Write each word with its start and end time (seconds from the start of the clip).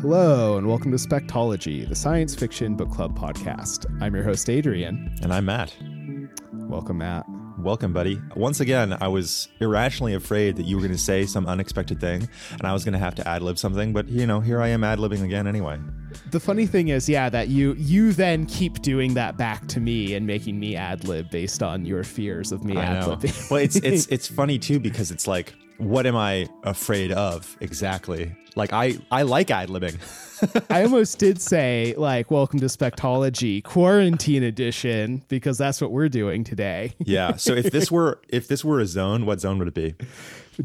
Hello, 0.00 0.56
and 0.56 0.66
welcome 0.66 0.90
to 0.92 0.96
Spectology, 0.96 1.86
the 1.86 1.94
science 1.94 2.34
fiction 2.34 2.74
book 2.74 2.90
club 2.90 3.18
podcast. 3.18 3.84
I'm 4.00 4.14
your 4.14 4.24
host, 4.24 4.48
Adrian. 4.48 5.14
And 5.20 5.30
I'm 5.30 5.44
Matt. 5.44 5.76
Welcome, 6.54 6.98
Matt. 6.98 7.26
Welcome, 7.58 7.92
buddy. 7.92 8.18
Once 8.34 8.60
again, 8.60 8.96
I 8.98 9.08
was 9.08 9.48
irrationally 9.60 10.14
afraid 10.14 10.56
that 10.56 10.62
you 10.62 10.76
were 10.76 10.80
going 10.80 10.92
to 10.92 10.98
say 10.98 11.26
some 11.26 11.46
unexpected 11.46 12.00
thing 12.00 12.26
and 12.52 12.62
I 12.62 12.72
was 12.72 12.82
going 12.82 12.94
to 12.94 12.98
have 12.98 13.14
to 13.16 13.28
ad 13.28 13.42
lib 13.42 13.58
something, 13.58 13.92
but 13.92 14.08
you 14.08 14.26
know, 14.26 14.40
here 14.40 14.62
I 14.62 14.68
am 14.68 14.84
ad 14.84 14.98
libbing 15.00 15.22
again 15.22 15.46
anyway. 15.46 15.78
The 16.30 16.40
funny 16.40 16.66
thing 16.66 16.88
is, 16.88 17.06
yeah, 17.06 17.28
that 17.28 17.48
you 17.48 17.74
you 17.74 18.14
then 18.14 18.46
keep 18.46 18.80
doing 18.80 19.12
that 19.14 19.36
back 19.36 19.66
to 19.68 19.80
me 19.80 20.14
and 20.14 20.26
making 20.26 20.58
me 20.58 20.76
ad 20.76 21.04
lib 21.04 21.28
based 21.30 21.62
on 21.62 21.84
your 21.84 22.04
fears 22.04 22.52
of 22.52 22.64
me 22.64 22.78
ad 22.78 23.04
libbing. 23.04 23.50
well, 23.50 23.60
it's 23.60 23.76
it's 23.76 24.06
it's 24.10 24.28
funny 24.28 24.58
too 24.58 24.80
because 24.80 25.10
it's 25.10 25.26
like, 25.26 25.52
what 25.80 26.06
am 26.06 26.14
I 26.16 26.46
afraid 26.62 27.10
of 27.10 27.56
exactly? 27.60 28.32
Like 28.54 28.72
I 28.72 28.98
I 29.10 29.22
like 29.22 29.50
ad 29.50 29.68
libbing. 29.68 29.96
I 30.70 30.82
almost 30.82 31.18
did 31.18 31.40
say 31.40 31.94
like 31.96 32.30
welcome 32.30 32.60
to 32.60 32.66
Spectology 32.66 33.62
quarantine 33.64 34.42
edition 34.42 35.22
because 35.28 35.56
that's 35.58 35.80
what 35.80 35.90
we're 35.90 36.08
doing 36.08 36.44
today. 36.44 36.92
yeah. 36.98 37.36
So 37.36 37.54
if 37.54 37.70
this 37.70 37.90
were 37.90 38.20
if 38.28 38.48
this 38.48 38.64
were 38.64 38.80
a 38.80 38.86
zone, 38.86 39.24
what 39.24 39.40
zone 39.40 39.58
would 39.58 39.68
it 39.68 39.74
be? 39.74 39.94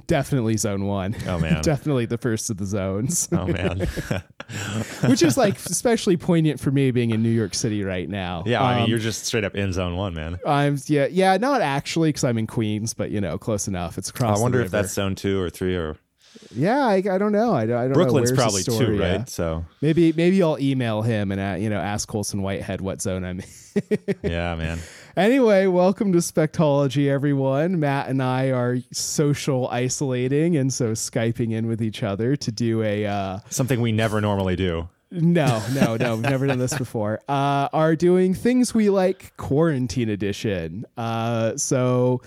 Definitely 0.08 0.58
zone 0.58 0.86
one. 0.86 1.16
Oh 1.28 1.40
man. 1.40 1.62
Definitely 1.64 2.06
the 2.06 2.18
first 2.18 2.50
of 2.50 2.58
the 2.58 2.66
zones. 2.66 3.28
Oh 3.32 3.48
man. 3.48 3.80
Which 5.08 5.22
is 5.22 5.38
like 5.38 5.58
especially 5.58 6.18
poignant 6.18 6.60
for 6.60 6.72
me 6.72 6.92
being 6.92 7.12
in 7.12 7.24
New 7.24 7.30
York 7.30 7.54
City 7.54 7.84
right 7.84 8.08
now. 8.08 8.44
Yeah, 8.46 8.64
I 8.64 8.76
mean 8.76 8.84
um, 8.84 8.90
you're 8.90 9.00
just 9.00 9.26
straight 9.26 9.44
up 9.44 9.56
in 9.56 9.74
zone 9.74 9.96
one, 9.96 10.14
man. 10.14 10.40
I'm 10.46 10.78
yeah 10.88 11.08
yeah 11.08 11.38
not 11.38 11.62
actually 11.62 12.10
because 12.10 12.24
I'm 12.24 12.38
in 12.38 12.48
Queens, 12.48 12.94
but 12.94 13.12
you 13.12 13.22
know 13.22 13.38
close 13.38 13.68
enough. 13.68 13.98
It's 13.98 14.10
across. 14.10 14.40
I 14.40 14.42
wonder 14.42 14.62
if 14.62 14.72
that's 14.72 14.94
zone 14.94 15.16
two 15.16 15.40
or 15.40 15.50
three 15.50 15.76
or 15.76 15.98
yeah, 16.52 16.86
I, 16.86 16.96
I 16.96 17.18
don't 17.18 17.32
know. 17.32 17.54
I, 17.54 17.64
I 17.64 17.66
don't 17.66 17.94
Brooklyn's 17.94 18.32
know. 18.32 18.38
probably 18.38 18.64
two, 18.64 18.98
right? 19.00 19.20
Yeah. 19.20 19.26
So 19.26 19.66
maybe 19.82 20.14
maybe 20.14 20.42
I'll 20.42 20.60
email 20.60 21.02
him 21.02 21.32
and 21.32 21.42
uh, 21.42 21.56
you 21.60 21.70
know 21.70 21.80
ask 21.80 22.08
Colson 22.08 22.42
Whitehead 22.42 22.82
what 22.82 23.02
zone 23.02 23.24
I'm 23.24 23.42
in. 23.42 23.98
yeah, 24.24 24.56
man. 24.56 24.80
Anyway, 25.18 25.66
welcome 25.66 26.12
to 26.12 26.18
Spectology, 26.18 27.08
everyone. 27.10 27.80
Matt 27.80 28.10
and 28.10 28.22
I 28.22 28.52
are 28.52 28.80
social 28.92 29.70
isolating 29.70 30.58
and 30.58 30.74
so 30.74 30.92
skyping 30.92 31.54
in 31.54 31.68
with 31.68 31.82
each 31.82 32.04
other 32.04 32.36
to 32.36 32.52
do 32.52 32.84
a 32.84 33.06
uh, 33.06 33.40
something 33.50 33.80
we 33.80 33.94
never 33.94 34.20
normally 34.20 34.58
do. 34.58 34.90
No, 35.12 35.64
no, 35.74 35.96
no. 36.00 36.16
We've 36.16 36.24
never 36.24 36.48
done 36.48 36.60
this 36.60 36.78
before. 36.78 37.22
Uh, 37.30 37.70
are 37.72 37.96
doing 37.96 38.34
things 38.34 38.74
we 38.74 38.90
like 38.90 39.38
quarantine 39.38 40.10
edition. 40.10 40.86
Uh, 40.98 41.56
so 41.56 42.22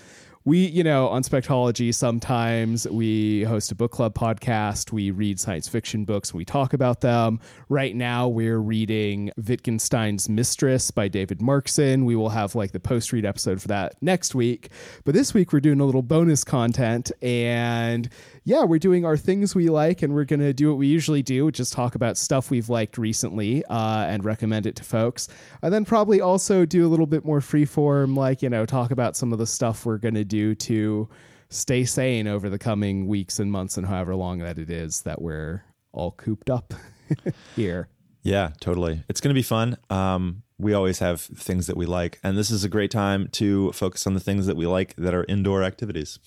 we, 0.45 0.67
you 0.67 0.83
know, 0.83 1.09
on 1.09 1.23
Spectology, 1.23 1.93
sometimes 1.93 2.87
we 2.87 3.43
host 3.43 3.71
a 3.71 3.75
book 3.75 3.91
club 3.91 4.13
podcast. 4.13 4.91
We 4.91 5.11
read 5.11 5.39
science 5.39 5.67
fiction 5.67 6.05
books 6.05 6.33
we 6.33 6.45
talk 6.45 6.73
about 6.73 7.01
them. 7.01 7.41
Right 7.67 7.93
now, 7.93 8.27
we're 8.27 8.59
reading 8.59 9.31
Wittgenstein's 9.35 10.29
Mistress 10.29 10.91
by 10.91 11.09
David 11.09 11.39
Markson. 11.39 12.05
We 12.05 12.15
will 12.15 12.29
have 12.29 12.55
like 12.55 12.71
the 12.71 12.79
post 12.79 13.11
read 13.11 13.25
episode 13.25 13.61
for 13.61 13.67
that 13.67 13.95
next 14.01 14.33
week. 14.33 14.69
But 15.03 15.13
this 15.13 15.33
week, 15.33 15.51
we're 15.51 15.59
doing 15.59 15.81
a 15.81 15.85
little 15.85 16.01
bonus 16.01 16.45
content. 16.45 17.11
And 17.21 18.09
yeah, 18.49 18.63
we're 18.63 18.79
doing 18.79 19.05
our 19.05 19.15
things 19.15 19.53
we 19.53 19.69
like, 19.69 20.01
and 20.01 20.11
we're 20.11 20.25
going 20.25 20.39
to 20.39 20.53
do 20.53 20.69
what 20.69 20.79
we 20.79 20.87
usually 20.87 21.21
do, 21.21 21.45
which 21.45 21.59
is 21.59 21.69
talk 21.69 21.93
about 21.93 22.17
stuff 22.17 22.49
we've 22.49 22.67
liked 22.67 22.97
recently 22.97 23.63
uh, 23.65 24.05
and 24.07 24.25
recommend 24.25 24.65
it 24.65 24.75
to 24.77 24.83
folks. 24.83 25.27
And 25.61 25.71
then 25.71 25.85
probably 25.85 26.19
also 26.19 26.65
do 26.65 26.83
a 26.83 26.89
little 26.89 27.05
bit 27.05 27.23
more 27.23 27.41
freeform, 27.41 28.17
like, 28.17 28.41
you 28.41 28.49
know, 28.49 28.65
talk 28.65 28.89
about 28.89 29.15
some 29.15 29.31
of 29.31 29.37
the 29.37 29.45
stuff 29.45 29.85
we're 29.85 29.99
going 29.99 30.15
to 30.15 30.25
do 30.25 30.55
to 30.55 31.07
stay 31.49 31.85
sane 31.85 32.27
over 32.27 32.49
the 32.49 32.57
coming 32.57 33.05
weeks 33.05 33.37
and 33.37 33.51
months 33.51 33.77
and 33.77 33.85
however 33.85 34.15
long 34.15 34.39
that 34.39 34.57
it 34.57 34.71
is 34.71 35.03
that 35.03 35.21
we're 35.21 35.63
all 35.91 36.09
cooped 36.13 36.49
up 36.49 36.73
here. 37.55 37.87
Yeah, 38.23 38.49
totally. 38.59 39.03
It's 39.09 39.21
going 39.21 39.29
to 39.29 39.37
be 39.37 39.43
fun. 39.43 39.77
Um, 39.91 40.41
we 40.59 40.73
always 40.73 40.99
have 40.99 41.21
things 41.21 41.67
that 41.67 41.77
we 41.77 41.85
like, 41.85 42.19
and 42.21 42.37
this 42.37 42.51
is 42.51 42.63
a 42.63 42.69
great 42.69 42.91
time 42.91 43.29
to 43.33 43.71
focus 43.71 44.05
on 44.05 44.13
the 44.13 44.19
things 44.19 44.45
that 44.45 44.57
we 44.57 44.67
like 44.67 44.95
that 44.97 45.13
are 45.13 45.25
indoor 45.29 45.63
activities. 45.63 46.19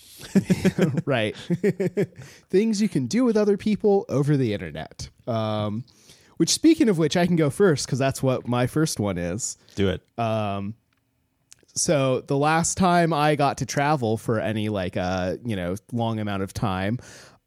right. 1.04 1.36
things 2.50 2.80
you 2.80 2.88
can 2.88 3.06
do 3.06 3.24
with 3.24 3.36
other 3.36 3.58
people 3.58 4.06
over 4.08 4.36
the 4.36 4.54
internet. 4.54 5.10
Um, 5.26 5.84
which, 6.38 6.50
speaking 6.50 6.88
of 6.88 6.96
which, 6.96 7.16
I 7.16 7.26
can 7.26 7.36
go 7.36 7.50
first 7.50 7.86
because 7.86 7.98
that's 7.98 8.22
what 8.22 8.48
my 8.48 8.66
first 8.66 8.98
one 8.98 9.18
is. 9.18 9.58
Do 9.74 9.90
it. 9.90 10.02
Um, 10.18 10.74
so 11.74 12.20
the 12.22 12.36
last 12.36 12.76
time 12.76 13.12
I 13.12 13.36
got 13.36 13.58
to 13.58 13.66
travel 13.66 14.16
for 14.16 14.38
any 14.38 14.68
like 14.68 14.96
uh 14.96 15.36
you 15.44 15.56
know 15.56 15.76
long 15.92 16.20
amount 16.20 16.42
of 16.42 16.52
time, 16.52 16.98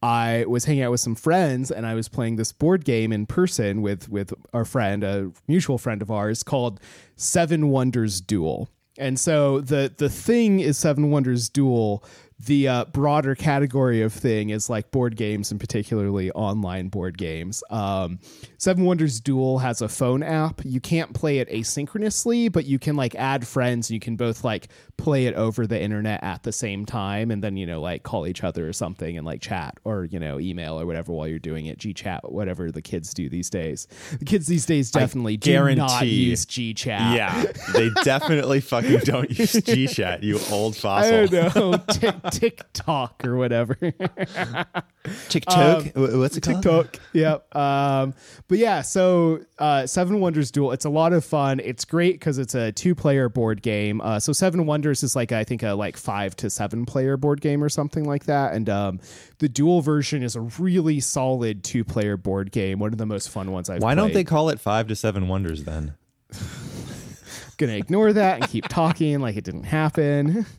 I 0.06 0.46
was 0.48 0.66
hanging 0.66 0.84
out 0.84 0.92
with 0.92 1.00
some 1.00 1.16
friends 1.16 1.72
and 1.72 1.84
I 1.84 1.96
was 1.96 2.08
playing 2.08 2.36
this 2.36 2.52
board 2.52 2.86
game 2.86 3.12
in 3.12 3.26
person 3.26 3.82
with 3.82 4.08
with 4.08 4.36
our 4.54 4.64
friend, 4.64 5.04
a 5.04 5.32
mutual 5.48 5.80
friend 5.80 6.00
of 6.00 6.12
ours, 6.12 6.44
called 6.44 6.80
Seven 7.16 7.70
Wonders 7.70 8.22
Duel. 8.22 8.70
And 9.00 9.20
so 9.20 9.62
the 9.62 9.92
the 9.98 10.10
thing 10.10 10.60
is 10.60 10.78
Seven 10.78 11.10
Wonders 11.10 11.50
Duel 11.50 12.04
the 12.40 12.68
uh, 12.68 12.85
broader 12.85 13.34
category 13.34 14.01
of 14.01 14.12
thing 14.12 14.50
is 14.50 14.69
like 14.69 14.91
board 14.91 15.16
games 15.16 15.51
and 15.51 15.59
particularly 15.59 16.31
online 16.31 16.90
board 16.90 17.18
games. 17.18 17.63
Um, 17.69 18.19
Seven 18.57 18.84
Wonders 18.84 19.22
Duel 19.22 19.59
has 19.59 19.81
a 19.81 19.88
phone 19.88 20.22
app. 20.22 20.62
You 20.66 20.81
can't 20.81 21.13
play 21.13 21.40
it 21.40 21.50
asynchronously, 21.50 22.51
but 22.51 22.66
you 22.66 22.78
can 22.78 22.97
like 22.97 23.16
add 23.16 23.47
friends 23.47 23.90
and 23.90 23.94
you 23.95 24.00
can 24.01 24.18
both 24.18 24.44
like 24.44 24.68
play 24.97 25.28
it 25.28 25.35
over 25.35 25.66
the 25.66 25.81
internet 25.81 26.24
at 26.24 26.44
the 26.44 26.51
same 26.51 26.85
time 26.85 27.31
and 27.31 27.41
then, 27.41 27.56
you 27.56 27.66
know, 27.66 27.79
like 27.79 28.03
call 28.03 28.28
each 28.28 28.44
other 28.44 28.68
or 28.68 28.74
something 28.74 29.18
and 29.18 29.25
like 29.25 29.41
chat 29.41 29.79
or, 29.85 30.03
you 30.03 30.19
know, 30.19 30.38
email 30.38 30.79
or 30.79 30.85
whatever 30.85 31.13
while 31.13 31.28
you're 31.28 31.40
doing 31.40 31.68
it. 31.68 31.78
G 31.78 31.94
chat, 31.94 32.31
whatever 32.31 32.69
the 32.69 32.81
kids 32.81 33.13
do 33.13 33.29
these 33.29 33.50
days. 33.50 33.88
The 34.19 34.25
kids 34.25 34.47
these 34.47 34.66
days 34.66 34.91
definitely 34.91 35.38
do 35.38 35.75
not 35.75 36.06
use 36.06 36.45
G 36.45 36.74
chat. 36.74 37.16
Yeah, 37.16 37.45
they 37.74 37.90
definitely 38.03 38.59
fucking 38.59 39.00
don't 39.00 39.29
use 39.29 39.53
G 39.53 39.88
chat, 39.88 40.22
you 40.22 40.40
old 40.51 40.75
fossil. 40.75 41.13
I 41.13 41.25
don't 41.28 41.56
know. 41.56 42.22
TikTok 42.31 43.25
or 43.25 43.36
whatever. 43.36 43.75
TikTok. 45.30 45.96
Um, 45.96 46.19
What's 46.19 46.38
it 46.38 46.44
called? 46.44 46.63
TikTok. 46.63 47.00
Yep. 47.13 47.56
Um, 47.56 48.13
but 48.47 48.58
yeah, 48.58 48.81
so 48.81 49.40
uh, 49.59 49.86
Seven 49.88 50.19
Wonders 50.19 50.52
Duel. 50.52 50.72
It's 50.72 50.86
a 50.86 50.90
lot 50.90 51.13
of 51.13 51.24
fun. 51.24 51.59
It's 51.59 51.86
great 51.86 52.13
because 52.19 52.38
it's 52.38 52.56
a 52.56 52.72
two-player 52.72 53.30
board 53.30 53.62
game. 53.62 54.02
Uh, 54.02 54.19
so 54.19 54.34
Seven 54.34 54.66
Wonders 54.66 55.03
is 55.03 55.16
like 55.16 55.31
I 55.31 55.44
think 55.44 55.63
a 55.63 55.74
like 55.74 55.97
five 55.97 56.36
to 56.38 56.50
seven-player 56.50 57.18
board 57.18 57.41
game 57.41 57.63
or 57.63 57.69
something 57.69 58.06
like 58.06 58.25
that. 58.25 58.53
And 58.53 58.69
um, 58.69 59.00
the 59.40 59.50
dual 59.50 59.81
version 59.81 60.24
is 60.24 60.36
a 60.36 60.42
really 60.42 61.00
solid 61.00 61.63
two-player 61.63 62.18
board 62.18 62.52
game. 62.52 62.80
One 62.80 62.92
of 62.92 62.97
the 62.97 63.06
most 63.06 63.30
fun 63.30 63.52
ones 63.52 63.69
I've. 63.69 63.81
Why 63.81 63.94
played. 63.94 64.02
don't 64.02 64.13
they 64.13 64.24
call 64.24 64.50
it 64.50 64.59
Five 64.59 64.88
to 64.88 64.96
Seven 64.96 65.28
Wonders 65.28 65.63
then? 65.63 65.96
Gonna 67.57 67.74
ignore 67.74 68.12
that 68.12 68.42
and 68.42 68.50
keep 68.50 68.68
talking 68.68 69.19
like 69.22 69.38
it 69.38 69.44
didn't 69.46 69.63
happen. 69.63 70.46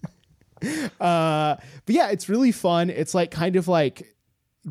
uh, 1.01 1.57
but 1.85 1.95
yeah, 1.95 2.09
it's 2.11 2.29
really 2.29 2.53
fun. 2.53 2.91
It's 2.91 3.15
like 3.15 3.31
kind 3.31 3.57
of 3.57 3.69
like 3.69 4.17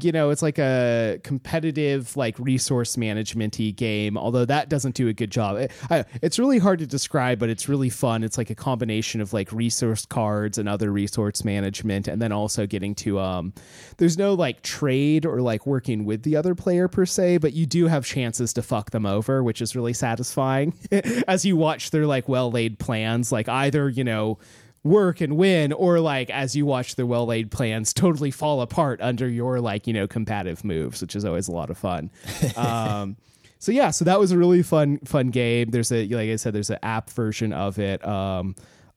you 0.01 0.11
know, 0.11 0.29
it's 0.29 0.41
like 0.41 0.59
a 0.59 1.19
competitive, 1.23 2.17
like 2.17 2.37
resource 2.37 2.97
managementy 2.97 3.73
game. 3.73 4.17
Although 4.17 4.43
that 4.45 4.67
doesn't 4.67 4.95
do 4.95 5.07
a 5.07 5.13
good 5.13 5.31
job. 5.31 5.57
It, 5.57 5.71
I, 5.89 6.03
it's 6.21 6.37
really 6.37 6.59
hard 6.59 6.79
to 6.79 6.87
describe, 6.87 7.39
but 7.39 7.49
it's 7.49 7.69
really 7.69 7.89
fun. 7.89 8.23
It's 8.23 8.37
like 8.37 8.49
a 8.49 8.55
combination 8.55 9.21
of 9.21 9.31
like 9.31 9.51
resource 9.53 10.05
cards 10.05 10.57
and 10.57 10.67
other 10.67 10.91
resource 10.91 11.45
management, 11.45 12.07
and 12.07 12.21
then 12.21 12.31
also 12.31 12.65
getting 12.65 12.93
to 12.95 13.19
um. 13.19 13.53
There's 13.97 14.17
no 14.17 14.33
like 14.33 14.61
trade 14.63 15.25
or 15.25 15.39
like 15.41 15.65
working 15.65 16.03
with 16.03 16.23
the 16.23 16.35
other 16.35 16.55
player 16.55 16.89
per 16.89 17.05
se, 17.05 17.37
but 17.37 17.53
you 17.53 17.65
do 17.65 17.87
have 17.87 18.05
chances 18.05 18.51
to 18.53 18.61
fuck 18.61 18.91
them 18.91 19.05
over, 19.05 19.43
which 19.43 19.61
is 19.61 19.75
really 19.75 19.93
satisfying 19.93 20.73
as 21.27 21.45
you 21.45 21.55
watch 21.55 21.91
their 21.91 22.05
like 22.05 22.27
well 22.27 22.51
laid 22.51 22.79
plans. 22.79 23.31
Like 23.31 23.47
either 23.47 23.87
you 23.87 24.03
know 24.03 24.39
work 24.85 25.19
and 25.19 25.35
win 25.35 25.73
or 25.73 25.99
like 25.99 26.29
as 26.29 26.55
you 26.55 26.63
watch 26.65 26.95
the 26.95 27.05
well 27.07 27.25
laid 27.25 27.49
plans 27.49 27.91
totally 27.91 28.29
fall 28.29 28.61
apart 28.61 29.01
under 29.01 29.27
your 29.27 29.59
like 29.59 29.87
you 29.87 29.93
know 29.93 30.07
combative 30.07 30.63
moves 30.63 31.01
which 31.01 31.15
is 31.15 31.25
always 31.25 31.47
a 31.47 31.51
lot 31.51 31.69
of 31.69 31.77
fun. 31.77 32.09
Um, 32.55 33.17
so 33.57 33.71
yeah 33.71 33.89
so 33.89 34.05
that 34.05 34.19
was 34.19 34.31
a 34.31 34.37
really 34.37 34.61
fun 34.61 34.99
fun 34.99 35.29
game. 35.29 35.71
There's 35.71 35.91
a 35.91 36.07
like 36.07 36.29
i 36.29 36.35
said 36.35 36.53
there's 36.53 36.69
an 36.69 36.77
app 36.83 37.09
version 37.09 37.51
of 37.51 37.79
it. 37.79 38.05
Um, 38.07 38.55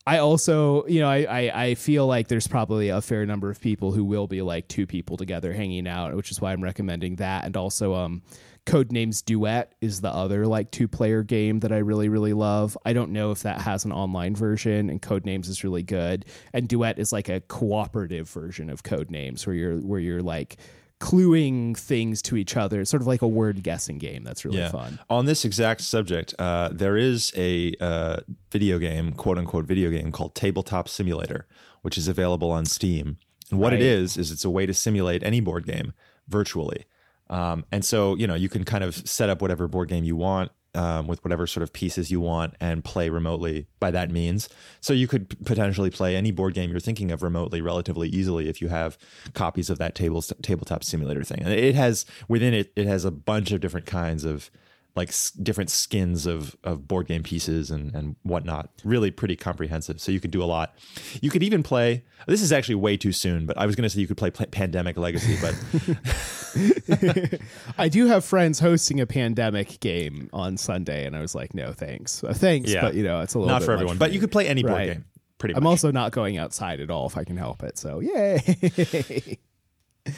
I 0.09 0.21
also, 0.21 0.87
you 0.87 1.01
know, 1.01 1.09
I, 1.11 1.27
I, 1.29 1.65
I 1.65 1.75
feel 1.75 2.07
like 2.07 2.29
there's 2.29 2.49
probably 2.49 2.89
a 2.89 3.03
fair 3.03 3.27
number 3.27 3.51
of 3.51 3.61
people 3.61 3.93
who 3.93 4.03
will 4.03 4.27
be 4.27 4.41
like 4.41 4.67
two 4.67 4.87
people 4.87 5.19
together 5.19 5.53
hanging 5.53 5.87
out, 5.87 6.15
which 6.15 6.31
is 6.31 6.41
why 6.41 6.55
I'm 6.55 6.65
recommending 6.65 7.17
that. 7.17 7.45
And 7.45 7.55
also, 7.59 7.93
um, 7.93 8.23
Codenames 8.65 9.23
Duet 9.23 9.75
is 9.83 10.01
the 10.01 10.09
other 10.09 10.47
like 10.47 10.71
two 10.71 10.89
player 10.89 11.23
game 11.23 11.61
that 11.61 11.73
I 11.73 11.79
really 11.79 12.09
really 12.09 12.33
love. 12.33 12.77
I 12.87 12.95
don't 12.95 13.13
know 13.13 13.33
if 13.33 13.43
that 13.43 13.61
has 13.61 13.85
an 13.85 13.93
online 13.93 14.35
version 14.35 14.89
and 14.89 15.01
Codenames 15.03 15.47
is 15.47 15.63
really 15.63 15.83
good. 15.83 16.25
And 16.55 16.69
Duet 16.69 16.99
is 16.99 17.13
like 17.13 17.29
a 17.29 17.41
cooperative 17.41 18.31
version 18.31 18.71
of 18.71 18.83
Codenames 18.83 19.47
where 19.47 19.57
you're 19.57 19.77
where 19.77 20.01
you're 20.01 20.23
like 20.23 20.57
cluing 21.01 21.77
things 21.77 22.21
to 22.23 22.37
each 22.37 22.57
other. 22.57 22.81
It's 22.81 22.91
sort 22.91 23.03
of 23.03 23.07
like 23.07 23.23
a 23.23 23.29
word 23.29 23.63
guessing 23.63 23.99
game. 23.99 24.25
That's 24.25 24.45
really 24.45 24.59
yeah. 24.59 24.71
fun. 24.71 24.99
On 25.09 25.27
this 25.27 25.45
exact 25.45 25.83
subject, 25.83 26.35
uh, 26.39 26.71
there 26.73 26.97
is 26.97 27.33
a 27.37 27.75
uh, 27.81 28.19
video 28.51 28.79
game, 28.79 29.13
quote 29.13 29.39
unquote 29.39 29.65
video 29.67 29.91
game 29.91 30.11
called 30.13 30.35
Tabletop 30.35 30.89
Simulator, 30.89 31.47
which 31.83 31.97
is 31.97 32.09
available 32.09 32.51
on 32.51 32.65
Steam. 32.65 33.19
And 33.51 33.61
what 33.61 33.73
right. 33.73 33.81
it 33.81 33.87
is 33.87 34.17
is 34.17 34.31
it's 34.31 34.45
a 34.45 34.51
way 34.51 34.67
to 34.67 34.75
simulate 34.75 35.23
any 35.23 35.41
board 35.41 35.67
game 35.67 35.95
virtually. 36.29 36.85
Um, 37.31 37.65
and 37.71 37.85
so, 37.85 38.15
you 38.17 38.27
know, 38.27 38.35
you 38.35 38.49
can 38.49 38.65
kind 38.65 38.83
of 38.83 38.95
set 38.95 39.29
up 39.29 39.43
whatever 39.43 39.69
board 39.69 39.89
game 39.89 40.05
you 40.05 40.17
want 40.17 40.51
um, 40.75 41.07
with 41.07 41.25
whatever 41.25 41.47
sort 41.47 41.63
of 41.63 41.73
pieces 41.73 42.11
you 42.11 42.21
want 42.21 42.55
and 42.61 42.85
play 42.85 43.09
remotely 43.09 43.67
by 43.81 43.91
that 43.91 44.11
means. 44.11 44.49
So 44.81 44.93
you 44.93 45.09
could 45.09 45.31
p- 45.31 45.37
potentially 45.45 45.91
play 45.91 46.15
any 46.15 46.31
board 46.31 46.55
game 46.55 46.71
you're 46.71 46.81
thinking 46.81 47.11
of 47.11 47.23
remotely 47.23 47.61
relatively 47.61 48.09
easily 48.09 48.49
if 48.49 48.61
you 48.61 48.69
have 48.69 48.99
copies 49.35 49.71
of 49.71 49.79
that 49.79 49.95
table 49.95 50.23
tabletop 50.23 50.85
simulator 50.85 51.25
thing. 51.25 51.41
And 51.43 51.53
it 51.53 51.75
has 51.75 52.05
within 52.29 52.55
it, 52.55 52.73
it 52.77 52.87
has 52.87 53.05
a 53.05 53.11
bunch 53.11 53.53
of 53.53 53.61
different 53.61 53.87
kinds 53.87 54.25
of 54.25 54.51
like 54.97 55.09
s- 55.09 55.31
different 55.31 55.71
skins 55.71 56.27
of 56.27 56.57
of 56.65 56.89
board 56.89 57.07
game 57.07 57.23
pieces 57.23 57.71
and 57.71 57.95
and 57.95 58.17
whatnot. 58.23 58.71
Really 58.85 59.11
pretty 59.11 59.37
comprehensive. 59.37 60.01
So 60.01 60.13
you 60.13 60.21
could 60.21 60.31
do 60.33 60.43
a 60.43 60.47
lot. 60.47 60.75
You 61.23 61.31
could 61.31 61.43
even 61.43 61.63
play. 61.63 62.05
This 62.27 62.43
is 62.43 62.53
actually 62.53 62.75
way 62.77 62.97
too 62.97 63.13
soon, 63.13 63.47
but 63.47 63.57
I 63.57 63.65
was 63.67 63.77
going 63.77 63.85
to 63.85 63.91
say 63.91 64.01
you 64.01 64.07
could 64.09 64.17
play, 64.17 64.31
play 64.31 64.47
Pandemic 64.47 64.97
Legacy, 64.97 65.39
but 65.41 65.55
I 67.79 67.89
do 67.89 68.07
have 68.07 68.25
friends 68.25 68.59
hosting 68.61 69.01
a 69.01 69.07
pandemic 69.07 69.81
game 69.81 70.29
on 70.33 70.57
Sunday, 70.57 71.07
and 71.07 71.17
I 71.17 71.21
was 71.21 71.35
like, 71.35 71.55
no, 71.55 71.73
thanks, 71.73 72.23
uh, 72.25 72.33
thanks, 72.33 72.71
Yeah. 72.73 72.83
but 72.83 72.95
you 72.95 73.03
know, 73.03 73.21
it's 73.21 73.35
a 73.35 73.39
little 73.39 73.53
not 73.53 73.61
bit 73.61 73.67
for 73.67 73.73
everyone. 73.73 73.99
But 73.99 74.11
me. 74.11 74.15
you 74.15 74.21
could 74.21 74.33
play 74.33 74.47
any 74.49 74.63
board 74.63 74.75
Right. 74.75 74.93
game. 74.93 75.05
Pretty 75.39 75.55
Much. 75.55 75.61
I'm 75.61 75.67
also 75.67 75.91
not 75.93 76.11
going 76.13 76.37
outside 76.37 76.81
at 76.81 76.91
all 76.91 77.07
if 77.07 77.17
I 77.17 77.25
can 77.25 77.37
help 77.37 77.63
it. 77.63 77.79
So 77.79 78.01
yay! 78.01 79.39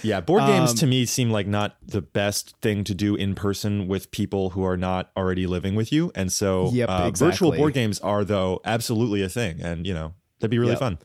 Yeah, 0.05 0.21
board 0.21 0.43
games 0.47 0.71
Um, 0.71 0.77
to 0.77 0.87
me 0.87 1.05
seem 1.05 1.31
like 1.33 1.49
not 1.49 1.77
the 1.85 2.01
best 2.01 2.55
thing 2.63 2.85
to 2.85 2.95
do 2.95 3.17
in 3.17 3.35
person 3.35 3.89
with 3.89 4.13
people 4.13 4.51
who 4.51 4.63
are 4.63 4.77
not 4.77 5.11
already 5.17 5.49
living 5.49 5.75
with 5.75 5.91
you. 5.93 6.13
And 6.15 6.31
so 6.31 6.71
Yep, 6.73 6.89
uh, 6.89 7.11
virtual 7.11 7.51
board 7.51 7.75
games 7.75 7.99
are 7.99 8.25
though 8.25 8.61
absolutely 8.65 9.21
a 9.23 9.29
thing 9.29 9.61
and 9.61 9.85
you 9.89 9.93
know, 9.93 10.15
that'd 10.39 10.51
be 10.53 10.61
really 10.61 10.73
Yep. 10.73 10.79
fun. 10.79 10.99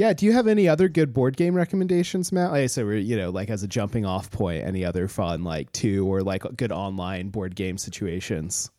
Yeah. 0.00 0.14
Do 0.14 0.24
you 0.24 0.32
have 0.32 0.46
any 0.46 0.66
other 0.66 0.88
good 0.88 1.12
board 1.12 1.36
game 1.36 1.54
recommendations, 1.54 2.32
Matt? 2.32 2.52
Like 2.52 2.62
I 2.62 2.66
said, 2.66 2.86
we're 2.86 2.96
you 2.96 3.16
know 3.16 3.28
like 3.30 3.50
as 3.50 3.62
a 3.62 3.68
jumping 3.68 4.06
off 4.06 4.30
point, 4.30 4.64
any 4.64 4.84
other 4.84 5.08
fun 5.08 5.44
like 5.44 5.70
two 5.72 6.06
or 6.06 6.22
like 6.22 6.42
good 6.56 6.72
online 6.72 7.28
board 7.28 7.54
game 7.54 7.76
situations? 7.76 8.70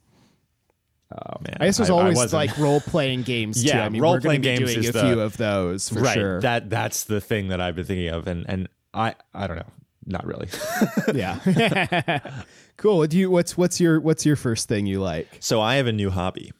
Oh 1.11 1.37
man. 1.41 1.57
I 1.59 1.65
guess 1.65 1.77
there's 1.77 1.89
I- 1.89 1.95
I 1.95 2.01
always 2.01 2.33
like 2.33 2.57
role 2.57 2.81
playing 2.81 3.21
games 3.21 3.61
too. 3.61 3.69
Yeah, 3.69 3.85
I 3.85 3.89
mean, 3.89 4.01
role-playing 4.01 4.41
games 4.41 4.59
doing 4.73 4.79
is 4.79 4.89
a 4.89 4.91
the- 4.93 5.01
few 5.01 5.19
of 5.19 5.37
those 5.37 5.89
for 5.89 5.99
right. 5.99 6.13
sure. 6.13 6.41
That 6.41 6.69
that's 6.69 7.03
the 7.03 7.21
thing 7.21 7.49
that 7.49 7.61
I've 7.61 7.75
been 7.75 7.85
thinking 7.85 8.09
of 8.09 8.27
and 8.27 8.45
and 8.49 8.67
I 8.93 9.15
I 9.33 9.45
don't 9.45 9.57
know. 9.57 9.71
Not 10.07 10.25
really. 10.25 10.47
yeah. 11.13 12.19
cool. 12.77 13.05
Do 13.05 13.15
you 13.17 13.29
what's 13.29 13.55
what's 13.55 13.79
your 13.79 13.99
what's 13.99 14.25
your 14.25 14.35
first 14.35 14.67
thing 14.67 14.87
you 14.87 14.99
like? 14.99 15.27
So 15.39 15.61
I 15.61 15.75
have 15.75 15.85
a 15.85 15.91
new 15.91 16.09
hobby, 16.09 16.51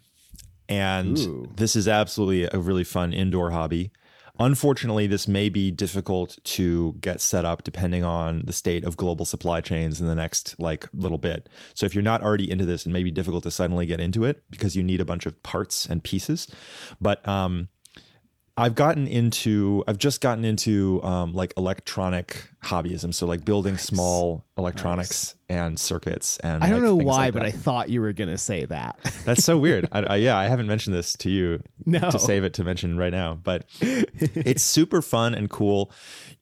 and 0.69 1.17
Ooh. 1.17 1.49
this 1.55 1.75
is 1.75 1.87
absolutely 1.87 2.43
a 2.43 2.59
really 2.61 2.83
fun 2.83 3.13
indoor 3.13 3.49
hobby. 3.49 3.91
Unfortunately, 4.39 5.07
this 5.07 5.27
may 5.27 5.49
be 5.49 5.71
difficult 5.71 6.37
to 6.43 6.95
get 7.01 7.21
set 7.21 7.45
up 7.45 7.63
depending 7.63 8.03
on 8.03 8.43
the 8.45 8.53
state 8.53 8.83
of 8.83 8.97
global 8.97 9.25
supply 9.25 9.61
chains 9.61 9.99
in 9.99 10.07
the 10.07 10.15
next 10.15 10.55
like 10.59 10.87
little 10.93 11.17
bit. 11.17 11.49
So 11.73 11.85
if 11.85 11.93
you're 11.93 12.01
not 12.01 12.23
already 12.23 12.49
into 12.49 12.65
this, 12.65 12.85
it 12.85 12.91
may 12.91 13.03
be 13.03 13.11
difficult 13.11 13.43
to 13.43 13.51
suddenly 13.51 13.85
get 13.85 13.99
into 13.99 14.23
it 14.23 14.43
because 14.49 14.75
you 14.75 14.83
need 14.83 15.01
a 15.01 15.05
bunch 15.05 15.25
of 15.25 15.41
parts 15.43 15.85
and 15.85 16.03
pieces. 16.03 16.47
But 16.99 17.27
um, 17.27 17.69
I've 18.61 18.75
gotten 18.75 19.07
into, 19.07 19.83
I've 19.87 19.97
just 19.97 20.21
gotten 20.21 20.45
into 20.45 21.01
um, 21.03 21.33
like 21.33 21.53
electronic 21.57 22.47
hobbyism. 22.63 23.11
So 23.11 23.25
like 23.25 23.43
building 23.43 23.77
small 23.77 24.45
electronics 24.55 25.35
and 25.49 25.79
circuits. 25.79 26.37
And 26.39 26.63
I 26.63 26.69
don't 26.69 26.83
like, 26.83 26.83
know 26.83 26.95
why, 26.95 27.25
like 27.25 27.33
but. 27.33 27.41
I 27.43 27.49
thought 27.51 27.89
you 27.89 28.01
were 28.01 28.13
going 28.13 28.29
to 28.29 28.37
say 28.37 28.65
that. 28.65 28.99
That's 29.25 29.43
so 29.43 29.57
weird. 29.57 29.89
I, 29.91 30.03
I, 30.03 30.15
yeah, 30.17 30.37
I 30.37 30.45
haven't 30.47 30.67
mentioned 30.67 30.95
this 30.95 31.13
to 31.13 31.29
you 31.31 31.63
No. 31.87 32.11
to 32.11 32.19
save 32.19 32.43
it 32.43 32.53
to 32.53 32.63
mention 32.63 32.97
right 32.97 33.11
now, 33.11 33.33
but 33.33 33.65
it's 33.81 34.61
super 34.61 35.01
fun 35.01 35.33
and 35.33 35.49
cool. 35.49 35.91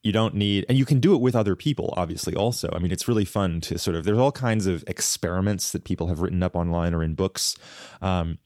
You 0.02 0.12
don't 0.12 0.34
need, 0.34 0.66
and 0.68 0.76
you 0.76 0.84
can 0.84 1.00
do 1.00 1.14
it 1.14 1.22
with 1.22 1.34
other 1.34 1.56
people, 1.56 1.94
obviously, 1.96 2.34
also. 2.34 2.68
I 2.74 2.80
mean, 2.80 2.92
it's 2.92 3.08
really 3.08 3.24
fun 3.24 3.62
to 3.62 3.78
sort 3.78 3.96
of, 3.96 4.04
there's 4.04 4.18
all 4.18 4.32
kinds 4.32 4.66
of 4.66 4.84
experiments 4.86 5.72
that 5.72 5.84
people 5.84 6.08
have 6.08 6.20
written 6.20 6.42
up 6.42 6.54
online 6.54 6.92
or 6.92 7.02
in 7.02 7.14
books. 7.14 7.56
Um, 8.02 8.38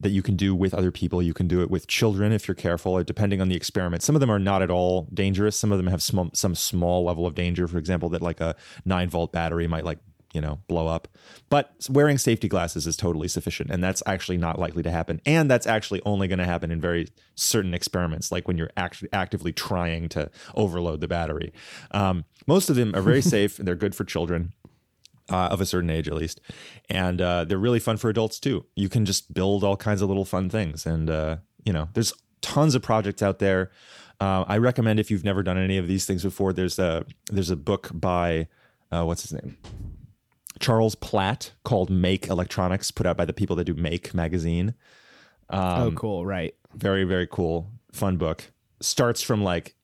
that 0.00 0.10
you 0.10 0.22
can 0.22 0.36
do 0.36 0.54
with 0.54 0.74
other 0.74 0.92
people. 0.92 1.22
You 1.22 1.34
can 1.34 1.48
do 1.48 1.60
it 1.60 1.70
with 1.70 1.86
children 1.86 2.32
if 2.32 2.46
you're 2.46 2.54
careful, 2.54 2.92
or 2.92 3.02
depending 3.02 3.40
on 3.40 3.48
the 3.48 3.56
experiment. 3.56 4.02
Some 4.02 4.14
of 4.14 4.20
them 4.20 4.30
are 4.30 4.38
not 4.38 4.62
at 4.62 4.70
all 4.70 5.08
dangerous. 5.12 5.56
Some 5.56 5.72
of 5.72 5.78
them 5.78 5.88
have 5.88 6.02
small, 6.02 6.30
some 6.34 6.54
small 6.54 7.04
level 7.04 7.26
of 7.26 7.34
danger. 7.34 7.66
For 7.66 7.78
example, 7.78 8.08
that 8.10 8.22
like 8.22 8.40
a 8.40 8.54
nine 8.84 9.08
volt 9.08 9.32
battery 9.32 9.66
might 9.66 9.84
like 9.84 9.98
you 10.32 10.40
know 10.40 10.60
blow 10.68 10.86
up. 10.86 11.08
But 11.48 11.72
wearing 11.90 12.18
safety 12.18 12.48
glasses 12.48 12.86
is 12.86 12.96
totally 12.96 13.28
sufficient, 13.28 13.70
and 13.70 13.82
that's 13.82 14.02
actually 14.06 14.36
not 14.36 14.58
likely 14.58 14.84
to 14.84 14.90
happen. 14.90 15.20
And 15.26 15.50
that's 15.50 15.66
actually 15.66 16.00
only 16.04 16.28
going 16.28 16.38
to 16.38 16.44
happen 16.44 16.70
in 16.70 16.80
very 16.80 17.08
certain 17.34 17.74
experiments, 17.74 18.30
like 18.30 18.46
when 18.46 18.56
you're 18.56 18.70
actually 18.76 19.08
actively 19.12 19.52
trying 19.52 20.08
to 20.10 20.30
overload 20.54 21.00
the 21.00 21.08
battery. 21.08 21.52
Um, 21.90 22.24
most 22.46 22.70
of 22.70 22.76
them 22.76 22.94
are 22.94 23.02
very 23.02 23.22
safe 23.36 23.58
and 23.58 23.66
they're 23.66 23.74
good 23.74 23.94
for 23.94 24.04
children 24.04 24.52
uh, 25.30 25.48
of 25.50 25.60
a 25.60 25.66
certain 25.66 25.90
age 25.90 26.08
at 26.08 26.14
least. 26.14 26.40
And 26.88 27.20
uh, 27.20 27.44
they're 27.44 27.58
really 27.58 27.80
fun 27.80 27.96
for 27.96 28.08
adults 28.08 28.38
too. 28.38 28.66
You 28.74 28.88
can 28.88 29.04
just 29.04 29.32
build 29.32 29.64
all 29.64 29.76
kinds 29.76 30.02
of 30.02 30.08
little 30.08 30.24
fun 30.24 30.50
things. 30.50 30.86
And 30.86 31.10
uh, 31.10 31.36
you 31.64 31.72
know 31.72 31.88
there's 31.94 32.12
tons 32.40 32.74
of 32.74 32.82
projects 32.82 33.22
out 33.22 33.38
there. 33.38 33.70
Uh, 34.20 34.44
i 34.48 34.58
recommend 34.58 34.98
if 34.98 35.12
you've 35.12 35.22
never 35.22 35.44
done 35.44 35.56
any 35.56 35.78
of 35.78 35.86
these 35.86 36.04
things 36.04 36.24
before 36.24 36.52
there's 36.52 36.76
a 36.80 37.04
there's 37.30 37.50
a 37.50 37.56
book 37.56 37.88
by 37.94 38.48
uh, 38.90 39.04
what's 39.04 39.22
his 39.22 39.32
name? 39.32 39.56
Charles 40.58 40.96
platt 40.96 41.52
called 41.64 41.88
make 41.88 42.26
electronics 42.26 42.90
put 42.90 43.06
out 43.06 43.16
by 43.16 43.24
the 43.24 43.32
people 43.32 43.54
that 43.56 43.64
do 43.64 43.74
make 43.74 44.12
magazine. 44.14 44.74
Oh, 45.50 45.92
cool. 45.94 46.26
Right. 46.26 46.54
very 46.74 47.04
very 47.04 47.26
cool 47.26 47.70
fun 47.92 48.16
book. 48.16 48.50
Starts 48.80 49.22
from 49.22 49.42
like 49.42 49.74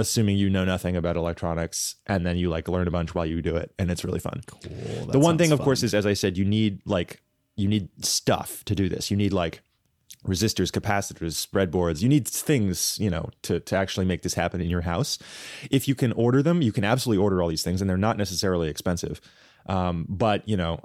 assuming 0.00 0.36
you 0.36 0.50
know 0.50 0.64
nothing 0.64 0.96
about 0.96 1.16
electronics 1.16 1.96
and 2.06 2.26
then 2.26 2.36
you 2.36 2.48
like 2.48 2.68
learn 2.68 2.88
a 2.88 2.90
bunch 2.90 3.14
while 3.14 3.26
you 3.26 3.40
do 3.40 3.56
it 3.56 3.72
and 3.78 3.90
it's 3.90 4.04
really 4.04 4.18
fun. 4.18 4.40
Cool. 4.46 5.06
the 5.06 5.18
one 5.18 5.38
thing 5.38 5.52
of 5.52 5.60
course 5.60 5.82
is 5.82 5.94
as 5.94 6.06
i 6.06 6.12
said 6.12 6.36
you 6.36 6.44
need 6.44 6.80
like 6.84 7.22
you 7.56 7.68
need 7.68 7.88
stuff 8.04 8.64
to 8.64 8.74
do 8.74 8.88
this. 8.88 9.10
You 9.10 9.16
need 9.16 9.32
like 9.32 9.62
resistors 10.26 10.70
capacitors 10.70 11.48
breadboards 11.48 12.02
you 12.02 12.08
need 12.08 12.28
things 12.28 12.98
you 13.00 13.08
know 13.08 13.30
to, 13.40 13.58
to 13.58 13.74
actually 13.74 14.04
make 14.04 14.20
this 14.22 14.34
happen 14.34 14.60
in 14.60 14.68
your 14.68 14.82
house. 14.82 15.18
If 15.70 15.88
you 15.88 15.94
can 15.94 16.12
order 16.12 16.42
them 16.42 16.62
you 16.62 16.72
can 16.72 16.84
absolutely 16.84 17.22
order 17.22 17.42
all 17.42 17.48
these 17.48 17.62
things 17.62 17.80
and 17.80 17.88
they're 17.88 17.96
not 17.96 18.16
necessarily 18.16 18.68
expensive. 18.68 19.20
Um, 19.66 20.06
but 20.08 20.48
you 20.48 20.56
know 20.56 20.80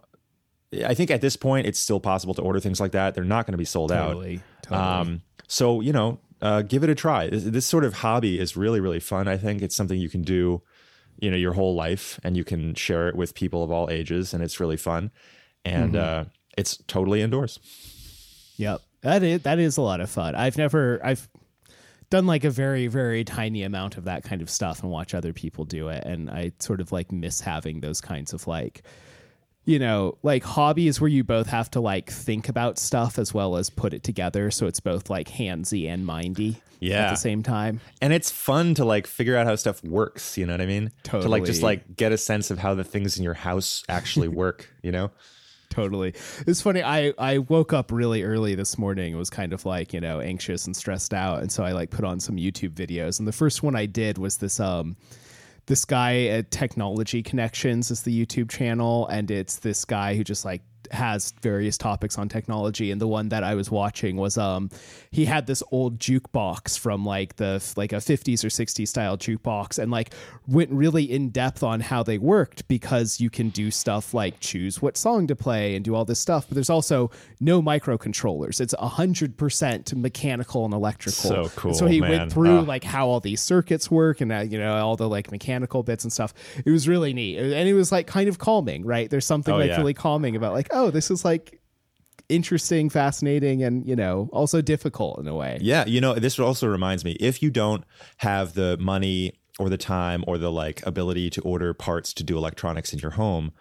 i 0.85 0.93
think 0.93 1.09
at 1.09 1.21
this 1.21 1.37
point 1.37 1.65
it's 1.65 1.79
still 1.79 2.01
possible 2.01 2.33
to 2.33 2.41
order 2.41 2.59
things 2.59 2.79
like 2.79 2.91
that. 2.91 3.15
They're 3.15 3.23
not 3.23 3.45
going 3.45 3.53
to 3.53 3.57
be 3.57 3.65
sold 3.65 3.91
out. 3.91 4.07
Totally. 4.13 4.41
Totally. 4.63 4.81
um, 4.81 5.21
so 5.47 5.81
you 5.81 5.93
know, 5.93 6.19
uh, 6.45 6.61
give 6.61 6.83
it 6.83 6.89
a 6.89 6.95
try. 6.95 7.27
This, 7.29 7.43
this 7.43 7.65
sort 7.65 7.83
of 7.85 7.93
hobby 7.93 8.39
is 8.39 8.55
really, 8.55 8.79
really 8.79 8.99
fun. 8.99 9.27
I 9.27 9.37
think 9.37 9.61
it's 9.61 9.75
something 9.75 9.99
you 9.99 10.09
can 10.09 10.21
do, 10.21 10.61
you 11.19 11.29
know, 11.31 11.37
your 11.37 11.53
whole 11.53 11.75
life, 11.75 12.19
and 12.23 12.35
you 12.37 12.43
can 12.43 12.75
share 12.75 13.07
it 13.09 13.15
with 13.15 13.33
people 13.33 13.63
of 13.63 13.71
all 13.71 13.89
ages, 13.89 14.33
and 14.33 14.43
it's 14.43 14.59
really 14.59 14.77
fun. 14.77 15.11
And 15.63 15.93
Mm-hmm. 15.93 16.21
uh, 16.27 16.31
it's 16.57 16.77
totally 16.87 17.21
indoors. 17.21 17.59
Yep. 18.57 18.81
That 19.01 19.23
is 19.23 19.41
that 19.43 19.59
is 19.59 19.77
a 19.77 19.81
lot 19.81 19.99
of 20.01 20.09
fun. 20.09 20.35
I've 20.35 20.57
never 20.57 20.99
I've 21.03 21.27
done 22.09 22.25
like 22.25 22.43
a 22.43 22.49
very 22.49 22.87
very 22.87 23.23
tiny 23.23 23.63
amount 23.63 23.97
of 23.97 24.05
that 24.05 24.23
kind 24.23 24.41
of 24.41 24.49
stuff 24.49 24.81
and 24.83 24.91
watch 24.91 25.13
other 25.13 25.33
people 25.33 25.65
do 25.65 25.89
it 25.89 26.03
and 26.05 26.29
I 26.29 26.51
sort 26.59 26.79
of 26.81 26.91
like 26.91 27.11
miss 27.11 27.41
having 27.41 27.81
those 27.81 27.99
kinds 28.01 28.33
of 28.33 28.47
like 28.47 28.83
you 29.65 29.79
know, 29.79 30.17
like 30.23 30.43
hobbies 30.43 31.01
where 31.01 31.09
you 31.09 31.23
both 31.23 31.47
have 31.47 31.69
to 31.71 31.79
like 31.81 32.09
think 32.09 32.49
about 32.49 32.77
stuff 32.77 33.17
as 33.17 33.33
well 33.33 33.57
as 33.57 33.69
put 33.69 33.93
it 33.93 34.03
together 34.03 34.51
so 34.51 34.67
it's 34.67 34.79
both 34.79 35.09
like 35.09 35.27
handsy 35.27 35.87
and 35.87 36.05
mindy 36.05 36.61
at 36.93 37.09
the 37.09 37.15
same 37.15 37.43
time. 37.43 37.81
And 38.01 38.13
it's 38.13 38.31
fun 38.31 38.75
to 38.75 38.85
like 38.85 39.07
figure 39.07 39.35
out 39.35 39.47
how 39.47 39.55
stuff 39.55 39.83
works. 39.83 40.37
You 40.37 40.45
know 40.45 40.53
what 40.53 40.61
I 40.61 40.65
mean? 40.65 40.91
Totally. 41.03 41.23
To 41.23 41.29
like 41.29 41.45
just 41.45 41.61
like 41.63 41.95
get 41.95 42.11
a 42.11 42.17
sense 42.17 42.51
of 42.51 42.59
how 42.59 42.75
the 42.75 42.83
things 42.83 43.17
in 43.17 43.23
your 43.23 43.33
house 43.33 43.83
actually 43.89 44.27
work. 44.43 44.69
You 44.83 44.91
know? 44.91 45.11
Totally. 45.69 46.13
It's 46.47 46.61
funny. 46.61 46.81
I, 46.83 47.13
I 47.17 47.39
woke 47.39 47.73
up 47.73 47.91
really 47.91 48.23
early 48.23 48.55
this 48.55 48.77
morning. 48.77 49.13
It 49.13 49.17
was 49.17 49.29
kind 49.29 49.51
of 49.51 49.65
like, 49.65 49.93
you 49.93 49.99
know, 49.99 50.21
anxious 50.21 50.65
and 50.65 50.75
stressed 50.75 51.13
out. 51.13 51.41
And 51.41 51.51
so 51.51 51.65
I 51.65 51.73
like 51.73 51.89
put 51.89 52.05
on 52.05 52.19
some 52.19 52.37
YouTube 52.37 52.71
videos. 52.71 53.19
And 53.19 53.27
the 53.27 53.33
first 53.33 53.61
one 53.61 53.75
I 53.75 53.85
did 53.85 54.17
was 54.17 54.37
this 54.37 54.59
um 54.59 54.95
this 55.67 55.85
guy 55.85 56.25
at 56.25 56.51
Technology 56.51 57.23
Connections 57.23 57.91
is 57.91 58.03
the 58.03 58.25
YouTube 58.25 58.49
channel. 58.49 59.07
And 59.07 59.29
it's 59.31 59.57
this 59.57 59.85
guy 59.85 60.15
who 60.15 60.23
just 60.23 60.45
like 60.45 60.61
has 60.91 61.33
various 61.41 61.77
topics 61.77 62.17
on 62.17 62.29
technology 62.29 62.91
and 62.91 62.99
the 63.01 63.07
one 63.07 63.29
that 63.29 63.43
I 63.43 63.55
was 63.55 63.69
watching 63.71 64.15
was 64.17 64.37
um 64.37 64.69
he 65.11 65.25
had 65.25 65.47
this 65.47 65.63
old 65.71 65.99
jukebox 65.99 66.77
from 66.77 67.05
like 67.05 67.35
the 67.37 67.61
like 67.77 67.93
a 67.93 67.97
50s 67.97 68.43
or 68.43 68.49
60s 68.49 68.87
style 68.87 69.17
jukebox 69.17 69.79
and 69.79 69.91
like 69.91 70.13
went 70.47 70.71
really 70.71 71.03
in 71.03 71.29
depth 71.29 71.63
on 71.63 71.79
how 71.79 72.03
they 72.03 72.17
worked 72.17 72.67
because 72.67 73.19
you 73.19 73.29
can 73.29 73.49
do 73.49 73.71
stuff 73.71 74.13
like 74.13 74.39
choose 74.39 74.81
what 74.81 74.97
song 74.97 75.27
to 75.27 75.35
play 75.35 75.75
and 75.75 75.85
do 75.85 75.95
all 75.95 76.05
this 76.05 76.19
stuff 76.19 76.45
but 76.47 76.55
there's 76.55 76.69
also 76.69 77.09
no 77.39 77.61
microcontrollers 77.61 78.59
it's 78.61 78.73
100% 78.75 79.93
mechanical 79.95 80.65
and 80.65 80.73
electrical 80.73 81.11
So 81.29 81.49
cool, 81.55 81.71
And 81.71 81.77
so 81.77 81.85
he 81.87 82.01
man. 82.01 82.09
went 82.11 82.31
through 82.33 82.59
Ah. 82.59 82.61
like 82.61 82.83
how 82.83 83.07
all 83.07 83.19
these 83.19 83.41
circuits 83.41 83.89
work 83.89 84.21
and 84.21 84.31
uh, 84.31 84.39
you 84.39 84.57
know 84.57 84.75
all 84.77 84.95
the 84.95 85.07
like 85.09 85.31
mechanical 85.31 85.83
bits 85.83 86.03
and 86.03 86.11
stuff 86.13 86.33
it 86.65 86.69
was 86.69 86.87
really 86.87 87.13
neat 87.13 87.37
and 87.37 87.67
it 87.69 87.73
was 87.73 87.91
like 87.91 88.07
kind 88.07 88.29
of 88.29 88.37
calming 88.39 88.85
right 88.85 89.09
there's 89.09 89.25
something 89.25 89.53
Oh, 89.53 89.57
like 89.57 89.69
yeah. 89.69 89.77
really 89.77 89.93
calming 89.93 90.35
about 90.35 90.53
like 90.53 90.73
oh 90.75 90.91
this 90.91 91.09
is 91.09 91.25
like 91.25 91.59
interesting 92.29 92.89
fascinating 92.89 93.63
and 93.63 93.85
you 93.87 93.95
know 93.95 94.29
also 94.33 94.61
difficult 94.61 95.19
in 95.19 95.27
a 95.27 95.35
way 95.35 95.57
Yeah, 95.61 95.85
you 95.85 96.01
know, 96.01 96.15
this 96.15 96.39
also 96.39 96.67
reminds 96.67 97.03
me 97.05 97.11
if 97.19 97.41
you 97.43 97.49
don't 97.51 97.83
have 98.17 98.53
the 98.53 98.77
money 98.79 99.33
or 99.59 99.69
the 99.69 99.77
time 99.77 100.23
or 100.27 100.37
the 100.37 100.51
like 100.51 100.85
ability 100.85 101.29
to 101.31 101.41
order 101.41 101.73
parts 101.73 102.13
to 102.13 102.23
do 102.23 102.35
electronics 102.37 102.93
in 102.93 102.99
your 102.99 103.11
home 103.11 103.51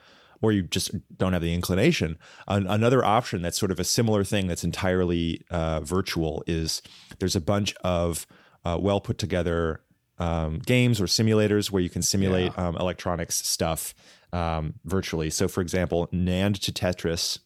or 0.41 0.51
you 0.53 0.63
just 0.63 0.91
don't 1.17 1.33
have 1.35 1.43
the 1.43 1.55
inclination. 1.55 2.17
An- 2.49 2.67
another 2.67 3.05
option 3.05 3.43
that's 3.43 3.59
sort 3.59 3.71
of 3.71 3.79
a 3.79 3.85
similar 3.85 4.25
thing 4.25 4.47
that's 4.47 4.65
entirely 4.65 5.43
uh, 5.51 5.81
virtual 5.81 6.43
is 6.47 6.83
there's 7.19 7.37
a 7.37 7.41
bunch 7.41 7.75
of 7.85 8.27
uh, 8.65 8.79
well 8.81 9.01
put 9.01 9.19
together 9.19 9.81
um, 10.19 10.59
games 10.61 11.01
or 11.01 11.05
simulators 11.05 11.71
where 11.71 11.83
you 11.83 11.91
can 11.91 12.03
simulate 12.03 12.53
Yeah. 12.57 12.69
um, 12.69 12.77
electronics 12.77 13.37
stuff 13.47 13.95
um, 14.35 14.75
virtually. 14.85 15.31
So, 15.31 15.47
for 15.49 15.61
example, 15.61 16.09
NAND 16.13 16.59
to 16.61 16.73
Tetris 16.73 17.39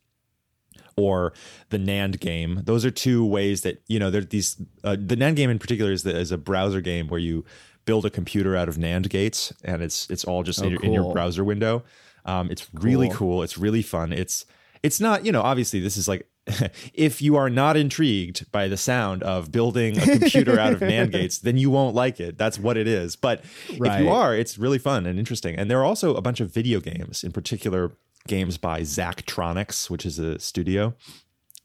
or 0.96 1.32
the 1.68 1.78
NAND 1.78 2.18
game. 2.18 2.62
Those 2.64 2.84
are 2.84 2.90
two 2.90 3.24
ways 3.24 3.60
that 3.62 3.82
you 3.86 3.98
know. 3.98 4.10
There 4.10 4.22
these 4.22 4.56
uh, 4.82 4.96
the 4.98 5.16
NAND 5.16 5.36
game 5.36 5.50
in 5.50 5.58
particular 5.58 5.92
is, 5.92 6.02
the, 6.02 6.16
is 6.18 6.32
a 6.32 6.38
browser 6.38 6.80
game 6.80 7.08
where 7.08 7.20
you 7.20 7.44
build 7.84 8.04
a 8.04 8.10
computer 8.10 8.56
out 8.56 8.68
of 8.68 8.76
NAND 8.76 9.08
gates, 9.08 9.52
and 9.62 9.82
it's 9.82 10.08
it's 10.10 10.24
all 10.24 10.42
just 10.42 10.62
in, 10.62 10.70
your, 10.70 10.80
in 10.82 10.92
your 10.92 11.12
browser 11.12 11.44
window. 11.44 11.84
Um, 12.24 12.50
it's 12.50 12.66
really 12.72 13.08
Cool. 13.08 13.16
cool. 13.16 13.42
It's 13.42 13.56
really 13.58 13.82
fun. 13.82 14.12
It's 14.12 14.44
it's 14.82 15.00
not 15.00 15.24
you 15.24 15.32
know 15.32 15.42
obviously 15.42 15.80
this 15.80 15.96
is 15.96 16.08
like. 16.08 16.26
if 16.94 17.20
you 17.22 17.36
are 17.36 17.50
not 17.50 17.76
intrigued 17.76 18.50
by 18.52 18.68
the 18.68 18.76
sound 18.76 19.22
of 19.22 19.52
building 19.52 19.98
a 19.98 20.02
computer 20.18 20.58
out 20.58 20.72
of 20.72 20.80
NAND 20.80 21.12
gates, 21.12 21.38
then 21.38 21.56
you 21.56 21.70
won't 21.70 21.94
like 21.94 22.20
it. 22.20 22.38
That's 22.38 22.58
what 22.58 22.76
it 22.76 22.86
is. 22.88 23.16
But 23.16 23.44
if 23.68 24.00
you 24.00 24.08
are, 24.08 24.34
it's 24.34 24.58
really 24.58 24.78
fun 24.78 25.06
and 25.06 25.18
interesting. 25.18 25.56
And 25.56 25.70
there 25.70 25.78
are 25.80 25.84
also 25.84 26.14
a 26.14 26.22
bunch 26.22 26.40
of 26.40 26.52
video 26.52 26.80
games, 26.80 27.22
in 27.24 27.32
particular 27.32 27.92
games 28.26 28.58
by 28.58 28.80
Zachtronics, 28.80 29.90
which 29.90 30.04
is 30.06 30.18
a 30.18 30.38
studio, 30.38 30.94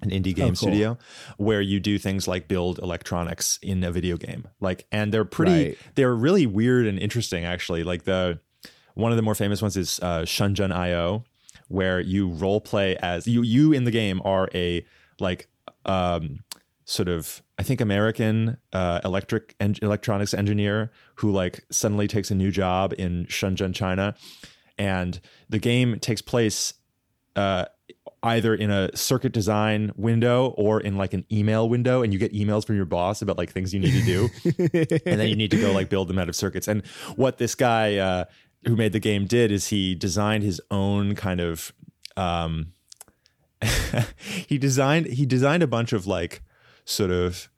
an 0.01 0.09
indie 0.09 0.35
game 0.35 0.45
Oh, 0.45 0.47
cool. 0.49 0.55
studio, 0.55 0.97
where 1.37 1.61
you 1.61 1.79
do 1.79 1.97
things 1.97 2.27
like 2.27 2.47
build 2.47 2.79
electronics 2.79 3.59
in 3.61 3.83
a 3.83 3.91
video 3.91 4.17
game. 4.17 4.47
Like, 4.59 4.85
and 4.91 5.13
they're 5.13 5.25
pretty, 5.25 5.51
Right. 5.69 5.77
they're 5.95 6.15
really 6.15 6.45
weird 6.45 6.85
and 6.87 6.99
interesting, 6.99 7.45
actually. 7.45 7.83
Like 7.83 8.03
the 8.03 8.39
one 8.95 9.11
of 9.11 9.15
the 9.15 9.21
more 9.23 9.33
famous 9.35 9.61
ones 9.61 9.75
is 9.75 9.99
uh, 10.03 10.21
Shenzhen 10.21 10.71
I/O, 10.71 11.23
where 11.67 11.99
you 11.99 12.29
role 12.29 12.61
play 12.61 12.95
as 12.97 13.27
you. 13.27 13.41
You 13.41 13.73
in 13.73 13.83
the 13.83 13.91
game 13.91 14.21
are 14.23 14.49
a 14.53 14.85
like 15.19 15.47
um, 15.85 16.43
sort 16.85 17.09
of 17.09 17.41
I 17.57 17.63
think 17.63 17.81
American 17.81 18.57
uh, 18.71 19.01
electric 19.03 19.55
en- 19.59 19.75
electronics 19.81 20.33
engineer 20.33 20.91
who 21.15 21.31
like 21.31 21.63
suddenly 21.69 22.07
takes 22.07 22.31
a 22.31 22.35
new 22.35 22.51
job 22.51 22.93
in 22.97 23.25
Shenzhen, 23.27 23.73
China, 23.73 24.15
and 24.77 25.19
the 25.49 25.59
game 25.59 25.99
takes 25.99 26.21
place 26.21 26.73
uh, 27.35 27.65
either 28.23 28.55
in 28.55 28.71
a 28.71 28.95
circuit 28.95 29.33
design 29.33 29.91
window 29.95 30.53
or 30.57 30.79
in 30.79 30.97
like 30.97 31.13
an 31.13 31.25
email 31.31 31.67
window, 31.67 32.01
and 32.01 32.13
you 32.13 32.19
get 32.19 32.33
emails 32.33 32.65
from 32.65 32.75
your 32.75 32.85
boss 32.85 33.21
about 33.21 33.37
like 33.37 33.51
things 33.51 33.73
you 33.73 33.79
need 33.79 33.93
to 33.93 34.05
do, 34.05 34.29
and 35.05 35.19
then 35.19 35.27
you 35.29 35.35
need 35.35 35.51
to 35.51 35.59
go 35.59 35.71
like 35.71 35.89
build 35.89 36.07
them 36.07 36.17
out 36.17 36.29
of 36.29 36.35
circuits. 36.35 36.67
And 36.67 36.85
what 37.15 37.37
this 37.37 37.53
guy 37.53 37.97
uh, 37.97 38.25
who 38.65 38.75
made 38.75 38.93
the 38.93 38.99
game 38.99 39.25
did 39.25 39.51
is 39.51 39.67
he 39.67 39.95
designed 39.95 40.43
his 40.43 40.61
own 40.71 41.15
kind 41.15 41.39
of 41.39 41.73
um, 42.15 42.73
he 44.47 44.57
designed 44.57 45.07
he 45.07 45.25
designed 45.25 45.63
a 45.63 45.67
bunch 45.67 45.93
of 45.93 46.05
like 46.07 46.41
sort 46.85 47.11
of 47.11 47.49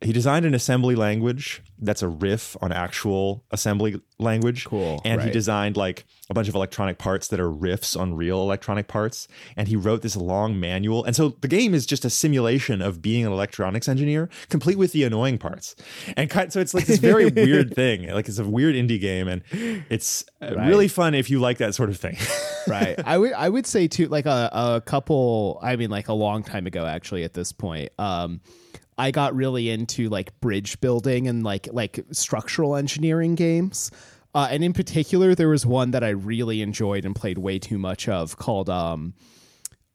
he 0.00 0.12
designed 0.12 0.46
an 0.46 0.54
assembly 0.54 0.94
language 0.94 1.60
that's 1.80 2.02
a 2.02 2.08
riff 2.08 2.56
on 2.60 2.70
actual 2.72 3.44
assembly 3.50 4.00
language. 4.18 4.64
Cool, 4.64 5.00
And 5.04 5.22
he 5.22 5.30
designed 5.30 5.76
like 5.76 6.06
a 6.30 6.34
bunch 6.34 6.48
of 6.48 6.54
electronic 6.54 6.98
parts 6.98 7.28
that 7.28 7.40
are 7.40 7.50
riffs 7.50 7.98
on 7.98 8.14
real 8.14 8.40
electronic 8.40 8.86
parts. 8.88 9.26
And 9.56 9.66
he 9.68 9.76
wrote 9.76 10.02
this 10.02 10.14
long 10.16 10.58
manual. 10.60 11.04
And 11.04 11.14
so 11.16 11.30
the 11.40 11.48
game 11.48 11.74
is 11.74 11.86
just 11.86 12.04
a 12.04 12.10
simulation 12.10 12.80
of 12.82 13.00
being 13.02 13.26
an 13.26 13.32
electronics 13.32 13.88
engineer, 13.88 14.28
complete 14.48 14.76
with 14.78 14.92
the 14.92 15.04
annoying 15.04 15.38
parts. 15.38 15.74
And 16.16 16.28
kind, 16.30 16.52
so 16.52 16.60
it's 16.60 16.74
like 16.74 16.86
this 16.86 16.98
very 16.98 17.26
weird 17.30 17.74
thing. 17.74 18.08
Like 18.08 18.28
it's 18.28 18.38
a 18.38 18.44
weird 18.44 18.74
indie 18.76 19.00
game, 19.00 19.26
and 19.28 19.42
it's 19.90 20.24
Right. 20.40 20.68
really 20.68 20.86
fun 20.88 21.14
if 21.14 21.30
you 21.30 21.40
like 21.40 21.58
that 21.58 21.74
sort 21.74 21.90
of 21.90 21.96
thing. 21.96 22.16
right 22.68 23.00
i 23.06 23.16
would 23.16 23.32
i 23.32 23.48
would 23.48 23.66
say 23.66 23.88
too 23.88 24.06
like 24.08 24.26
a, 24.26 24.50
a 24.52 24.80
couple 24.84 25.58
i 25.62 25.74
mean 25.74 25.88
like 25.90 26.08
a 26.08 26.12
long 26.12 26.42
time 26.42 26.66
ago 26.66 26.84
actually 26.84 27.24
at 27.24 27.32
this 27.32 27.50
point 27.50 27.90
um 27.98 28.40
i 28.98 29.10
got 29.10 29.34
really 29.34 29.70
into 29.70 30.08
like 30.08 30.38
bridge 30.40 30.80
building 30.80 31.28
and 31.28 31.44
like 31.44 31.68
like 31.72 32.04
structural 32.12 32.76
engineering 32.76 33.34
games. 33.34 33.90
Uh, 34.34 34.46
and 34.50 34.62
in 34.62 34.74
particular 34.74 35.34
there 35.34 35.48
was 35.48 35.64
one 35.64 35.90
that 35.92 36.04
i 36.04 36.10
really 36.10 36.60
enjoyed 36.60 37.04
and 37.04 37.16
played 37.16 37.38
way 37.38 37.58
too 37.58 37.78
much 37.78 38.08
of 38.08 38.36
called 38.36 38.68
um 38.68 39.14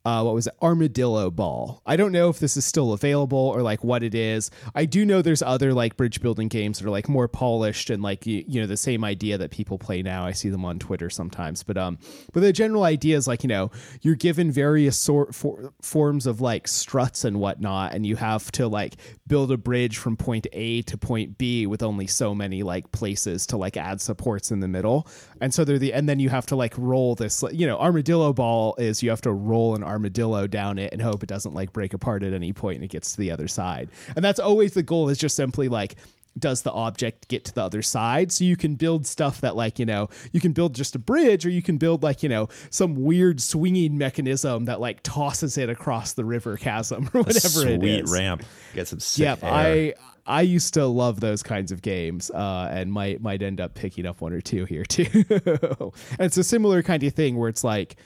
uh, 0.05 0.21
what 0.21 0.33
was 0.33 0.47
it? 0.47 0.53
Armadillo 0.61 1.31
Ball. 1.31 1.81
I 1.85 1.95
don't 1.95 2.11
know 2.11 2.27
if 2.27 2.39
this 2.39 2.57
is 2.57 2.65
still 2.65 2.91
available 2.91 3.37
or 3.37 3.61
like 3.61 3.85
what 3.85 4.03
it 4.03 4.13
is. 4.13 4.51
I 4.75 4.83
do 4.83 5.05
know 5.05 5.21
there's 5.21 5.41
other 5.41 5.73
like 5.73 5.95
bridge 5.95 6.19
building 6.19 6.49
games 6.49 6.79
that 6.79 6.85
are 6.85 6.91
like 6.91 7.07
more 7.07 7.29
polished 7.29 7.89
and 7.89 8.03
like 8.03 8.25
you, 8.25 8.43
you 8.45 8.59
know 8.59 8.67
the 8.67 8.75
same 8.75 9.05
idea 9.05 9.37
that 9.37 9.51
people 9.51 9.77
play 9.77 10.01
now. 10.01 10.25
I 10.25 10.33
see 10.33 10.49
them 10.49 10.65
on 10.65 10.77
Twitter 10.77 11.09
sometimes, 11.09 11.63
but 11.63 11.77
um, 11.77 11.99
but 12.33 12.41
the 12.41 12.51
general 12.51 12.83
idea 12.83 13.15
is 13.15 13.27
like 13.27 13.43
you 13.43 13.47
know 13.47 13.71
you're 14.01 14.15
given 14.15 14.51
various 14.51 14.97
sort 14.97 15.33
for, 15.33 15.73
forms 15.81 16.27
of 16.27 16.41
like 16.41 16.67
struts 16.67 17.23
and 17.23 17.39
whatnot, 17.39 17.93
and 17.93 18.05
you 18.05 18.17
have 18.17 18.51
to 18.53 18.67
like 18.67 18.95
build 19.27 19.53
a 19.53 19.57
bridge 19.57 19.97
from 19.97 20.17
point 20.17 20.47
A 20.51 20.81
to 20.81 20.97
point 20.97 21.37
B 21.37 21.65
with 21.65 21.81
only 21.81 22.07
so 22.07 22.35
many 22.35 22.61
like 22.61 22.91
places 22.91 23.47
to 23.47 23.57
like 23.57 23.77
add 23.77 24.01
supports 24.01 24.51
in 24.51 24.59
the 24.59 24.67
middle, 24.67 25.07
and 25.43 25.53
so 25.53 25.65
they're 25.65 25.77
the 25.77 25.91
and 25.93 26.07
then 26.07 26.19
you 26.19 26.29
have 26.29 26.45
to 26.45 26.55
like 26.55 26.73
roll 26.77 27.15
this 27.15 27.43
you 27.51 27.67
know 27.67 27.77
armadillo 27.77 28.31
ball 28.31 28.75
is 28.77 29.03
you 29.03 29.09
have 29.09 29.21
to 29.21 29.31
roll 29.31 29.75
an 29.75 29.83
armadillo 29.83 30.47
down 30.47 30.79
it 30.79 30.93
and 30.93 31.01
hope 31.01 31.21
it 31.21 31.27
doesn't 31.27 31.53
like 31.53 31.73
break 31.73 31.93
apart 31.93 32.23
at 32.23 32.31
any 32.31 32.53
point 32.53 32.75
and 32.75 32.85
it 32.85 32.89
gets 32.89 33.11
to 33.11 33.17
the 33.17 33.29
other 33.29 33.47
side, 33.47 33.89
and 34.15 34.23
that's 34.23 34.39
always 34.39 34.73
the 34.73 34.83
goal 34.83 35.09
is 35.09 35.17
just 35.17 35.35
simply 35.35 35.67
like 35.67 35.95
does 36.39 36.63
the 36.63 36.71
object 36.71 37.27
get 37.27 37.43
to 37.45 37.53
the 37.53 37.61
other 37.61 37.81
side 37.81 38.31
so 38.31 38.43
you 38.43 38.55
can 38.55 38.75
build 38.75 39.05
stuff 39.05 39.41
that 39.41 39.55
like 39.55 39.77
you 39.77 39.85
know 39.85 40.09
you 40.31 40.39
can 40.39 40.51
build 40.51 40.73
just 40.73 40.95
a 40.95 40.99
bridge 40.99 41.45
or 41.45 41.49
you 41.49 41.61
can 41.61 41.77
build 41.77 42.01
like 42.01 42.23
you 42.23 42.29
know 42.29 42.47
some 42.69 42.95
weird 42.95 43.39
swinging 43.41 43.97
mechanism 43.97 44.65
that 44.65 44.79
like 44.79 45.03
tosses 45.03 45.57
it 45.57 45.69
across 45.69 46.13
the 46.13 46.25
river 46.25 46.57
chasm 46.57 47.09
or 47.13 47.21
whatever 47.23 47.67
it 47.67 47.79
Sweet 47.79 48.03
is 48.05 48.11
ramp. 48.11 48.43
Get 48.73 48.87
some 48.87 48.99
sick 48.99 49.23
Yep, 49.25 49.43
air. 49.43 49.53
I 49.53 49.93
I 50.25 50.41
used 50.41 50.73
to 50.75 50.85
love 50.85 51.19
those 51.19 51.43
kinds 51.43 51.71
of 51.71 51.81
games, 51.81 52.31
uh, 52.31 52.69
and 52.71 52.91
might 52.91 53.21
might 53.21 53.41
end 53.41 53.59
up 53.59 53.73
picking 53.73 54.05
up 54.05 54.21
one 54.21 54.31
or 54.33 54.41
two 54.41 54.65
here 54.65 54.83
too. 54.87 55.05
and 55.27 56.19
it's 56.19 56.37
a 56.37 56.43
similar 56.43 56.81
kind 56.81 57.03
of 57.03 57.13
thing 57.13 57.35
where 57.37 57.49
it's 57.49 57.63
like, 57.63 57.97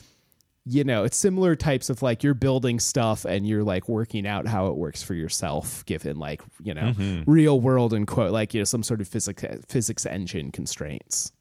you 0.66 0.84
know, 0.84 1.04
it's 1.04 1.16
similar 1.16 1.56
types 1.56 1.90
of 1.90 2.02
like 2.02 2.24
you're 2.24 2.34
building 2.34 2.80
stuff 2.80 3.24
and 3.24 3.48
you're 3.48 3.64
like 3.64 3.88
working 3.88 4.26
out 4.26 4.48
how 4.48 4.68
it 4.68 4.76
works 4.76 5.04
for 5.04 5.14
yourself, 5.14 5.86
given 5.86 6.18
like 6.18 6.42
you 6.64 6.74
know 6.74 6.94
real 7.28 7.62
world 7.62 7.94
and 7.94 8.08
quote 8.08 8.32
like 8.32 8.54
you 8.54 8.62
know 8.62 8.66
some 8.66 8.84
sort 8.84 9.00
of 9.00 9.08
physics 9.08 9.44
physics 9.68 10.06
engine 10.06 10.52
constraints. 10.52 11.32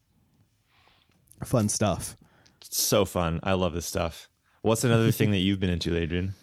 Fun 1.43 1.69
stuff. 1.69 2.15
so 2.61 3.03
fun. 3.05 3.39
I 3.43 3.53
love 3.53 3.73
this 3.73 3.85
stuff. 3.85 4.29
What's 4.61 4.83
another 4.83 5.11
thing 5.11 5.31
that 5.31 5.37
you've 5.37 5.59
been 5.59 5.69
into, 5.69 5.95
Adrian? 5.97 6.33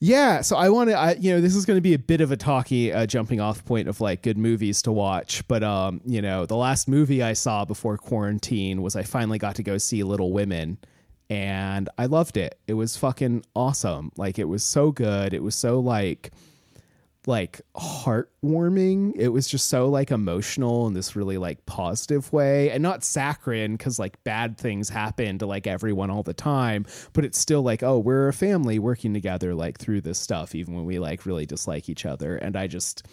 Yeah, 0.00 0.42
so 0.42 0.56
I 0.56 0.68
want 0.68 0.90
to, 0.90 1.16
you 1.18 1.32
know, 1.32 1.40
this 1.40 1.56
is 1.56 1.66
going 1.66 1.76
to 1.76 1.82
be 1.82 1.94
a 1.94 1.98
bit 1.98 2.20
of 2.20 2.30
a 2.30 2.36
talky 2.36 2.92
uh, 2.92 3.04
jumping 3.06 3.40
off 3.40 3.64
point 3.64 3.88
of 3.88 4.00
like 4.00 4.22
good 4.22 4.38
movies 4.38 4.80
to 4.82 4.92
watch, 4.92 5.46
but 5.48 5.64
um, 5.64 6.00
you 6.04 6.22
know, 6.22 6.46
the 6.46 6.56
last 6.56 6.86
movie 6.86 7.22
I 7.22 7.32
saw 7.32 7.64
before 7.64 7.96
quarantine 7.96 8.80
was 8.80 8.94
I 8.94 9.02
finally 9.02 9.38
got 9.38 9.56
to 9.56 9.64
go 9.64 9.76
see 9.76 10.04
Little 10.04 10.32
Women, 10.32 10.78
and 11.28 11.88
I 11.98 12.06
loved 12.06 12.36
it. 12.36 12.60
It 12.68 12.74
was 12.74 12.96
fucking 12.96 13.44
awesome. 13.56 14.12
Like 14.16 14.38
it 14.38 14.44
was 14.44 14.62
so 14.62 14.92
good. 14.92 15.34
It 15.34 15.42
was 15.42 15.56
so 15.56 15.80
like 15.80 16.30
like 17.28 17.60
heartwarming. 17.76 19.12
It 19.14 19.28
was 19.28 19.46
just 19.46 19.68
so 19.68 19.88
like 19.88 20.10
emotional 20.10 20.86
in 20.86 20.94
this 20.94 21.14
really 21.14 21.36
like 21.36 21.64
positive 21.66 22.32
way 22.32 22.70
and 22.70 22.82
not 22.82 23.04
saccharine 23.04 23.76
because 23.76 23.98
like 23.98 24.22
bad 24.24 24.56
things 24.56 24.88
happen 24.88 25.38
to 25.38 25.46
like 25.46 25.66
everyone 25.66 26.10
all 26.10 26.22
the 26.22 26.32
time, 26.32 26.86
but 27.12 27.26
it's 27.26 27.38
still 27.38 27.62
like, 27.62 27.82
oh, 27.82 27.98
we're 27.98 28.28
a 28.28 28.32
family 28.32 28.78
working 28.78 29.12
together 29.12 29.54
like 29.54 29.78
through 29.78 30.00
this 30.00 30.18
stuff, 30.18 30.54
even 30.54 30.74
when 30.74 30.86
we 30.86 30.98
like 30.98 31.26
really 31.26 31.44
dislike 31.44 31.88
each 31.90 32.06
other. 32.06 32.36
And 32.36 32.56
I 32.56 32.66
just 32.66 33.06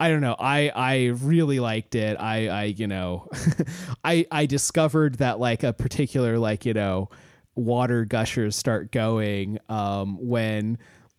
I 0.00 0.10
don't 0.10 0.20
know. 0.20 0.36
I 0.36 0.72
I 0.74 1.04
really 1.22 1.60
liked 1.60 1.94
it. 1.94 2.16
I 2.18 2.48
I 2.48 2.64
you 2.64 2.88
know 2.88 3.28
I 4.04 4.26
I 4.32 4.46
discovered 4.46 5.16
that 5.18 5.38
like 5.38 5.62
a 5.62 5.72
particular 5.72 6.40
like, 6.40 6.66
you 6.66 6.74
know, 6.74 7.08
water 7.54 8.04
gushers 8.04 8.56
start 8.56 8.90
going 8.90 9.60
um 9.68 10.18
when 10.20 10.76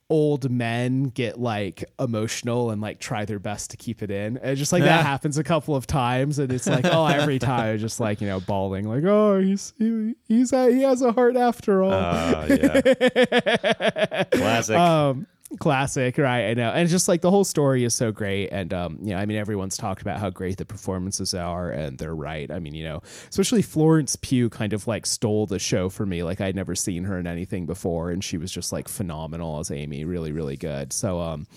old 0.09 0.51
men 0.51 1.05
get 1.05 1.39
like 1.39 1.83
emotional 1.99 2.69
and 2.69 2.79
like 2.81 2.99
try 2.99 3.25
their 3.25 3.39
best 3.39 3.71
to 3.71 3.77
keep 3.77 4.03
it 4.03 4.11
in. 4.11 4.37
And 4.37 4.57
just 4.57 4.71
like 4.71 4.83
that 4.83 5.05
happens 5.05 5.37
a 5.37 5.43
couple 5.43 5.75
of 5.75 5.87
times 5.87 6.37
and 6.37 6.51
it's 6.51 6.67
like 6.67 6.85
oh 6.85 7.05
every 7.05 7.39
time 7.39 7.73
I'm 7.73 7.79
just 7.79 7.99
like, 7.99 8.21
you 8.21 8.27
know, 8.27 8.39
bawling 8.39 8.87
like 8.87 9.03
oh 9.03 9.39
he's 9.39 9.73
he, 9.77 10.13
he's 10.27 10.51
he 10.51 10.81
has 10.81 11.01
a 11.01 11.11
heart 11.11 11.35
after 11.35 11.83
all. 11.83 11.91
Uh, 11.91 12.47
yeah. 12.49 14.23
Classic. 14.31 14.77
um 14.77 15.27
classic 15.59 16.17
right 16.17 16.49
i 16.49 16.53
know 16.53 16.69
and 16.71 16.89
just 16.89 17.07
like 17.07 17.21
the 17.21 17.31
whole 17.31 17.43
story 17.43 17.83
is 17.83 17.93
so 17.93 18.11
great 18.11 18.49
and 18.49 18.73
um 18.73 18.97
you 19.01 19.09
know 19.11 19.17
i 19.17 19.25
mean 19.25 19.37
everyone's 19.37 19.77
talked 19.77 20.01
about 20.01 20.19
how 20.19 20.29
great 20.29 20.57
the 20.57 20.65
performances 20.65 21.33
are 21.33 21.71
and 21.71 21.97
they're 21.97 22.15
right 22.15 22.51
i 22.51 22.59
mean 22.59 22.73
you 22.73 22.83
know 22.83 23.01
especially 23.29 23.61
florence 23.61 24.15
pugh 24.17 24.49
kind 24.49 24.73
of 24.73 24.87
like 24.87 25.05
stole 25.05 25.45
the 25.45 25.59
show 25.59 25.89
for 25.89 26.05
me 26.05 26.23
like 26.23 26.41
i'd 26.41 26.55
never 26.55 26.75
seen 26.75 27.03
her 27.03 27.19
in 27.19 27.27
anything 27.27 27.65
before 27.65 28.11
and 28.11 28.23
she 28.23 28.37
was 28.37 28.51
just 28.51 28.71
like 28.71 28.87
phenomenal 28.87 29.59
as 29.59 29.71
amy 29.71 30.03
really 30.03 30.31
really 30.31 30.57
good 30.57 30.91
so 30.91 31.19
um 31.19 31.47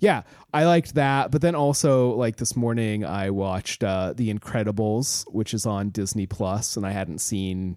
yeah, 0.00 0.22
I 0.52 0.64
liked 0.64 0.96
that. 0.96 1.30
But 1.30 1.40
then 1.40 1.54
also, 1.54 2.10
like 2.10 2.36
this 2.36 2.54
morning, 2.54 3.06
I 3.06 3.30
watched 3.30 3.82
uh, 3.82 4.12
The 4.14 4.32
Incredibles, 4.32 5.24
which 5.32 5.54
is 5.54 5.64
on 5.64 5.88
Disney 5.90 6.26
Plus, 6.26 6.76
and 6.76 6.86
I 6.86 6.90
hadn't 6.90 7.22
seen 7.22 7.76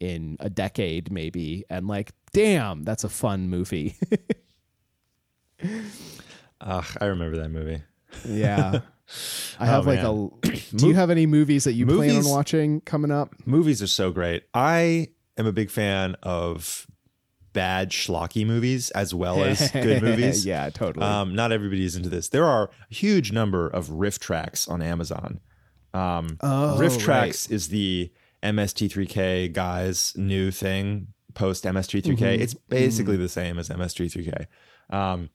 in 0.00 0.36
a 0.40 0.50
decade, 0.50 1.10
maybe. 1.10 1.64
And 1.70 1.88
like, 1.88 2.12
damn, 2.32 2.82
that's 2.82 3.04
a 3.04 3.08
fun 3.08 3.48
movie. 3.48 3.96
Ugh, 6.60 6.84
I 7.00 7.04
remember 7.06 7.36
that 7.38 7.50
movie. 7.50 7.82
yeah. 8.26 8.80
I 9.58 9.64
Oh, 9.68 9.70
have 9.70 9.86
like 9.86 10.02
man. 10.02 10.30
a. 10.42 10.56
Do 10.76 10.86
you 10.88 10.94
have 10.94 11.08
any 11.10 11.24
movies 11.26 11.64
that 11.64 11.72
you 11.72 11.86
plan 11.86 12.16
on 12.16 12.28
watching 12.28 12.80
coming 12.82 13.10
up? 13.10 13.34
Movies 13.46 13.82
are 13.82 13.86
so 13.86 14.10
great. 14.10 14.44
I 14.52 15.08
am 15.38 15.46
a 15.46 15.52
big 15.52 15.70
fan 15.70 16.14
of 16.22 16.86
bad 17.54 17.90
schlocky 17.90 18.46
movies 18.46 18.90
as 18.90 19.14
well 19.14 19.42
as 19.42 19.70
good 19.72 20.02
movies. 20.02 20.44
yeah, 20.44 20.68
totally. 20.68 21.06
Um, 21.06 21.34
not 21.34 21.52
everybody 21.52 21.84
is 21.86 21.96
into 21.96 22.10
this. 22.10 22.28
There 22.28 22.44
are 22.44 22.64
a 22.90 22.94
huge 22.94 23.32
number 23.32 23.66
of 23.66 23.86
RiffTrax 23.88 24.68
on 24.68 24.82
Amazon. 24.82 25.40
Um, 25.94 26.36
Oh, 26.42 26.76
riff 26.78 26.92
right. 26.96 27.00
tracks 27.00 27.48
is 27.50 27.68
the 27.68 28.12
MST3K 28.42 29.52
guys' 29.54 30.12
new 30.16 30.50
thing 30.50 31.08
post 31.34 31.64
MST3K. 31.64 32.16
Mm-hmm. 32.18 32.42
It's 32.42 32.54
basically 32.54 33.16
the 33.16 33.28
same 33.30 33.58
as 33.58 33.70
MST3K. 33.70 34.46
Um, 34.90 35.30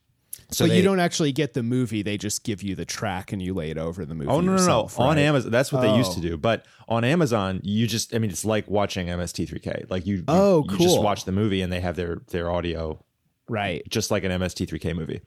so 0.54 0.66
but 0.66 0.70
they, 0.70 0.78
you 0.78 0.84
don't 0.84 1.00
actually 1.00 1.32
get 1.32 1.54
the 1.54 1.64
movie; 1.64 2.02
they 2.02 2.18
just 2.18 2.44
give 2.44 2.62
you 2.64 2.76
the 2.76 2.86
track 2.86 3.32
and 3.34 3.42
you 3.42 3.54
lay 3.54 3.70
it 3.72 3.78
over 3.78 4.06
the 4.06 4.16
movie. 4.16 4.30
Oh 4.30 4.40
no 4.40 4.42
no 4.42 4.52
no! 4.52 4.52
yourself, 4.54 5.00
On? 5.00 5.18
Amazon, 5.18 5.52
that's 5.52 5.72
what 5.72 5.82
they 5.82 5.96
used 5.96 6.12
Oh. 6.12 6.16
to 6.16 6.22
do. 6.22 6.38
But 6.38 6.66
on 6.88 7.04
Amazon, 7.04 7.60
you 7.64 7.88
just—I 7.88 8.20
mean, 8.20 8.30
it's 8.32 8.46
like 8.46 8.70
watching 8.70 9.08
MST3K. 9.08 9.90
Like 9.90 10.06
you, 10.06 10.18
you- 10.18 10.24
Oh, 10.28 10.66
you 10.70 10.78
just 10.78 11.02
watch 11.02 11.26
the 11.26 11.32
movie 11.32 11.62
and 11.62 11.72
they 11.72 11.80
have 11.82 11.96
their 11.96 12.22
their 12.30 12.52
audio 12.52 13.04
right? 13.50 13.84
just 13.90 14.10
like 14.12 14.24
an 14.24 14.32
MST3K 14.32 14.96
movie. 14.96 15.22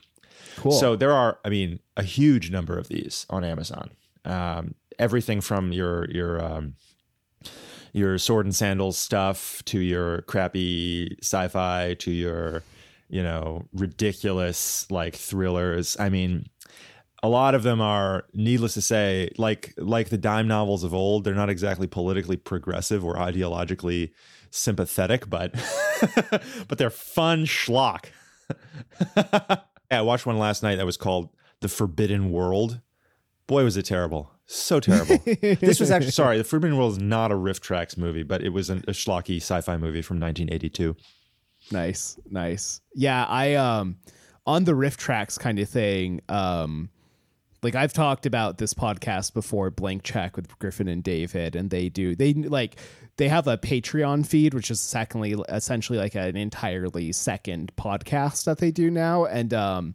Cool. 0.57 0.73
So 0.73 0.97
there 0.97 1.13
are, 1.13 1.39
I 1.45 1.51
mean, 1.51 1.81
a 1.99 2.03
huge 2.03 2.51
number 2.51 2.79
of 2.79 2.89
these 2.89 3.27
on 3.29 3.45
Amazon. 3.45 3.91
Um, 4.25 4.75
everything 4.99 5.41
from 5.43 5.71
your 5.73 6.11
your 6.11 6.43
um, 6.45 6.75
your 7.93 8.19
sword 8.19 8.47
and 8.47 8.55
sandals 8.55 8.99
stuff 8.99 9.63
to 9.67 9.79
your 9.81 10.23
crappy 10.23 11.17
sci-fi 11.23 11.95
to 12.01 12.11
your 12.11 12.63
you 13.09 13.23
know 13.23 13.67
ridiculous 13.73 14.91
like 14.91 15.15
thrillers. 15.15 15.97
I 15.99 16.09
mean, 16.09 16.47
a 17.23 17.29
lot 17.29 17.55
of 17.55 17.63
them 17.63 17.81
are 17.81 18.25
needless 18.35 18.75
to 18.75 18.83
say 18.83 19.31
like 19.39 19.75
like 19.77 20.09
the 20.09 20.19
dime 20.19 20.49
novels 20.49 20.85
of 20.85 20.95
old. 20.95 21.25
They're 21.25 21.35
not 21.35 21.51
exactly 21.51 21.87
politically 21.87 22.37
progressive 22.37 23.05
or 23.05 23.17
ideologically 23.17 24.11
sympathetic, 24.51 25.29
but 25.29 25.53
but 26.69 26.79
they're 26.79 26.91
fun 26.91 27.45
schlock. 27.45 28.07
yeah, 29.17 29.59
I 29.91 30.03
watched 30.03 30.27
one 30.27 30.39
last 30.39 30.63
night 30.63 30.77
that 30.77 30.87
was 30.87 30.97
called 30.97 31.31
The 31.61 31.69
Forbidden 31.69 32.31
World. 32.31 32.81
Boy, 33.47 33.65
was 33.65 33.77
it 33.77 33.85
terrible. 33.85 34.31
So 34.47 34.79
terrible. 34.79 35.19
this 35.41 35.81
was 35.81 35.91
actually, 35.91 36.13
sorry, 36.13 36.39
The 36.39 36.45
Forbidden 36.45 36.77
World 36.77 36.93
is 36.93 36.99
not 36.99 37.33
a 37.33 37.35
RiffTrax 37.35 37.97
movie, 37.97 38.23
but 38.23 38.43
it 38.43 38.51
was 38.51 38.71
an, 38.71 38.85
a 38.87 38.93
schlocky 38.93 39.37
sci 39.37 39.61
fi 39.61 39.77
movie 39.77 40.03
from 40.03 40.21
1982. 40.21 40.97
Nice, 41.73 42.17
nice. 42.31 42.81
Yeah, 42.95 43.25
I 43.25 43.55
um 43.55 43.97
on 44.47 44.65
the 44.65 44.73
RiffTrax 44.73 45.39
kind 45.39 45.59
of 45.59 45.69
thing. 45.69 46.21
Um, 46.29 46.91
like 47.63 47.75
I've 47.75 47.93
talked 47.93 48.27
about 48.27 48.59
this 48.59 48.75
podcast 48.75 49.35
before, 49.35 49.71
Blank 49.71 50.05
Check 50.05 50.37
with 50.37 50.57
Griffin 50.61 50.87
and 50.89 51.03
David, 51.03 51.57
and 51.57 51.71
they 51.71 51.89
do 51.89 52.15
they 52.15 52.33
like 52.35 52.77
they 53.17 53.29
have 53.29 53.49
a 53.49 53.57
Patreon 53.59 54.27
feed, 54.27 54.55
which 54.55 54.71
is 54.71 54.81
secondly 54.81 55.35
essentially 55.49 55.99
like 55.99 56.15
an 56.15 56.37
entirely 56.37 57.11
second 57.13 57.73
podcast 57.77 58.45
that 58.45 58.59
they 58.59 58.71
do 58.71 58.91
now, 58.91 59.25
and 59.25 59.53
um 59.53 59.95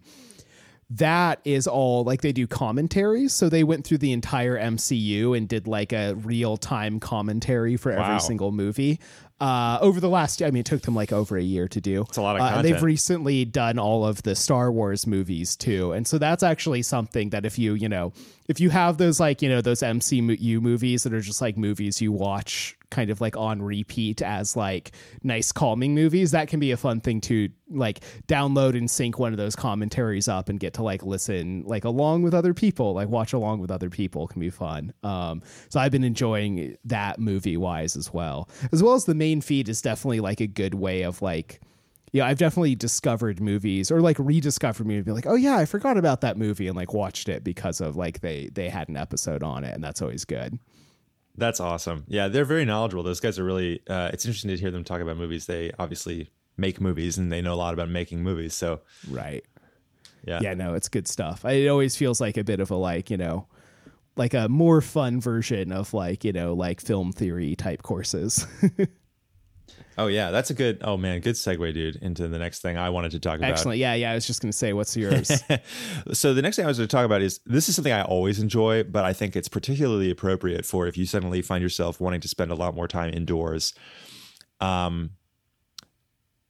that 0.90 1.40
is 1.46 1.68
all 1.68 2.04
like 2.04 2.20
they 2.22 2.34
do 2.34 2.48
commentaries. 2.48 3.32
So 3.34 3.48
they 3.48 3.64
went 3.64 3.86
through 3.86 4.00
the 4.00 4.12
entire 4.12 4.58
MCU 4.60 5.38
and 5.38 5.48
did 5.48 5.66
like 5.66 5.94
a 5.94 6.16
real 6.16 6.58
time 6.58 7.00
commentary 7.00 7.78
for 7.78 7.96
Wow. 7.96 8.04
every 8.04 8.20
single 8.20 8.52
movie. 8.52 9.00
Uh, 9.42 9.80
over 9.82 10.00
the 10.00 10.08
last, 10.10 10.44
I 10.44 10.52
mean, 10.52 10.60
it 10.62 10.68
took 10.68 10.84
them 10.84 10.94
like 10.94 11.12
over 11.12 11.36
a 11.36 11.42
year 11.42 11.68
to 11.68 11.82
do. 11.82 12.04
It's 12.04 12.18
a 12.18 12.22
lot 12.22 12.36
of 12.36 12.42
Uh, 12.44 12.62
they've 12.62 12.84
recently 12.84 13.44
done 13.44 13.80
all 13.80 14.06
of 14.06 14.22
the 14.22 14.36
Star 14.36 14.72
Wars 14.72 15.08
movies 15.08 15.56
too, 15.56 15.94
and 15.94 16.08
so 16.08 16.20
that's 16.20 16.44
actually 16.44 16.84
something 16.84 17.32
that 17.32 17.44
if 17.44 17.58
you, 17.58 17.74
you 17.74 17.90
know, 17.90 18.14
if 18.48 18.60
you 18.60 18.70
have 18.70 18.98
those 18.98 19.20
like 19.20 19.42
you 19.42 19.50
know 19.50 19.62
those 19.62 19.80
MCU 19.82 20.62
movies 20.62 21.04
that 21.04 21.14
are 21.14 21.22
just 21.22 21.42
like 21.42 21.58
movies 21.58 22.02
you 22.02 22.12
watch 22.12 22.78
kind 22.92 23.10
of 23.10 23.22
like 23.22 23.38
on 23.38 23.62
repeat 23.62 24.22
as 24.22 24.58
like 24.58 24.92
nice 25.24 25.54
calming 25.54 25.96
movies, 25.96 26.32
that 26.32 26.50
can 26.50 26.60
be 26.60 26.72
a 26.72 26.78
fun 26.78 27.00
thing 27.00 27.22
to 27.22 27.48
like 27.70 28.02
download 28.28 28.78
and 28.78 28.92
sync 28.92 29.18
one 29.18 29.32
of 29.32 29.38
those 29.38 29.56
commentaries 29.56 30.28
up 30.28 30.50
and 30.50 30.60
get 30.60 30.74
to 30.74 30.84
like 30.84 31.02
listen 31.04 31.64
like 31.66 31.86
along 31.86 32.22
with 32.22 32.34
other 32.34 32.54
people, 32.54 32.94
like 32.94 33.08
watch 33.08 33.32
along 33.32 33.62
with 33.62 33.72
other 33.72 33.90
people 33.90 34.28
can 34.28 34.42
be 34.42 34.50
fun. 34.50 34.94
Um, 35.04 35.42
so 35.70 35.80
I've 35.80 35.94
been 35.94 36.04
enjoying 36.04 36.78
that 36.84 37.18
movie 37.18 37.56
wise 37.56 37.96
as 37.96 38.14
well, 38.14 38.50
as 38.74 38.84
well 38.84 38.94
as 38.94 39.06
the 39.06 39.16
main 39.16 39.31
feed 39.40 39.70
is 39.70 39.82
definitely 39.82 40.20
like 40.20 40.42
a 40.42 40.48
good 40.48 40.74
way 40.74 41.04
of 41.04 41.22
like 41.22 41.62
yeah, 42.14 42.26
I've 42.26 42.38
definitely 42.40 42.76
discovered 42.76 43.40
movies 43.40 43.90
or 43.90 44.02
like 44.02 44.18
rediscovered 44.20 44.86
movies. 44.86 45.06
Be 45.06 45.12
like, 45.14 45.26
oh 45.28 45.36
yeah, 45.36 45.56
I 45.56 45.64
forgot 45.66 45.96
about 45.98 46.20
that 46.22 46.38
movie 46.38 46.68
and 46.68 46.76
like 46.76 46.94
watched 46.94 47.30
it 47.30 47.42
because 47.42 47.80
of 47.80 47.96
like 47.96 48.20
they 48.20 48.50
they 48.52 48.68
had 48.68 48.90
an 48.90 48.98
episode 48.98 49.44
on 49.44 49.64
it, 49.64 49.74
and 49.74 49.82
that's 49.82 50.02
always 50.02 50.26
good. 50.26 50.60
That's 51.38 51.62
awesome. 51.62 52.04
Yeah, 52.10 52.28
they're 52.28 52.44
very 52.44 52.66
knowledgeable. 52.66 53.04
Those 53.04 53.22
guys 53.22 53.40
are 53.40 53.46
really, 53.46 53.82
uh, 53.88 54.10
it's 54.12 54.26
interesting 54.26 54.50
to 54.52 54.58
hear 54.58 54.70
them 54.72 54.84
talk 54.84 55.00
about 55.00 55.16
movies. 55.16 55.46
They 55.46 55.72
obviously 55.80 56.30
make 56.58 56.82
movies 56.82 57.18
and 57.18 57.32
they 57.32 57.42
know 57.42 57.54
a 57.54 57.56
lot 57.56 57.74
about 57.74 57.88
making 57.88 58.22
movies. 58.22 58.54
So, 58.54 58.82
Right. 59.10 59.46
yeah. 60.28 60.42
Yeah, 60.42 60.54
no, 60.56 60.74
it's 60.74 60.90
good 60.90 61.08
stuff. 61.08 61.46
It 61.46 61.70
always 61.70 61.96
feels 61.96 62.20
like 62.20 62.36
a 62.36 62.44
bit 62.44 62.60
of 62.60 62.70
a 62.70 62.76
like 62.76 63.10
you 63.10 63.16
know, 63.16 63.48
like 64.18 64.34
a 64.34 64.50
more 64.50 64.82
fun 64.82 65.22
version 65.22 65.72
of 65.72 65.94
like 65.94 66.26
you 66.26 66.34
know 66.34 66.54
like 66.54 66.82
film 66.82 67.14
theory 67.14 67.56
type 67.56 67.82
courses. 67.82 68.46
Oh, 69.98 70.08
yeah. 70.08 70.32
That's 70.32 70.50
a 70.50 70.54
good, 70.54 70.80
oh 70.84 70.98
man, 70.98 71.20
good 71.20 71.36
segue, 71.36 71.74
dude, 71.74 71.98
into 71.98 72.28
the 72.28 72.40
next 72.40 72.62
thing 72.62 72.78
I 72.78 72.90
wanted 72.90 73.12
to 73.12 73.20
talk 73.20 73.38
about. 73.38 73.52
Excellent. 73.52 73.78
Yeah, 73.78 73.94
yeah. 73.94 74.12
I 74.12 74.16
was 74.16 74.26
just 74.26 74.42
gonna 74.42 74.54
say, 74.54 74.74
what's 74.74 74.96
yours? 74.96 75.32
so 76.14 76.34
the 76.34 76.42
next 76.42 76.56
thing 76.56 76.66
I 76.66 76.68
was 76.68 76.78
going 76.78 76.88
to 76.88 76.96
talk 76.96 77.06
about 77.06 77.22
is 77.22 77.40
this 77.46 77.70
is 77.70 77.76
something 77.76 77.94
I 77.94 78.04
always 78.04 78.40
enjoy, 78.40 78.84
but 78.84 79.06
I 79.06 79.14
think 79.14 79.36
it's 79.36 79.50
particularly 79.50 80.10
appropriate 80.10 80.66
for 80.66 80.88
if 80.88 80.98
you 80.98 81.06
suddenly 81.06 81.42
find 81.42 81.62
yourself 81.62 82.00
wanting 82.00 82.22
to 82.22 82.28
spend 82.28 82.52
a 82.52 82.56
lot 82.56 82.76
more 82.76 82.88
time 82.88 83.14
indoors. 83.14 83.74
Um, 84.60 85.12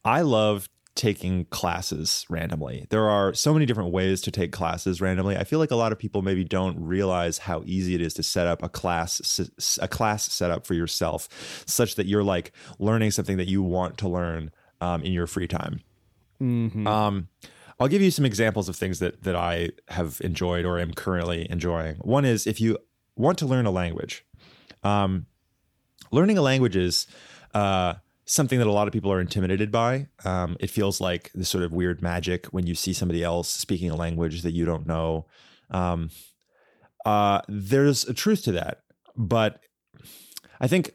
I 0.04 0.22
love 0.22 0.70
taking 0.96 1.46
classes 1.46 2.26
randomly. 2.30 2.86
There 2.90 3.10
are 3.10 3.34
so 3.34 3.54
many 3.54 3.66
different 3.66 3.92
ways 3.92 4.22
to 4.22 4.32
take 4.32 4.52
classes 4.52 5.00
randomly. 5.00 5.38
I 5.38 5.44
feel 5.46 5.60
like 5.60 5.72
a 5.72 5.76
lot 5.76 5.92
of 5.92 6.00
people 6.00 6.22
maybe 6.22 6.44
don't 6.44 6.78
realize 6.80 7.38
how 7.40 7.64
easy 7.66 7.96
it 7.96 8.02
is 8.02 8.14
to 8.16 8.24
set 8.24 8.46
up 8.48 8.62
a 8.62 8.70
class 8.70 9.40
a 9.82 9.88
class 9.88 10.32
setup 10.32 10.68
for 10.68 10.74
yourself 10.74 11.30
such 11.66 11.96
that 11.96 12.08
you're 12.08 12.24
like 12.24 12.52
learning 12.78 13.12
something 13.12 13.38
that 13.38 13.48
you 13.48 13.64
want 13.64 13.98
to 14.00 14.10
learn 14.10 14.52
um, 14.82 15.02
in 15.04 15.14
your 15.14 15.28
free 15.28 15.48
time. 15.48 15.82
Um, 16.88 17.28
I'll 17.80 17.88
give 17.88 18.02
you 18.02 18.12
some 18.12 18.26
examples 18.26 18.68
of 18.68 18.76
things 18.76 19.00
that 19.00 19.24
that 19.24 19.36
I 19.36 19.70
have 19.88 20.20
enjoyed 20.24 20.66
or 20.66 20.80
am 20.80 20.94
currently 20.94 21.50
enjoying. 21.50 21.96
One 21.98 22.26
is 22.26 22.46
if 22.46 22.60
you 22.60 22.78
want 23.16 23.38
to 23.40 23.46
learn 23.46 23.66
a 23.66 23.72
language, 23.72 24.26
um, 24.84 25.26
learning 26.12 26.38
a 26.38 26.42
language 26.42 26.76
is 26.76 27.08
uh, 27.54 27.96
something 28.32 28.60
that 28.60 28.68
a 28.68 28.72
lot 28.72 28.88
of 28.88 28.94
people 28.94 29.12
are 29.12 29.20
intimidated 29.20 29.74
by. 29.74 30.08
Um, 30.24 30.56
it 30.62 30.70
feels 30.70 31.02
like 31.02 31.32
this 31.36 31.50
sort 31.50 31.66
of 31.66 31.74
weird 31.74 32.02
magic 32.02 32.46
when 32.48 32.66
you 32.66 32.76
see 32.76 32.94
somebody 32.94 33.26
else 33.26 33.50
speaking 33.50 33.90
a 33.90 33.96
language 33.96 34.44
that 34.44 34.54
you 34.54 34.64
don't 34.64 34.88
know. 34.88 35.26
Um, 35.70 36.12
uh, 37.06 37.42
there's 37.50 38.06
a 38.06 38.14
truth 38.14 38.44
to 38.44 38.54
that, 38.54 38.84
but 39.18 39.60
I 40.62 40.68
think 40.68 40.94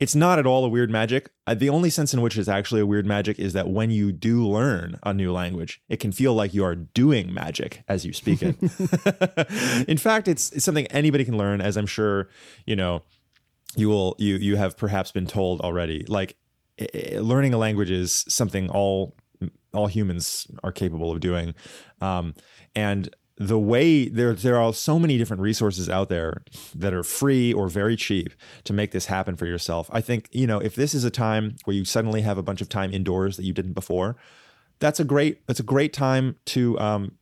it's 0.00 0.16
not 0.16 0.40
at 0.40 0.46
all 0.46 0.64
a 0.64 0.68
weird 0.68 0.90
magic. 0.90 1.30
Uh, 1.46 1.54
the 1.54 1.68
only 1.68 1.88
sense 1.88 2.12
in 2.12 2.20
which 2.20 2.36
it's 2.36 2.48
actually 2.48 2.80
a 2.80 2.86
weird 2.86 3.06
magic 3.06 3.38
is 3.38 3.52
that 3.52 3.68
when 3.68 3.92
you 3.92 4.10
do 4.10 4.44
learn 4.44 4.98
a 5.04 5.14
new 5.14 5.32
language, 5.32 5.80
it 5.88 6.00
can 6.00 6.10
feel 6.10 6.34
like 6.34 6.52
you 6.52 6.64
are 6.64 6.74
doing 6.74 7.32
magic 7.32 7.84
as 7.86 8.04
you 8.04 8.12
speak 8.12 8.42
it. 8.42 8.56
in 9.88 9.98
fact, 9.98 10.26
it's, 10.26 10.50
it's 10.50 10.64
something 10.64 10.86
anybody 10.88 11.24
can 11.24 11.38
learn, 11.38 11.60
as 11.60 11.76
I'm 11.76 11.86
sure 11.86 12.28
you 12.66 12.74
know. 12.74 13.04
You 13.78 13.90
will 13.90 14.16
you 14.18 14.36
you 14.36 14.56
have 14.56 14.78
perhaps 14.78 15.12
been 15.12 15.26
told 15.26 15.60
already. 15.60 16.02
Like 16.08 16.38
learning 17.14 17.54
a 17.54 17.58
language 17.58 17.90
is 17.90 18.24
something 18.28 18.68
all 18.70 19.14
all 19.72 19.86
humans 19.86 20.46
are 20.64 20.72
capable 20.72 21.12
of 21.12 21.20
doing, 21.20 21.54
um, 22.00 22.34
and 22.74 23.14
the 23.38 23.58
way 23.58 24.08
there 24.08 24.32
there 24.32 24.58
are 24.58 24.72
so 24.72 24.98
many 24.98 25.18
different 25.18 25.42
resources 25.42 25.90
out 25.90 26.08
there 26.08 26.42
that 26.74 26.94
are 26.94 27.02
free 27.02 27.52
or 27.52 27.68
very 27.68 27.96
cheap 27.96 28.32
to 28.64 28.72
make 28.72 28.92
this 28.92 29.06
happen 29.06 29.36
for 29.36 29.46
yourself. 29.46 29.90
I 29.92 30.00
think 30.00 30.28
you 30.32 30.46
know 30.46 30.58
if 30.58 30.74
this 30.74 30.94
is 30.94 31.04
a 31.04 31.10
time 31.10 31.56
where 31.64 31.76
you 31.76 31.84
suddenly 31.84 32.22
have 32.22 32.38
a 32.38 32.42
bunch 32.42 32.60
of 32.60 32.68
time 32.68 32.92
indoors 32.92 33.36
that 33.36 33.44
you 33.44 33.52
didn't 33.52 33.74
before, 33.74 34.16
that's 34.78 35.00
a 35.00 35.04
great 35.04 35.46
that's 35.46 35.60
a 35.60 35.64
great 35.64 35.92
time 35.92 36.36
to 36.46 36.78
um, 36.78 37.12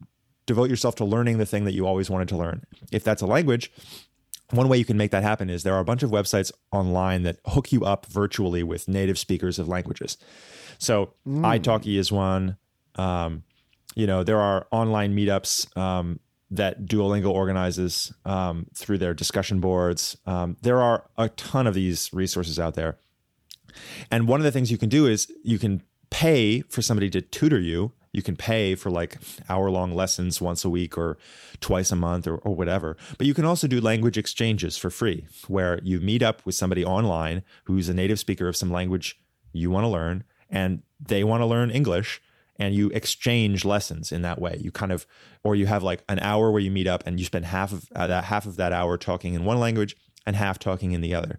devote 0.47 0.71
yourself 0.71 0.95
to 0.97 1.05
learning 1.05 1.39
the 1.39 1.47
thing 1.47 1.65
that 1.65 1.75
you 1.75 1.87
always 1.87 2.11
wanted 2.11 2.29
to 2.29 2.37
learn. 2.37 2.65
If 2.93 3.03
that's 3.03 3.23
a 3.23 3.27
language, 3.27 3.73
one 4.51 4.69
way 4.69 4.77
you 4.77 4.85
can 4.85 4.97
make 4.97 5.11
that 5.11 5.23
happen 5.23 5.51
is 5.51 5.63
there 5.63 5.75
are 5.75 5.81
a 5.81 5.85
bunch 5.85 6.03
of 6.03 6.11
websites 6.11 6.53
online 6.71 7.23
that 7.23 7.39
hook 7.47 7.73
you 7.73 7.85
up 7.85 8.07
virtually 8.07 8.63
with 8.63 8.89
native 8.89 9.19
speakers 9.19 9.59
of 9.59 9.69
languages. 9.69 10.17
So 10.79 11.15
italki 11.27 11.99
is 11.99 12.13
one. 12.13 12.57
Um, 12.97 13.43
you 13.95 14.07
know, 14.07 14.23
there 14.23 14.41
are 14.41 14.67
online 14.71 15.15
meetups 15.17 15.77
um, 15.77 16.21
that 16.51 16.87
Duolingo 16.87 17.31
organizes 17.31 18.13
um, 18.25 18.67
through 18.75 18.99
their 18.99 19.15
discussion 19.15 19.61
boards. 19.61 20.17
Um, 20.27 20.57
there 20.63 20.81
are 20.81 21.05
a 21.17 21.29
ton 21.31 21.67
of 21.67 21.75
these 21.75 22.13
resources 22.13 22.59
out 22.59 22.75
there. 22.75 22.99
And 24.11 24.29
one 24.29 24.41
of 24.41 24.45
the 24.45 24.53
things 24.53 24.71
you 24.71 24.79
can 24.79 24.89
do 24.89 25.07
is 25.07 25.33
you 25.43 25.59
can 25.59 25.83
pay 26.11 26.61
for 26.63 26.83
somebody 26.83 27.11
to 27.11 27.21
tutor 27.21 27.59
you. 27.59 27.93
You 28.15 28.23
can 28.23 28.37
pay 28.37 28.77
for 28.77 28.91
like 28.91 29.19
hour 29.49 29.71
long 29.71 29.93
lessons 29.93 30.41
once 30.41 30.65
a 30.65 30.71
week 30.71 30.97
or 30.97 31.19
twice 31.61 31.91
a 31.91 31.97
month 31.97 32.29
or, 32.29 32.37
or 32.37 32.55
whatever. 32.55 32.97
But 33.19 33.27
you 33.27 33.35
can 33.35 33.45
also 33.45 33.67
do 33.67 33.81
language 33.81 34.17
exchanges 34.17 34.79
for 34.79 34.89
free, 34.89 35.27
where 35.49 35.81
you 35.83 36.01
meet 36.01 36.23
up 36.23 36.47
with 36.47 36.55
somebody 36.55 36.85
online 36.85 37.43
who's 37.65 37.89
a 37.89 37.95
native 37.95 38.21
speaker 38.21 38.47
of 38.47 38.57
some 38.57 38.71
language 38.71 39.21
you 39.53 39.69
want 39.69 39.85
to 39.85 39.89
learn 39.89 40.23
and 40.49 40.83
they 41.01 41.25
want 41.25 41.41
to 41.41 41.47
learn 41.47 41.71
English 41.71 42.23
and 42.57 42.73
you 42.73 42.89
exchange 42.91 43.65
lessons 43.65 44.13
in 44.13 44.23
that 44.23 44.41
way. 44.41 44.59
You 44.61 44.71
kind 44.71 44.93
of, 44.93 45.09
or 45.43 45.57
you 45.57 45.67
have 45.67 45.83
like 45.83 46.05
an 46.09 46.21
hour 46.21 46.53
where 46.53 46.61
you 46.61 46.71
meet 46.71 46.87
up 46.87 47.03
and 47.07 47.19
you 47.19 47.27
spend 47.27 47.47
half 47.47 47.73
of 47.73 47.89
uh, 47.97 48.07
that 48.07 48.25
half 48.25 48.47
of 48.47 48.55
that 48.57 48.73
hour 48.73 48.97
talking 48.97 49.35
in 49.35 49.45
one 49.45 49.59
language 49.59 49.97
and 50.27 50.37
half 50.37 50.59
talking 50.59 50.93
in 50.93 51.01
the 51.01 51.15
other. 51.15 51.39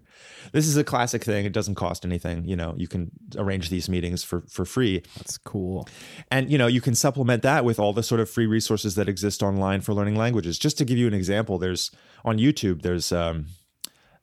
This 0.52 0.66
is 0.66 0.76
a 0.76 0.84
classic 0.84 1.24
thing. 1.24 1.44
It 1.44 1.52
doesn't 1.52 1.74
cost 1.74 2.04
anything. 2.04 2.44
You 2.44 2.56
know, 2.56 2.74
you 2.76 2.88
can 2.88 3.10
arrange 3.36 3.70
these 3.70 3.88
meetings 3.88 4.22
for 4.22 4.42
for 4.48 4.64
free. 4.64 5.02
That's 5.16 5.38
cool. 5.38 5.88
And 6.30 6.50
you 6.50 6.58
know, 6.58 6.66
you 6.66 6.80
can 6.80 6.94
supplement 6.94 7.42
that 7.42 7.64
with 7.64 7.78
all 7.78 7.92
the 7.92 8.02
sort 8.02 8.20
of 8.20 8.30
free 8.30 8.46
resources 8.46 8.94
that 8.94 9.08
exist 9.08 9.42
online 9.42 9.80
for 9.80 9.92
learning 9.92 10.16
languages. 10.16 10.58
Just 10.58 10.78
to 10.78 10.84
give 10.84 10.98
you 10.98 11.06
an 11.06 11.14
example, 11.14 11.58
there's 11.58 11.90
on 12.24 12.38
YouTube. 12.38 12.82
There's 12.82 13.12
um, 13.12 13.46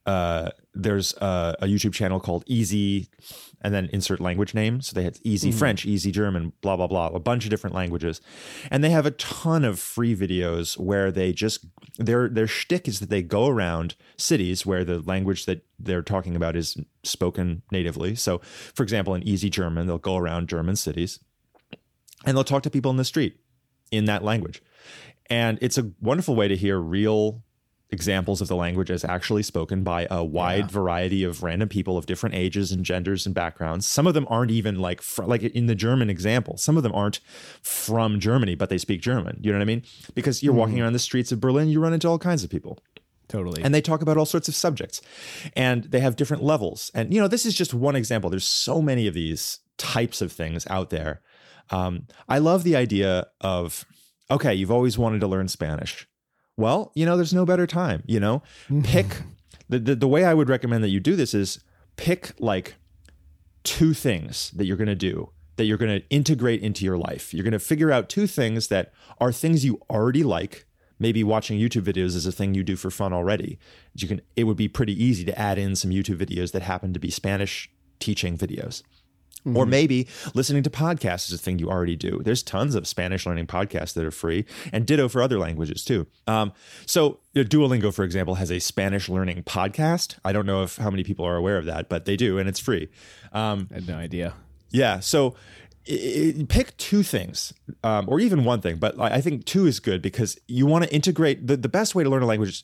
uh, 0.05 0.49
there's 0.73 1.13
a, 1.17 1.55
a, 1.61 1.65
YouTube 1.65 1.93
channel 1.93 2.19
called 2.19 2.43
Easy, 2.45 3.07
and 3.61 3.73
then 3.73 3.89
insert 3.93 4.19
language 4.19 4.53
name. 4.53 4.81
So 4.81 4.93
they 4.93 5.03
had 5.03 5.17
Easy 5.23 5.49
mm-hmm. 5.49 5.59
French, 5.59 5.85
Easy 5.85 6.11
German, 6.11 6.51
blah 6.61 6.75
blah 6.75 6.87
blah, 6.87 7.07
a 7.07 7.19
bunch 7.19 7.45
of 7.45 7.49
different 7.49 7.75
languages, 7.75 8.19
and 8.69 8.83
they 8.83 8.89
have 8.89 9.05
a 9.05 9.11
ton 9.11 9.63
of 9.63 9.79
free 9.79 10.15
videos 10.15 10.77
where 10.77 11.09
they 11.09 11.31
just 11.31 11.65
their 11.97 12.27
their 12.27 12.47
shtick 12.47 12.87
is 12.87 12.99
that 12.99 13.09
they 13.09 13.21
go 13.21 13.47
around 13.47 13.95
cities 14.17 14.65
where 14.65 14.83
the 14.83 14.99
language 14.99 15.45
that 15.45 15.65
they're 15.79 16.01
talking 16.01 16.35
about 16.35 16.57
is 16.57 16.75
spoken 17.03 17.61
natively. 17.71 18.13
So, 18.15 18.39
for 18.73 18.83
example, 18.83 19.15
in 19.15 19.23
Easy 19.23 19.49
German, 19.49 19.87
they'll 19.87 19.97
go 19.97 20.17
around 20.17 20.49
German 20.49 20.75
cities, 20.75 21.19
and 22.25 22.35
they'll 22.35 22.43
talk 22.43 22.63
to 22.63 22.69
people 22.69 22.91
in 22.91 22.97
the 22.97 23.05
street 23.05 23.37
in 23.89 24.03
that 24.05 24.23
language, 24.23 24.61
and 25.29 25.57
it's 25.61 25.77
a 25.77 25.91
wonderful 26.01 26.35
way 26.35 26.49
to 26.49 26.57
hear 26.57 26.77
real 26.77 27.41
examples 27.93 28.41
of 28.41 28.49
the 28.49 28.55
language 28.55 28.91
as 28.91 29.05
actually 29.05 29.43
spoken 29.43 29.83
by 29.83 30.07
a 30.11 30.23
wide 30.23 30.65
yeah. 30.65 30.67
variety 30.67 31.23
of 31.23 31.43
random 31.43 31.69
people 31.69 31.97
of 31.97 32.05
different 32.05 32.35
ages 32.35 32.71
and 32.71 32.83
genders 32.83 33.25
and 33.25 33.33
backgrounds. 33.33 33.87
Some 33.87 34.07
of 34.07 34.13
them 34.13 34.27
aren't 34.29 34.51
even 34.51 34.79
like 34.79 35.01
fr- 35.01 35.23
like 35.23 35.43
in 35.43 35.67
the 35.67 35.75
German 35.75 36.09
example. 36.09 36.57
Some 36.57 36.75
of 36.75 36.83
them 36.83 36.93
aren't 36.93 37.19
from 37.61 38.19
Germany, 38.19 38.55
but 38.55 38.69
they 38.69 38.77
speak 38.77 39.01
German. 39.01 39.39
You 39.41 39.51
know 39.51 39.59
what 39.59 39.63
I 39.63 39.65
mean? 39.65 39.83
Because 40.13 40.43
you're 40.43 40.53
mm. 40.53 40.57
walking 40.57 40.81
around 40.81 40.93
the 40.93 40.99
streets 40.99 41.31
of 41.31 41.39
Berlin, 41.39 41.69
you 41.69 41.79
run 41.79 41.93
into 41.93 42.07
all 42.07 42.19
kinds 42.19 42.43
of 42.43 42.49
people. 42.49 42.79
Totally. 43.29 43.63
And 43.63 43.73
they 43.73 43.81
talk 43.81 44.01
about 44.01 44.17
all 44.17 44.25
sorts 44.25 44.47
of 44.47 44.55
subjects. 44.55 45.01
And 45.55 45.85
they 45.85 46.01
have 46.01 46.15
different 46.15 46.43
levels. 46.43 46.91
And 46.93 47.13
you 47.13 47.21
know, 47.21 47.27
this 47.27 47.45
is 47.45 47.55
just 47.55 47.73
one 47.73 47.95
example. 47.95 48.29
There's 48.29 48.47
so 48.47 48.81
many 48.81 49.07
of 49.07 49.13
these 49.13 49.59
types 49.77 50.21
of 50.21 50.31
things 50.31 50.67
out 50.69 50.89
there. 50.89 51.21
Um, 51.69 52.07
I 52.27 52.39
love 52.39 52.63
the 52.63 52.75
idea 52.75 53.27
of 53.41 53.85
okay, 54.31 54.53
you've 54.53 54.71
always 54.71 54.97
wanted 54.97 55.21
to 55.21 55.27
learn 55.27 55.47
Spanish 55.47 56.07
well, 56.57 56.91
you 56.95 57.05
know, 57.05 57.15
there's 57.15 57.33
no 57.33 57.45
better 57.45 57.67
time, 57.67 58.03
you 58.05 58.19
know? 58.19 58.43
Mm-hmm. 58.69 58.81
Pick 58.81 59.21
the, 59.69 59.79
the 59.79 59.95
the 59.95 60.07
way 60.07 60.23
I 60.25 60.33
would 60.33 60.49
recommend 60.49 60.83
that 60.83 60.89
you 60.89 60.99
do 60.99 61.15
this 61.15 61.33
is 61.33 61.59
pick 61.95 62.31
like 62.39 62.75
two 63.63 63.93
things 63.93 64.51
that 64.51 64.65
you're 64.65 64.77
going 64.77 64.87
to 64.87 64.95
do 64.95 65.31
that 65.55 65.65
you're 65.65 65.77
going 65.77 65.99
to 65.99 66.07
integrate 66.09 66.61
into 66.61 66.83
your 66.83 66.97
life. 66.97 67.33
You're 67.33 67.43
going 67.43 67.53
to 67.53 67.59
figure 67.59 67.91
out 67.91 68.09
two 68.09 68.27
things 68.27 68.67
that 68.67 68.91
are 69.19 69.31
things 69.31 69.63
you 69.63 69.79
already 69.89 70.23
like. 70.23 70.65
Maybe 70.99 71.23
watching 71.23 71.59
YouTube 71.59 71.83
videos 71.83 72.15
is 72.15 72.25
a 72.25 72.31
thing 72.31 72.53
you 72.53 72.63
do 72.63 72.75
for 72.75 72.89
fun 72.89 73.13
already. 73.13 73.59
You 73.93 74.07
can 74.07 74.21
it 74.35 74.45
would 74.45 74.57
be 74.57 74.67
pretty 74.67 75.01
easy 75.01 75.25
to 75.25 75.39
add 75.39 75.57
in 75.57 75.75
some 75.75 75.91
YouTube 75.91 76.17
videos 76.17 76.51
that 76.51 76.61
happen 76.61 76.93
to 76.93 76.99
be 76.99 77.09
Spanish 77.09 77.69
teaching 77.99 78.37
videos. 78.37 78.83
Mm-hmm. 79.45 79.57
Or 79.57 79.65
maybe 79.65 80.07
listening 80.33 80.63
to 80.63 80.69
podcasts 80.69 81.27
is 81.27 81.33
a 81.33 81.37
thing 81.37 81.59
you 81.59 81.69
already 81.69 81.97
do. 81.97 82.21
There's 82.23 82.41
tons 82.41 82.75
of 82.75 82.87
Spanish 82.87 83.25
learning 83.25 83.47
podcasts 83.47 83.93
that 83.93 84.05
are 84.05 84.11
free, 84.11 84.45
and 84.71 84.85
ditto 84.85 85.09
for 85.09 85.21
other 85.21 85.37
languages 85.37 85.83
too. 85.83 86.07
Um, 86.27 86.53
so 86.85 87.19
Duolingo, 87.35 87.93
for 87.93 88.05
example, 88.05 88.35
has 88.35 88.51
a 88.51 88.59
Spanish 88.59 89.09
learning 89.09 89.43
podcast. 89.43 90.17
I 90.23 90.31
don't 90.31 90.45
know 90.45 90.63
if 90.63 90.77
how 90.77 90.89
many 90.89 91.03
people 91.03 91.25
are 91.25 91.35
aware 91.35 91.57
of 91.57 91.65
that, 91.65 91.89
but 91.89 92.05
they 92.05 92.15
do, 92.15 92.37
and 92.37 92.47
it's 92.47 92.59
free. 92.59 92.87
Um, 93.33 93.67
I 93.69 93.75
had 93.75 93.87
no 93.87 93.97
idea. 93.97 94.33
Yeah, 94.71 95.01
so 95.01 95.35
it, 95.85 96.47
pick 96.47 96.75
two 96.77 97.03
things 97.03 97.53
um, 97.83 98.05
or 98.07 98.19
even 98.19 98.45
one 98.45 98.61
thing 98.61 98.77
but 98.77 98.99
i 98.99 99.19
think 99.19 99.45
two 99.45 99.65
is 99.65 99.79
good 99.79 100.01
because 100.01 100.37
you 100.47 100.65
want 100.65 100.83
to 100.83 100.93
integrate 100.93 101.45
the, 101.47 101.57
the 101.57 101.69
best 101.69 101.93
way 101.93 102.03
to 102.03 102.09
learn 102.09 102.23
a 102.23 102.25
language 102.25 102.63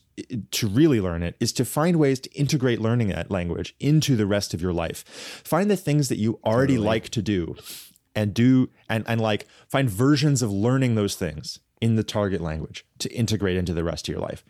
to 0.50 0.68
really 0.68 1.00
learn 1.00 1.22
it 1.22 1.36
is 1.40 1.52
to 1.52 1.64
find 1.64 1.96
ways 1.96 2.20
to 2.20 2.30
integrate 2.32 2.80
learning 2.80 3.08
that 3.08 3.30
language 3.30 3.74
into 3.80 4.16
the 4.16 4.26
rest 4.26 4.54
of 4.54 4.62
your 4.62 4.72
life. 4.72 5.04
Find 5.44 5.70
the 5.70 5.76
things 5.76 6.08
that 6.08 6.18
you 6.18 6.38
already 6.44 6.74
totally. 6.74 6.88
like 6.88 7.08
to 7.10 7.22
do 7.22 7.56
and 8.14 8.34
do 8.34 8.70
and, 8.88 9.04
and 9.06 9.20
like 9.20 9.46
find 9.68 9.88
versions 9.88 10.42
of 10.42 10.50
learning 10.50 10.94
those 10.94 11.14
things 11.14 11.60
in 11.80 11.96
the 11.96 12.04
target 12.04 12.40
language 12.40 12.84
to 12.98 13.08
integrate 13.12 13.56
into 13.56 13.72
the 13.72 13.84
rest 13.84 14.08
of 14.08 14.12
your 14.12 14.22
life. 14.22 14.44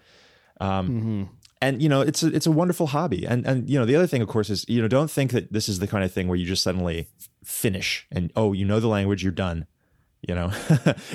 Um, 0.60 0.88
mm-hmm 0.88 1.22
and 1.60 1.82
you 1.82 1.88
know 1.88 2.00
it's 2.00 2.22
a, 2.22 2.28
it's 2.28 2.46
a 2.46 2.50
wonderful 2.50 2.88
hobby. 2.88 3.26
And 3.26 3.46
and 3.46 3.68
you 3.68 3.78
know 3.78 3.84
the 3.84 3.96
other 3.96 4.06
thing 4.06 4.22
of 4.22 4.28
course 4.28 4.50
is 4.50 4.64
you 4.68 4.80
know 4.80 4.88
don't 4.88 5.10
think 5.10 5.32
that 5.32 5.52
this 5.52 5.68
is 5.68 5.78
the 5.78 5.86
kind 5.86 6.04
of 6.04 6.12
thing 6.12 6.28
where 6.28 6.36
you 6.36 6.46
just 6.46 6.62
suddenly 6.62 7.08
finish 7.44 8.06
and 8.10 8.32
oh 8.36 8.52
you 8.52 8.64
know 8.64 8.80
the 8.80 8.88
language 8.88 9.22
you're 9.22 9.32
done 9.32 9.66
you 10.26 10.34
know? 10.34 10.50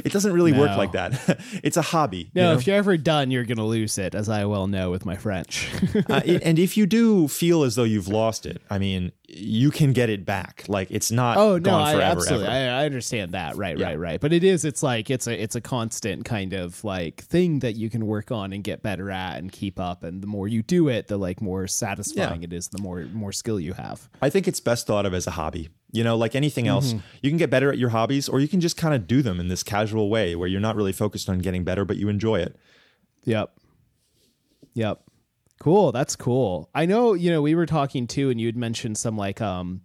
It 0.03 0.11
doesn't 0.11 0.33
really 0.33 0.51
no. 0.51 0.59
work 0.59 0.77
like 0.77 0.91
that. 0.93 1.39
It's 1.63 1.77
a 1.77 1.81
hobby 1.81 2.31
no 2.35 2.41
you 2.41 2.47
know? 2.47 2.59
if 2.59 2.67
you're 2.67 2.75
ever 2.75 2.97
done 2.97 3.31
you're 3.31 3.43
gonna 3.43 3.65
lose 3.65 3.97
it 3.97 4.15
as 4.15 4.29
i 4.29 4.45
well 4.45 4.67
know 4.67 4.91
with 4.91 5.05
my 5.05 5.15
french. 5.15 5.69
Uh, 6.09 6.21
and 6.43 6.59
if 6.59 6.77
you 6.77 6.85
do 6.85 7.27
feel 7.27 7.63
as 7.63 7.75
though 7.75 7.83
you've 7.83 8.07
lost 8.07 8.45
it 8.45 8.61
i 8.69 8.77
mean 8.77 9.11
you 9.27 9.71
can 9.71 9.93
get 9.93 10.09
it 10.09 10.25
back. 10.25 10.65
Like 10.67 10.89
it's 10.91 11.11
not 11.11 11.37
oh 11.37 11.57
no 11.57 11.71
forever, 11.71 12.01
I, 12.01 12.03
absolutely 12.03 12.47
I, 12.47 12.81
I, 12.81 12.85
understand 12.85 13.33
that. 13.33 13.55
Right 13.55 13.77
yeah. 13.77 13.87
right. 13.87 13.99
Right 13.99 14.21
but 14.21 14.33
it 14.33 14.43
is 14.43 14.65
it's 14.65 14.83
like 14.83 15.09
it's 15.09 15.27
a 15.27 15.41
it's 15.41 15.55
a 15.55 15.61
constant 15.61 16.25
kind 16.25 16.53
of 16.53 16.83
like 16.83 17.23
thing 17.23 17.59
that 17.59 17.75
you 17.75 17.89
can 17.89 18.05
work 18.05 18.31
on 18.31 18.53
and 18.53 18.63
get 18.63 18.83
better 18.83 19.11
at 19.11 19.37
and 19.37 19.51
keep 19.51 19.79
up. 19.79 20.03
And 20.03 20.21
the 20.21 20.27
more 20.27 20.47
you 20.47 20.61
do 20.61 20.87
it 20.87 21.07
the 21.07 21.17
like 21.17 21.41
more 21.41 21.67
satisfying 21.67 22.41
yeah. 22.41 22.47
it 22.47 22.53
is 22.53 22.69
the 22.69 22.81
more 22.81 23.07
more 23.13 23.31
skill 23.31 23.59
you 23.59 23.73
have. 23.73 24.09
I 24.21 24.29
think 24.29 24.47
it's 24.47 24.59
best 24.59 24.87
thought 24.87 25.05
of 25.05 25.13
as 25.13 25.27
a 25.27 25.31
hobby 25.31 25.69
you 25.95 26.03
know, 26.03 26.15
like 26.17 26.35
anything 26.35 26.67
else, 26.67 26.89
mm-hmm. 26.89 26.99
you 27.21 27.29
can 27.29 27.37
get 27.37 27.49
better 27.49 27.71
at 27.71 27.77
your 27.77 27.89
hobbies 27.89 28.27
or 28.27 28.39
you 28.39 28.47
can 28.47 28.59
just 28.59 28.75
kind 28.77 28.93
of 28.93 29.07
do 29.07 29.21
them 29.21 29.39
in 29.39 29.47
this 29.47 29.63
casual 29.63 30.09
way 30.09 30.35
where 30.35 30.47
you're 30.47 30.61
not 30.61 30.75
really 30.75 30.91
focused 30.91 31.29
on 31.29 31.39
getting 31.39 31.63
better, 31.63 31.85
but 31.85 31.97
you 31.97 32.09
enjoy 32.09 32.39
it. 32.39 32.57
Yep. 33.23 33.57
Yep. 34.73 35.01
Cool. 35.59 35.91
That's 35.91 36.15
cool. 36.15 36.69
I 36.75 36.85
know, 36.85 37.13
you 37.13 37.31
know, 37.31 37.41
we 37.41 37.55
were 37.55 37.65
talking 37.65 38.07
too, 38.07 38.29
and 38.29 38.39
you'd 38.39 38.57
mentioned 38.57 38.97
some 38.97 39.17
like, 39.17 39.41
um, 39.41 39.81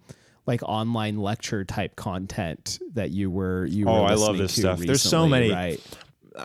like 0.47 0.63
online 0.65 1.17
lecture 1.17 1.65
type 1.65 1.95
content 1.95 2.81
that 2.95 3.11
you 3.11 3.31
were 3.31 3.67
you 3.67 3.85
were 3.87 3.93
oh 3.93 4.05
i 4.05 4.15
love 4.15 4.37
this 4.37 4.53
stuff 4.53 4.81
recently, 4.81 4.87
there's 4.87 5.03
so 5.03 5.29
many 5.29 5.53
right 5.53 5.81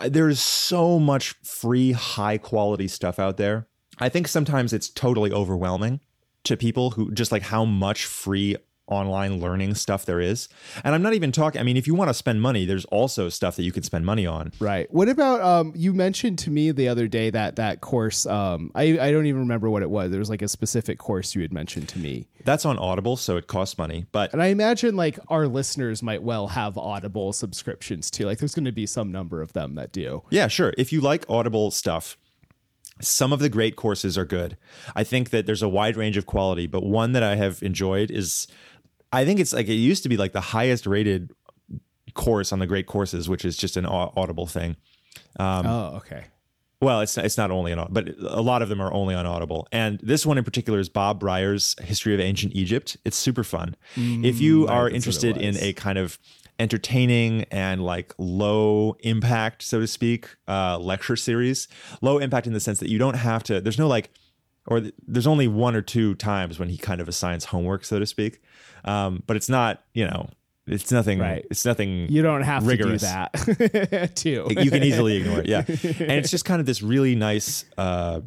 there's 0.08 0.38
so 0.38 1.00
much 1.00 1.34
free 1.42 1.92
high 1.92 2.38
quality 2.38 2.86
stuff 2.86 3.18
out 3.18 3.36
there 3.36 3.66
i 3.98 4.08
think 4.08 4.28
sometimes 4.28 4.72
it's 4.72 4.88
totally 4.90 5.32
overwhelming 5.32 5.98
to 6.44 6.56
people 6.56 6.90
who 6.90 7.10
just 7.10 7.32
like 7.32 7.42
how 7.42 7.64
much 7.64 8.04
free 8.04 8.56
online 8.88 9.40
learning 9.40 9.74
stuff 9.74 10.04
there 10.04 10.20
is. 10.20 10.48
And 10.84 10.94
I'm 10.94 11.02
not 11.02 11.14
even 11.14 11.32
talking, 11.32 11.60
I 11.60 11.64
mean, 11.64 11.76
if 11.76 11.86
you 11.86 11.94
want 11.94 12.08
to 12.08 12.14
spend 12.14 12.40
money, 12.40 12.64
there's 12.64 12.84
also 12.86 13.28
stuff 13.28 13.56
that 13.56 13.64
you 13.64 13.72
can 13.72 13.82
spend 13.82 14.06
money 14.06 14.26
on. 14.26 14.52
Right. 14.60 14.92
What 14.92 15.08
about, 15.08 15.40
um, 15.40 15.72
you 15.74 15.92
mentioned 15.92 16.38
to 16.40 16.50
me 16.50 16.70
the 16.70 16.88
other 16.88 17.08
day 17.08 17.30
that 17.30 17.56
that 17.56 17.80
course, 17.80 18.26
um, 18.26 18.70
I, 18.74 18.98
I 18.98 19.10
don't 19.10 19.26
even 19.26 19.40
remember 19.40 19.68
what 19.68 19.82
it 19.82 19.90
was. 19.90 20.10
There 20.10 20.20
was 20.20 20.30
like 20.30 20.42
a 20.42 20.48
specific 20.48 20.98
course 20.98 21.34
you 21.34 21.42
had 21.42 21.52
mentioned 21.52 21.88
to 21.90 21.98
me. 21.98 22.28
That's 22.44 22.64
on 22.64 22.78
Audible, 22.78 23.16
so 23.16 23.36
it 23.36 23.48
costs 23.48 23.76
money. 23.76 24.06
But, 24.12 24.32
and 24.32 24.40
I 24.40 24.46
imagine 24.46 24.94
like 24.94 25.18
our 25.28 25.48
listeners 25.48 26.02
might 26.02 26.22
well 26.22 26.46
have 26.48 26.78
Audible 26.78 27.32
subscriptions 27.32 28.10
too. 28.10 28.26
Like 28.26 28.38
there's 28.38 28.54
going 28.54 28.66
to 28.66 28.72
be 28.72 28.86
some 28.86 29.10
number 29.10 29.42
of 29.42 29.52
them 29.52 29.74
that 29.74 29.90
do. 29.90 30.22
Yeah, 30.30 30.46
sure. 30.46 30.72
If 30.78 30.92
you 30.92 31.00
like 31.00 31.24
Audible 31.28 31.72
stuff, 31.72 32.16
some 33.00 33.32
of 33.32 33.40
the 33.40 33.50
great 33.50 33.76
courses 33.76 34.16
are 34.16 34.24
good. 34.24 34.56
I 34.94 35.04
think 35.04 35.28
that 35.30 35.44
there's 35.44 35.60
a 35.60 35.68
wide 35.68 35.96
range 35.96 36.16
of 36.16 36.24
quality, 36.24 36.66
but 36.66 36.82
one 36.82 37.12
that 37.12 37.22
I 37.22 37.34
have 37.34 37.62
enjoyed 37.62 38.10
is 38.10 38.46
I 39.16 39.24
think 39.24 39.40
it's 39.40 39.52
like 39.52 39.68
it 39.68 39.74
used 39.74 40.02
to 40.02 40.08
be 40.08 40.16
like 40.16 40.32
the 40.32 40.40
highest 40.40 40.86
rated 40.86 41.32
course 42.12 42.52
on 42.52 42.58
the 42.58 42.66
great 42.66 42.86
courses, 42.86 43.28
which 43.28 43.44
is 43.44 43.56
just 43.56 43.76
an 43.76 43.86
audible 43.86 44.46
thing. 44.46 44.76
Um, 45.38 45.66
oh, 45.66 45.94
okay. 45.96 46.24
Well, 46.82 47.00
it's 47.00 47.16
it's 47.16 47.38
not 47.38 47.50
only 47.50 47.72
on, 47.72 47.88
but 47.90 48.08
a 48.20 48.42
lot 48.42 48.60
of 48.60 48.68
them 48.68 48.82
are 48.82 48.92
only 48.92 49.14
on 49.14 49.24
Audible. 49.24 49.66
And 49.72 49.98
this 50.02 50.26
one 50.26 50.36
in 50.36 50.44
particular 50.44 50.78
is 50.78 50.90
Bob 50.90 51.18
Brier's 51.18 51.74
History 51.82 52.12
of 52.12 52.20
Ancient 52.20 52.54
Egypt. 52.54 52.98
It's 53.06 53.16
super 53.16 53.42
fun. 53.42 53.76
Mm, 53.94 54.26
if 54.26 54.40
you 54.40 54.66
are 54.66 54.88
interested 54.88 55.38
in 55.38 55.56
a 55.56 55.72
kind 55.72 55.96
of 55.96 56.18
entertaining 56.58 57.44
and 57.44 57.82
like 57.82 58.14
low 58.18 58.96
impact, 59.00 59.62
so 59.62 59.80
to 59.80 59.86
speak, 59.86 60.28
uh, 60.46 60.78
lecture 60.78 61.16
series, 61.16 61.66
low 62.02 62.18
impact 62.18 62.46
in 62.46 62.52
the 62.52 62.60
sense 62.60 62.78
that 62.80 62.90
you 62.90 62.98
don't 62.98 63.16
have 63.16 63.42
to. 63.44 63.60
There's 63.62 63.78
no 63.78 63.88
like, 63.88 64.10
or 64.66 64.82
there's 65.06 65.26
only 65.26 65.48
one 65.48 65.74
or 65.74 65.82
two 65.82 66.14
times 66.16 66.58
when 66.58 66.68
he 66.68 66.76
kind 66.76 67.00
of 67.00 67.08
assigns 67.08 67.46
homework, 67.46 67.86
so 67.86 67.98
to 67.98 68.06
speak. 68.06 68.42
Um, 68.86 69.22
but 69.26 69.36
it's 69.36 69.48
not, 69.48 69.82
you 69.94 70.04
know, 70.06 70.28
It's 70.66 70.90
nothing. 70.90 71.18
Right. 71.18 71.44
It's 71.50 71.64
nothing. 71.64 72.08
You 72.10 72.22
don't 72.22 72.42
have 72.42 72.66
Rigorous. 72.66 73.02
to 73.02 73.36
do 73.54 73.68
that 73.86 74.16
too. 74.16 74.46
you 74.50 74.70
can 74.70 74.82
easily 74.82 75.16
ignore 75.16 75.40
it. 75.40 75.46
Yeah, 75.46 75.58
and 75.68 76.12
it's 76.12 76.30
just 76.30 76.44
kind 76.44 76.60
of 76.60 76.66
this 76.66 76.82
really 76.82 77.14
nice, 77.14 77.64
uh, 77.78 78.20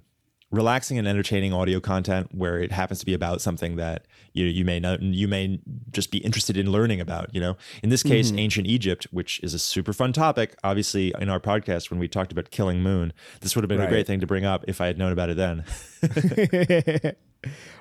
relaxing 0.52 0.98
and 0.98 1.08
entertaining 1.08 1.54
audio 1.54 1.80
content 1.80 2.30
where 2.34 2.58
it 2.60 2.72
happens 2.72 3.00
to 3.00 3.06
be 3.06 3.13
about 3.13 3.39
something 3.39 3.76
that 3.76 4.08
you 4.34 4.45
you 4.45 4.65
may 4.65 4.80
not 4.80 5.00
you 5.02 5.28
may 5.28 5.60
just 5.91 6.10
be 6.12 6.17
interested 6.19 6.58
in 6.58 6.72
learning 6.72 7.00
about. 7.02 7.34
You 7.36 7.41
know, 7.41 7.58
in 7.84 7.89
this 7.89 8.04
case, 8.04 8.32
ancient 8.36 8.65
Egypt, 8.67 9.06
which 9.12 9.39
is 9.43 9.54
a 9.54 9.60
super 9.60 9.93
fun 9.93 10.12
topic. 10.13 10.56
Obviously, 10.63 11.13
in 11.19 11.30
our 11.30 11.39
podcast 11.39 11.91
when 11.91 12.00
we 12.00 12.08
talked 12.08 12.32
about 12.32 12.50
Killing 12.52 12.82
Moon, 12.82 13.12
this 13.41 13.54
would 13.56 13.63
have 13.63 13.69
been 13.69 13.82
a 13.82 13.88
great 13.88 14.08
thing 14.08 14.22
to 14.22 14.28
bring 14.28 14.45
up 14.45 14.63
if 14.67 14.80
I 14.82 14.88
had 14.88 14.98
known 14.98 15.12
about 15.12 15.30
it 15.30 15.38
then. 15.38 15.65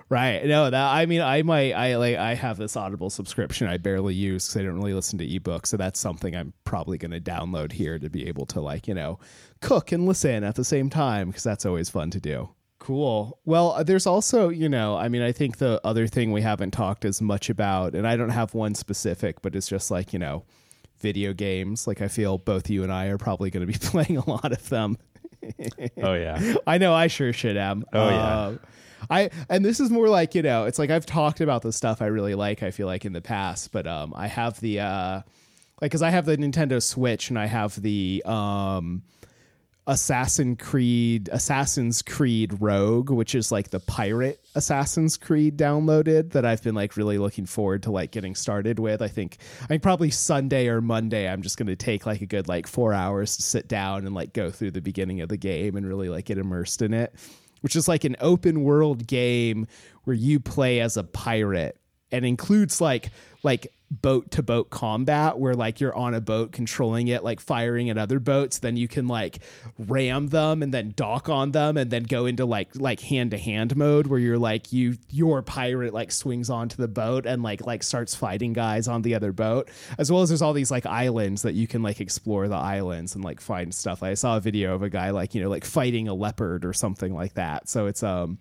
right. 0.08 0.44
No, 0.44 0.70
that 0.70 0.92
I 0.94 1.06
mean 1.06 1.20
I 1.20 1.42
might 1.42 1.72
I 1.72 1.96
like 1.96 2.16
I 2.16 2.34
have 2.34 2.56
this 2.56 2.76
Audible 2.76 3.10
subscription 3.10 3.66
I 3.66 3.76
barely 3.76 4.14
use 4.14 4.46
because 4.46 4.60
I 4.60 4.64
don't 4.64 4.76
really 4.76 4.94
listen 4.94 5.18
to 5.18 5.26
ebooks. 5.26 5.66
So 5.66 5.76
that's 5.76 5.98
something 6.00 6.34
I'm 6.36 6.52
probably 6.64 6.98
gonna 6.98 7.20
download 7.20 7.72
here 7.72 7.98
to 7.98 8.10
be 8.10 8.28
able 8.28 8.46
to 8.46 8.60
like, 8.60 8.88
you 8.88 8.94
know, 8.94 9.18
cook 9.60 9.92
and 9.92 10.06
listen 10.06 10.44
at 10.44 10.54
the 10.54 10.64
same 10.64 10.90
time 10.90 11.28
because 11.28 11.42
that's 11.42 11.66
always 11.66 11.88
fun 11.88 12.10
to 12.10 12.20
do. 12.20 12.50
Cool. 12.78 13.38
Well, 13.44 13.72
uh, 13.72 13.82
there's 13.82 14.06
also, 14.06 14.48
you 14.48 14.68
know, 14.68 14.96
I 14.96 15.08
mean, 15.08 15.22
I 15.22 15.32
think 15.32 15.58
the 15.58 15.80
other 15.84 16.06
thing 16.06 16.32
we 16.32 16.42
haven't 16.42 16.70
talked 16.70 17.04
as 17.04 17.20
much 17.20 17.50
about, 17.50 17.94
and 17.94 18.06
I 18.06 18.16
don't 18.16 18.30
have 18.30 18.54
one 18.54 18.74
specific, 18.74 19.42
but 19.42 19.56
it's 19.56 19.68
just 19.68 19.90
like, 19.90 20.12
you 20.12 20.18
know, 20.18 20.44
video 21.00 21.32
games. 21.32 21.86
Like, 21.86 22.00
I 22.00 22.08
feel 22.08 22.38
both 22.38 22.70
you 22.70 22.84
and 22.84 22.92
I 22.92 23.06
are 23.06 23.18
probably 23.18 23.50
going 23.50 23.66
to 23.66 23.72
be 23.72 23.78
playing 23.86 24.16
a 24.16 24.30
lot 24.30 24.52
of 24.52 24.68
them. 24.68 24.96
oh 26.02 26.14
yeah. 26.14 26.54
I 26.66 26.78
know 26.78 26.94
I 26.94 27.08
sure 27.08 27.32
should 27.32 27.56
am. 27.56 27.84
Oh, 27.92 28.08
yeah. 28.08 28.24
Uh, 28.24 28.56
I 29.10 29.30
and 29.48 29.64
this 29.64 29.80
is 29.80 29.90
more 29.90 30.08
like 30.08 30.34
you 30.34 30.42
know 30.42 30.64
it's 30.64 30.78
like 30.78 30.90
I've 30.90 31.06
talked 31.06 31.40
about 31.40 31.62
the 31.62 31.72
stuff 31.72 32.02
I 32.02 32.06
really 32.06 32.34
like 32.34 32.62
I 32.62 32.70
feel 32.70 32.86
like 32.86 33.04
in 33.04 33.12
the 33.12 33.20
past 33.20 33.72
but 33.72 33.86
um 33.86 34.12
I 34.16 34.26
have 34.26 34.60
the 34.60 34.80
uh 34.80 35.22
like 35.80 35.92
cuz 35.92 36.02
I 36.02 36.10
have 36.10 36.26
the 36.26 36.36
Nintendo 36.36 36.82
Switch 36.82 37.30
and 37.30 37.38
I 37.38 37.46
have 37.46 37.80
the 37.80 38.22
um 38.24 39.02
Assassin 39.86 40.54
Creed 40.56 41.30
Assassin's 41.32 42.02
Creed 42.02 42.60
Rogue 42.60 43.08
which 43.10 43.34
is 43.34 43.50
like 43.50 43.70
the 43.70 43.80
pirate 43.80 44.38
Assassin's 44.54 45.16
Creed 45.16 45.56
downloaded 45.56 46.32
that 46.32 46.44
I've 46.44 46.62
been 46.62 46.74
like 46.74 46.96
really 46.96 47.16
looking 47.16 47.46
forward 47.46 47.84
to 47.84 47.90
like 47.90 48.10
getting 48.10 48.34
started 48.34 48.78
with. 48.78 49.00
I 49.00 49.08
think 49.08 49.38
I 49.62 49.66
think 49.66 49.82
probably 49.82 50.10
Sunday 50.10 50.68
or 50.68 50.82
Monday 50.82 51.26
I'm 51.26 51.40
just 51.40 51.56
going 51.56 51.68
to 51.68 51.76
take 51.76 52.04
like 52.04 52.20
a 52.20 52.26
good 52.26 52.48
like 52.48 52.66
4 52.66 52.92
hours 52.92 53.36
to 53.36 53.42
sit 53.42 53.66
down 53.66 54.04
and 54.04 54.14
like 54.14 54.34
go 54.34 54.50
through 54.50 54.72
the 54.72 54.82
beginning 54.82 55.22
of 55.22 55.30
the 55.30 55.38
game 55.38 55.76
and 55.76 55.86
really 55.86 56.10
like 56.10 56.26
get 56.26 56.36
immersed 56.36 56.82
in 56.82 56.92
it. 56.92 57.14
Which 57.60 57.76
is 57.76 57.88
like 57.88 58.04
an 58.04 58.16
open 58.20 58.62
world 58.62 59.06
game 59.06 59.66
where 60.04 60.16
you 60.16 60.40
play 60.40 60.80
as 60.80 60.96
a 60.96 61.04
pirate 61.04 61.76
and 62.10 62.24
includes 62.24 62.80
like 62.80 63.10
like 63.42 63.72
boat 63.90 64.30
to 64.30 64.42
boat 64.42 64.70
combat 64.70 65.38
where 65.38 65.54
like 65.54 65.80
you're 65.80 65.94
on 65.94 66.14
a 66.14 66.20
boat 66.20 66.52
controlling 66.52 67.08
it 67.08 67.24
like 67.24 67.40
firing 67.40 67.88
at 67.88 67.96
other 67.96 68.20
boats 68.20 68.58
then 68.58 68.76
you 68.76 68.86
can 68.86 69.08
like 69.08 69.38
ram 69.78 70.28
them 70.28 70.62
and 70.62 70.74
then 70.74 70.92
dock 70.94 71.28
on 71.28 71.52
them 71.52 71.76
and 71.76 71.90
then 71.90 72.02
go 72.02 72.26
into 72.26 72.44
like 72.44 72.68
like 72.76 73.00
hand 73.00 73.30
to 73.30 73.38
hand 73.38 73.74
mode 73.76 74.06
where 74.06 74.18
you're 74.18 74.38
like 74.38 74.72
you 74.72 74.96
your 75.10 75.42
pirate 75.42 75.94
like 75.94 76.12
swings 76.12 76.50
onto 76.50 76.76
the 76.76 76.88
boat 76.88 77.26
and 77.26 77.42
like 77.42 77.64
like 77.66 77.82
starts 77.82 78.14
fighting 78.14 78.52
guys 78.52 78.88
on 78.88 79.02
the 79.02 79.14
other 79.14 79.32
boat. 79.32 79.70
As 79.98 80.12
well 80.12 80.22
as 80.22 80.28
there's 80.28 80.42
all 80.42 80.52
these 80.52 80.70
like 80.70 80.86
islands 80.86 81.42
that 81.42 81.54
you 81.54 81.66
can 81.66 81.82
like 81.82 82.00
explore 82.00 82.48
the 82.48 82.56
islands 82.56 83.14
and 83.14 83.24
like 83.24 83.40
find 83.40 83.74
stuff. 83.74 84.02
I 84.02 84.14
saw 84.14 84.36
a 84.36 84.40
video 84.40 84.74
of 84.74 84.82
a 84.82 84.90
guy 84.90 85.10
like 85.10 85.34
you 85.34 85.42
know 85.42 85.48
like 85.48 85.64
fighting 85.64 86.08
a 86.08 86.14
leopard 86.14 86.64
or 86.64 86.72
something 86.72 87.14
like 87.14 87.34
that. 87.34 87.68
So 87.68 87.86
it's 87.86 88.02
um 88.02 88.38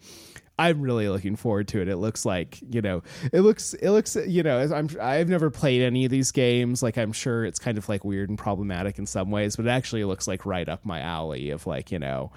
I'm 0.59 0.81
really 0.81 1.07
looking 1.07 1.35
forward 1.35 1.67
to 1.69 1.81
it. 1.81 1.87
It 1.87 1.97
looks 1.97 2.25
like 2.25 2.59
you 2.69 2.81
know, 2.81 3.03
it 3.31 3.41
looks 3.41 3.73
it 3.75 3.91
looks 3.91 4.15
you 4.15 4.43
know. 4.43 4.59
I'm 4.59 4.89
I've 4.99 5.29
never 5.29 5.49
played 5.49 5.81
any 5.81 6.05
of 6.05 6.11
these 6.11 6.31
games. 6.31 6.81
Like 6.81 6.97
I'm 6.97 7.13
sure 7.13 7.45
it's 7.45 7.59
kind 7.59 7.77
of 7.77 7.87
like 7.87 8.03
weird 8.03 8.29
and 8.29 8.37
problematic 8.37 8.97
in 8.97 9.05
some 9.05 9.29
ways, 9.29 9.55
but 9.55 9.65
it 9.65 9.69
actually 9.69 10.03
looks 10.03 10.27
like 10.27 10.45
right 10.45 10.67
up 10.67 10.85
my 10.85 10.99
alley 10.99 11.51
of 11.51 11.67
like 11.67 11.91
you 11.91 11.99
know, 11.99 12.31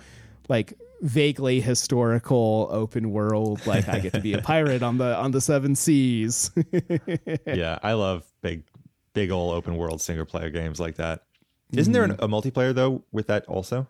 like 0.48 0.74
vaguely 1.00 1.61
historical 1.61 2.68
open 2.70 3.11
world. 3.11 3.66
Like 3.66 3.88
I 3.88 4.00
get 4.00 4.12
to 4.14 4.20
be 4.20 4.35
a 4.35 4.42
pirate 4.42 4.83
on 4.83 4.98
the 4.98 5.16
on 5.16 5.30
the 5.30 5.40
seven 5.40 5.74
seas. 5.74 6.50
yeah, 7.46 7.78
I 7.83 7.94
love 7.94 8.24
big, 8.42 8.64
big 9.14 9.30
old 9.30 9.54
open 9.54 9.76
world 9.76 10.00
single 10.00 10.26
player 10.26 10.50
games 10.50 10.78
like 10.78 10.96
that. 10.96 11.22
Isn't 11.72 11.92
there 11.92 12.04
an, 12.04 12.12
mm-hmm. 12.12 12.24
a 12.24 12.28
multiplayer 12.28 12.74
though 12.74 13.04
with 13.12 13.28
that 13.28 13.46
also? 13.46 13.87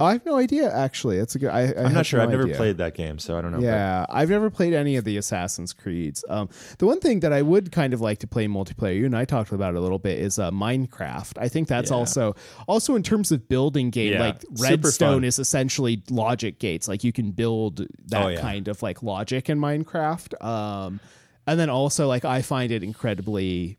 I 0.00 0.12
have 0.12 0.24
no 0.24 0.36
idea. 0.36 0.72
Actually, 0.72 1.18
it's 1.18 1.34
a 1.34 1.40
good. 1.40 1.48
I, 1.50 1.74
I'm 1.76 1.92
not 1.92 2.06
sure. 2.06 2.18
no 2.18 2.24
I've 2.24 2.30
never 2.30 2.44
idea. 2.44 2.54
played 2.56 2.78
that 2.78 2.94
game, 2.94 3.18
so 3.18 3.36
I 3.36 3.42
don't 3.42 3.50
know. 3.50 3.58
Yeah, 3.58 4.06
I've 4.08 4.30
never 4.30 4.48
played 4.48 4.72
any 4.72 4.94
of 4.94 5.02
the 5.04 5.16
Assassin's 5.16 5.72
Creeds. 5.72 6.24
Um, 6.28 6.48
the 6.78 6.86
one 6.86 7.00
thing 7.00 7.18
that 7.20 7.32
I 7.32 7.42
would 7.42 7.72
kind 7.72 7.92
of 7.92 8.00
like 8.00 8.18
to 8.20 8.28
play 8.28 8.46
multiplayer, 8.46 8.96
you 8.96 9.06
and 9.06 9.16
I 9.16 9.24
talked 9.24 9.50
about 9.50 9.74
it 9.74 9.76
a 9.76 9.80
little 9.80 9.98
bit, 9.98 10.20
is 10.20 10.38
uh, 10.38 10.52
Minecraft. 10.52 11.36
I 11.38 11.48
think 11.48 11.66
that's 11.66 11.90
Yeah. 11.90 11.96
also 11.96 12.36
also 12.68 12.94
in 12.94 13.02
terms 13.02 13.32
of 13.32 13.48
building 13.48 13.90
game. 13.90 14.12
Yeah, 14.12 14.20
Like 14.20 14.44
Redstone 14.60 15.24
is 15.24 15.40
essentially 15.40 16.04
logic 16.10 16.60
gates. 16.60 16.86
Like 16.86 17.02
you 17.02 17.12
can 17.12 17.32
build 17.32 17.78
that 18.06 18.24
Oh, 18.24 18.28
yeah. 18.28 18.40
kind 18.40 18.68
of 18.68 18.80
like 18.82 19.02
logic 19.02 19.50
in 19.50 19.58
Minecraft. 19.58 20.40
Um, 20.44 21.00
and 21.44 21.58
then 21.58 21.70
also 21.70 22.06
like 22.06 22.24
I 22.24 22.42
find 22.42 22.70
it 22.70 22.84
incredibly 22.84 23.78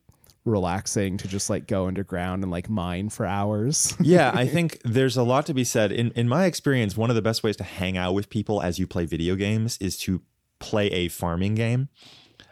relaxing 0.50 1.18
to 1.18 1.28
just 1.28 1.50
like 1.50 1.68
go 1.68 1.88
underground 1.88 2.44
and 2.44 2.52
like 2.52 2.70
mine 2.70 3.10
for 3.10 3.26
hours. 3.26 3.96
yeah, 4.02 4.32
I 4.34 4.48
think 4.48 4.80
there's 4.84 5.16
a 5.18 5.24
lot 5.24 5.46
to 5.48 5.54
be 5.54 5.64
said. 5.64 5.92
In 5.92 6.12
in 6.12 6.28
my 6.28 6.46
experience, 6.46 6.98
one 6.98 7.10
of 7.10 7.16
the 7.16 7.22
best 7.22 7.44
ways 7.44 7.56
to 7.58 7.64
hang 7.64 7.98
out 7.98 8.14
with 8.14 8.30
people 8.30 8.62
as 8.62 8.80
you 8.80 8.88
play 8.88 9.06
video 9.06 9.36
games 9.36 9.78
is 9.80 9.98
to 10.00 10.22
play 10.60 10.88
a 10.88 11.08
farming 11.08 11.56
game. 11.56 11.90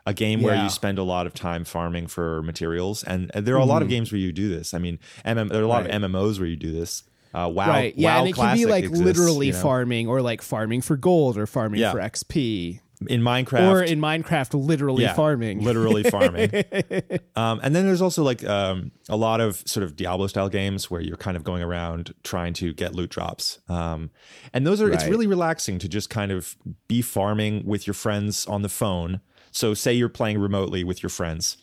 A 0.06 0.14
game 0.14 0.42
where 0.42 0.56
you 0.64 0.70
spend 0.70 0.98
a 0.98 1.04
lot 1.04 1.28
of 1.28 1.34
time 1.34 1.66
farming 1.66 2.08
for 2.08 2.42
materials, 2.44 3.04
and, 3.04 3.30
there 3.36 3.56
are 3.56 3.60
a 3.60 3.66
lot 3.66 3.82
of 3.82 3.90
games 3.90 4.10
where 4.10 4.20
you 4.20 4.32
do 4.32 4.48
this. 4.48 4.74
I 4.74 4.78
mean, 4.78 5.00
MM, 5.26 5.50
there 5.50 5.60
are 5.60 5.66
a 5.66 5.68
lot 5.68 5.84
Mm-hmm. 5.84 5.92
Right. 6.02 6.04
of 6.04 6.12
MMOs 6.14 6.40
where 6.40 6.48
you 6.48 6.56
do 6.56 6.72
this. 6.72 7.04
Uh, 7.34 7.50
wow, 7.54 7.68
right. 7.68 7.94
Yeah, 7.98 8.14
WoW 8.16 8.20
and 8.22 8.30
it 8.30 8.36
can 8.36 8.56
be 8.56 8.66
like 8.66 8.86
exists, 8.86 9.04
literally 9.06 9.48
you 9.48 9.52
know? 9.54 9.60
farming 9.60 10.08
or 10.08 10.22
like 10.22 10.42
farming 10.42 10.80
for 10.82 10.96
gold 10.96 11.38
or 11.38 11.46
farming 11.46 11.82
Yeah. 11.82 11.92
for 11.92 12.00
XP. 12.00 12.80
In 13.08 13.22
Minecraft 13.22 13.72
or 13.72 13.84
in 13.84 14.00
Minecraft, 14.00 14.66
literally 14.66 15.04
Yeah, 15.04 15.14
farming. 15.14 15.64
literally 15.64 16.04
farming. 16.04 16.50
um, 17.36 17.60
and 17.62 17.76
then 17.76 17.86
there's 17.86 18.02
also 18.02 18.24
like 18.24 18.44
um, 18.44 18.92
a 19.08 19.16
lot 19.16 19.40
of 19.40 19.58
sort 19.68 19.84
of 19.84 19.96
Diablo 19.96 20.26
style 20.28 20.50
games 20.50 20.90
where 20.90 21.02
you're 21.02 21.18
kind 21.18 21.38
of 21.38 21.44
going 21.44 21.62
around 21.62 22.14
trying 22.24 22.54
to 22.56 22.74
get 22.74 22.96
loot 22.96 23.12
drops. 23.12 23.60
Um, 23.70 24.10
and 24.54 24.66
those 24.66 24.82
are 24.82 24.92
it's 24.92 25.06
really 25.06 25.28
relaxing 25.28 25.78
to 25.80 25.88
just 25.88 26.10
kind 26.10 26.32
of 26.32 26.56
be 26.88 27.02
farming 27.02 27.66
with 27.66 27.86
your 27.86 27.94
friends 27.94 28.46
on 28.48 28.64
the 28.64 28.70
phone. 28.70 29.22
So 29.52 29.74
say 29.74 29.94
you're 29.94 30.10
playing 30.10 30.40
remotely 30.40 30.84
with 30.84 31.04
your 31.04 31.10
friends. 31.12 31.58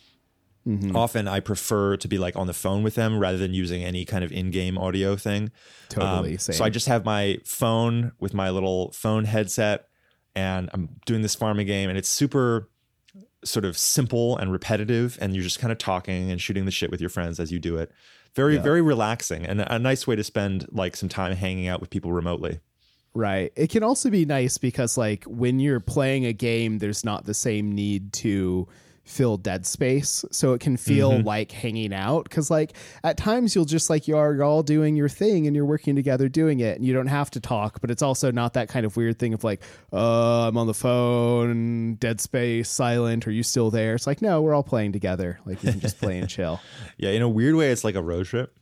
Mm-hmm. 0.67 0.95
Often 0.95 1.27
I 1.27 1.41
prefer 1.41 1.95
to 1.97 2.07
be 2.07 2.17
like 2.17 2.35
on 2.35 2.47
the 2.47 2.53
phone 2.53 2.81
with 2.81 2.95
them 2.95 3.19
rather 3.19 3.37
than 3.37 3.53
using 3.53 3.83
any 3.83 4.03
kind 4.03 4.23
of 4.23 4.31
in-game 4.31 4.77
audio 4.79 5.15
thing. 5.15 5.51
Totally, 5.89 6.31
Um, 6.31 6.37
same. 6.39 6.55
So 6.55 6.65
I 6.65 6.69
just 6.69 6.87
have 6.87 7.05
my 7.05 7.37
phone 7.45 8.13
with 8.19 8.33
my 8.33 8.49
little 8.49 8.91
phone 8.91 9.25
headset 9.25 9.89
and 10.35 10.69
I'm 10.73 10.89
doing 11.05 11.21
this 11.21 11.35
farming 11.35 11.67
game 11.67 11.89
and 11.89 11.97
it's 11.97 12.09
super 12.09 12.69
sort 13.43 13.65
of 13.65 13.77
simple 13.77 14.37
and 14.37 14.51
repetitive 14.51 15.17
and 15.21 15.33
you're 15.33 15.43
just 15.43 15.59
kind 15.59 15.71
of 15.71 15.77
talking 15.77 16.31
and 16.31 16.41
shooting 16.41 16.65
the 16.65 16.71
shit 16.71 16.91
with 16.91 16.99
your 16.99 17.09
friends 17.09 17.39
as 17.39 17.51
you 17.51 17.59
do 17.59 17.77
it. 17.77 17.91
Very, 18.33 18.57
very 18.57 18.81
relaxing 18.81 19.45
and 19.45 19.61
a 19.61 19.79
nice 19.79 20.05
way 20.05 20.17
to 20.17 20.23
spend 20.23 20.67
like 20.69 20.97
some 20.97 21.07
time 21.07 21.33
hanging 21.33 21.69
out 21.69 21.79
with 21.79 21.89
people 21.89 22.11
remotely. 22.11 22.59
Right. 23.13 23.53
It 23.55 23.69
can 23.69 23.81
also 23.81 24.09
be 24.09 24.25
nice 24.25 24.57
because 24.57 24.97
like 24.97 25.23
when 25.23 25.61
you're 25.61 25.79
playing 25.79 26.25
a 26.25 26.33
game, 26.33 26.79
there's 26.79 27.05
not 27.05 27.25
the 27.25 27.33
same 27.33 27.71
need 27.71 28.11
to 28.13 28.67
fill 29.05 29.37
dead 29.37 29.65
space. 29.65 30.25
So 30.31 30.53
it 30.53 30.59
can 30.61 30.77
feel 30.77 31.11
Mm-hmm. 31.11 31.27
like 31.27 31.51
hanging 31.51 31.93
out. 31.93 32.27
Cause 32.29 32.49
like 32.49 32.73
at 33.03 33.17
times 33.17 33.55
you'll 33.55 33.65
just 33.65 33.89
like 33.89 34.07
you 34.07 34.17
are 34.17 34.33
you're 34.33 34.43
all 34.43 34.63
doing 34.63 34.95
your 34.95 35.07
thing 35.09 35.45
and 35.47 35.55
you're 35.55 35.63
working 35.65 35.95
together 35.95 36.27
doing 36.27 36.59
it 36.59 36.75
and 36.77 36.85
you 36.85 36.91
don't 36.93 37.07
have 37.07 37.29
to 37.31 37.39
talk, 37.39 37.79
but 37.81 37.91
it's 37.91 38.01
also 38.01 38.31
not 38.31 38.53
that 38.53 38.67
kind 38.67 38.85
of 38.85 38.97
weird 38.97 39.19
thing 39.19 39.33
of 39.35 39.43
like, 39.43 39.61
uh, 39.93 40.47
I'm 40.47 40.57
on 40.57 40.65
the 40.67 40.73
phone, 40.73 41.95
dead 41.95 42.19
space, 42.19 42.67
silent, 42.67 43.27
are 43.27 43.31
you 43.31 43.43
still 43.43 43.69
there? 43.71 43.93
It's 43.95 44.07
like, 44.07 44.21
no, 44.21 44.41
we're 44.41 44.53
all 44.55 44.63
playing 44.63 44.91
together. 44.91 45.39
Like 45.45 45.63
you 45.63 45.71
can 45.71 45.79
just 45.79 45.99
play 45.99 46.17
and 46.17 46.27
chill. 46.29 46.59
Yeah, 46.97 47.11
in 47.11 47.21
a 47.21 47.29
weird 47.29 47.55
way, 47.55 47.71
it's 47.71 47.83
like 47.83 47.95
a 47.95 48.01
road 48.01 48.25
trip. 48.25 48.53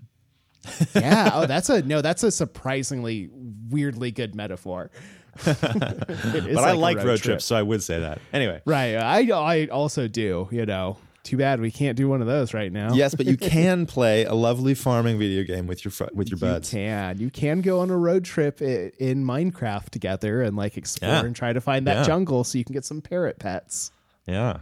yeah. 0.96 1.30
Oh, 1.34 1.46
that's 1.48 1.70
a 1.70 1.82
no. 1.84 2.02
That's 2.02 2.24
a 2.24 2.32
surprisingly 2.32 3.30
weirdly 3.70 4.12
good 4.12 4.34
metaphor. 4.36 4.92
But 5.46 6.58
I 6.58 6.74
like 6.74 6.98
road, 6.98 7.06
trip. 7.06 7.22
trips, 7.22 7.46
so 7.46 7.56
I 7.56 7.62
would 7.62 7.82
say 7.84 8.00
that. 8.00 8.20
Anyway. 8.32 8.62
Right. 8.66 8.96
I 8.96 9.28
I 9.32 9.66
also 9.68 10.08
do. 10.08 10.48
You 10.52 10.66
know. 10.66 10.98
Too 11.24 11.38
bad 11.38 11.62
we 11.62 11.72
can't 11.72 11.96
do 11.96 12.10
one 12.10 12.20
of 12.20 12.28
those 12.28 12.54
right 12.54 12.70
now. 12.70 12.94
Yes, 12.96 13.16
but 13.16 13.26
you 13.26 13.38
can 13.54 13.86
play 13.86 14.26
a 14.26 14.34
lovely 14.34 14.74
farming 14.74 15.18
video 15.18 15.44
game 15.46 15.68
with 15.68 15.86
your 15.86 15.92
fr- 15.94 16.12
with 16.14 16.28
your 16.30 16.36
You 16.38 16.42
buds. 16.56 16.70
can. 16.70 17.18
You 17.18 17.30
can 17.30 17.62
go 17.62 17.80
on 17.80 17.90
a 17.90 17.96
road 17.98 18.26
trip 18.26 18.58
i- 18.62 18.92
in 19.00 19.24
Minecraft 19.24 19.90
together 19.90 20.42
and 20.42 20.58
like 20.58 20.76
explore 20.76 21.12
Yeah. 21.12 21.24
and 21.24 21.34
try 21.34 21.54
to 21.54 21.62
find 21.62 21.88
that 21.88 22.00
Yeah. 22.00 22.04
jungle 22.04 22.44
so 22.44 22.58
you 22.58 22.66
can 22.66 22.74
get 22.74 22.84
some 22.84 23.00
parrot 23.02 23.40
pets. 23.40 23.92
Yeah. 24.28 24.58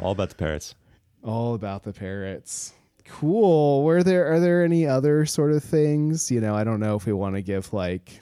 All 0.00 0.10
about 0.10 0.30
the 0.30 0.34
parrots. 0.34 0.74
All 1.22 1.54
about 1.54 1.84
the 1.84 1.92
parrots. 1.92 2.72
Cool. 3.06 3.84
Were 3.84 4.02
there 4.02 4.32
are 4.32 4.40
there 4.40 4.64
any 4.64 4.88
other 4.88 5.24
sort 5.24 5.52
of 5.52 5.62
things? 5.62 6.32
You 6.32 6.40
know, 6.40 6.56
I 6.56 6.64
don't 6.64 6.80
know 6.80 6.96
if 6.96 7.06
we 7.06 7.12
want 7.12 7.36
to 7.36 7.42
give 7.42 7.72
like 7.72 8.20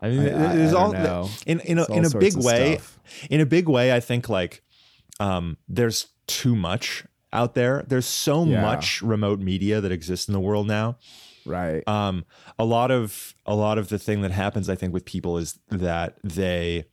I 0.00 0.08
mean, 0.10 0.20
I- 0.20 0.56
there's 0.56 0.72
I 0.74 0.78
all 0.80 0.92
know. 0.92 1.28
in 1.46 1.60
in 1.60 1.78
a, 1.78 1.86
in 1.92 2.04
a 2.04 2.10
big 2.10 2.36
way. 2.36 2.74
stuff. 2.76 2.98
In 3.30 3.40
a 3.40 3.46
big 3.46 3.68
way, 3.68 3.92
I 3.92 4.00
think 4.00 4.28
like 4.28 4.62
um, 5.20 5.56
there's 5.68 6.08
too 6.26 6.54
much 6.54 7.04
out 7.32 7.54
there. 7.54 7.84
There's 7.88 8.06
so 8.06 8.44
Yeah. 8.44 8.62
much 8.62 9.02
remote 9.02 9.40
media 9.40 9.80
that 9.80 9.90
exists 9.92 10.28
in 10.28 10.32
the 10.34 10.40
world 10.40 10.66
now. 10.66 10.98
Right. 11.44 11.82
Um, 11.88 12.24
a 12.58 12.64
lot 12.64 12.90
of 12.90 13.34
a 13.46 13.54
lot 13.54 13.78
of 13.78 13.88
the 13.88 13.98
thing 13.98 14.20
that 14.22 14.30
happens, 14.30 14.68
I 14.68 14.74
think, 14.74 14.92
with 14.92 15.04
people 15.04 15.38
is 15.38 15.58
that 15.70 16.18
they 16.22 16.84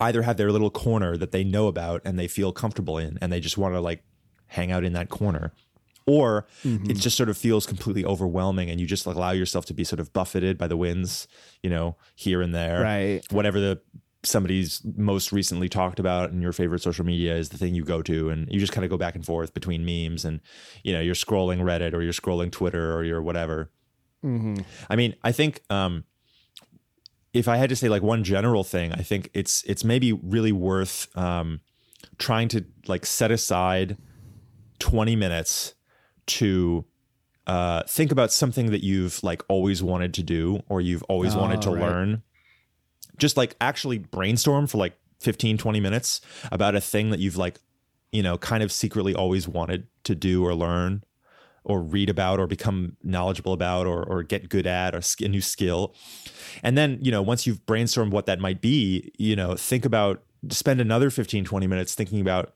either 0.00 0.22
have 0.22 0.36
their 0.36 0.50
little 0.50 0.70
corner 0.70 1.16
that 1.16 1.30
they 1.32 1.44
know 1.44 1.68
about 1.68 2.02
and 2.04 2.18
they 2.18 2.26
feel 2.28 2.52
comfortable 2.52 2.98
in, 2.98 3.18
and 3.22 3.32
they 3.32 3.40
just 3.40 3.56
want 3.56 3.74
to 3.74 3.80
like 3.80 4.02
hang 4.46 4.70
out 4.72 4.84
in 4.84 4.92
that 4.94 5.08
corner, 5.08 5.52
or 6.06 6.46
it 6.64 6.94
just 6.94 7.16
sort 7.16 7.28
of 7.28 7.36
feels 7.36 7.66
completely 7.66 8.04
overwhelming, 8.04 8.70
and 8.70 8.80
you 8.80 8.86
just 8.86 9.06
allow 9.06 9.30
yourself 9.30 9.64
to 9.66 9.74
be 9.74 9.84
sort 9.84 10.00
of 10.00 10.12
buffeted 10.12 10.58
by 10.58 10.66
the 10.66 10.76
winds, 10.76 11.28
you 11.62 11.70
know, 11.70 11.96
here 12.14 12.42
and 12.42 12.54
there, 12.54 12.82
Right. 12.82 13.20
Whatever 13.30 13.60
the 13.60 13.80
somebody's 14.24 14.80
most 14.96 15.32
recently 15.32 15.68
talked 15.68 15.98
about 15.98 16.30
in 16.30 16.40
your 16.40 16.52
favorite 16.52 16.80
social 16.80 17.04
media 17.04 17.34
is 17.36 17.48
the 17.48 17.58
thing 17.58 17.74
you 17.74 17.84
go 17.84 18.02
to 18.02 18.30
and 18.30 18.48
you 18.52 18.60
just 18.60 18.72
kind 18.72 18.84
of 18.84 18.90
go 18.90 18.96
back 18.96 19.16
and 19.16 19.26
forth 19.26 19.52
between 19.52 19.84
memes 19.84 20.24
and 20.24 20.40
you 20.84 20.92
know 20.92 21.00
you're 21.00 21.14
scrolling 21.14 21.60
reddit 21.60 21.92
or 21.92 22.02
you're 22.02 22.12
scrolling 22.12 22.50
twitter 22.52 22.94
or 22.94 23.02
you're 23.02 23.20
whatever. 23.22 23.70
I 24.88 24.94
mean, 24.94 25.16
I 25.24 25.32
think 25.32 25.62
um, 25.70 26.04
if 27.32 27.48
I 27.48 27.56
had 27.56 27.68
to 27.70 27.76
say 27.76 27.88
like 27.88 28.02
one 28.02 28.22
general 28.22 28.62
thing, 28.62 28.92
I 28.92 29.02
think 29.02 29.30
it's 29.34 29.64
it's 29.64 29.82
maybe 29.84 30.12
really 30.12 30.52
worth 30.52 31.08
um, 31.16 31.60
trying 32.18 32.46
to 32.48 32.64
like 32.86 33.04
set 33.04 33.32
aside 33.32 33.96
twenty 34.78 35.16
minutes 35.16 35.74
to 36.26 36.84
uh, 37.46 37.82
think 37.84 38.12
about 38.12 38.32
something 38.32 38.70
that 38.70 38.82
you've 38.84 39.22
like 39.22 39.42
always 39.48 39.82
wanted 39.82 40.14
to 40.14 40.22
do 40.22 40.62
or 40.68 40.80
you've 40.80 41.02
always 41.04 41.34
wanted 41.36 41.60
to 41.62 41.70
Oh, 41.70 41.74
right. 41.74 41.80
learn. 41.82 42.22
Just 43.18 43.36
like 43.36 43.56
actually 43.60 43.98
brainstorm 43.98 44.66
for 44.66 44.78
like 44.78 44.96
15, 45.20 45.58
20 45.58 45.80
minutes 45.80 46.20
about 46.50 46.74
a 46.74 46.80
thing 46.80 47.10
that 47.10 47.20
you've 47.20 47.36
like, 47.36 47.58
you 48.10 48.22
know, 48.22 48.38
kind 48.38 48.62
of 48.62 48.72
secretly 48.72 49.14
always 49.14 49.46
wanted 49.48 49.86
to 50.04 50.14
do 50.14 50.44
or 50.44 50.54
learn 50.54 51.02
or 51.64 51.80
read 51.80 52.10
about 52.10 52.40
or 52.40 52.46
become 52.46 52.96
knowledgeable 53.04 53.52
about 53.52 53.86
or, 53.86 54.02
or 54.02 54.22
get 54.22 54.48
good 54.48 54.66
at 54.66 54.94
or 54.94 55.00
a 55.24 55.28
new 55.28 55.40
skill. 55.40 55.94
And 56.62 56.76
then, 56.76 56.98
you 57.00 57.10
know, 57.12 57.22
once 57.22 57.46
you've 57.46 57.64
brainstormed 57.66 58.10
what 58.10 58.26
that 58.26 58.40
might 58.40 58.60
be, 58.60 59.12
you 59.16 59.36
know, 59.36 59.54
think 59.54 59.84
about 59.84 60.22
spend 60.50 60.80
another 60.80 61.08
15, 61.08 61.44
20 61.44 61.66
minutes 61.68 61.94
thinking 61.94 62.20
about 62.20 62.52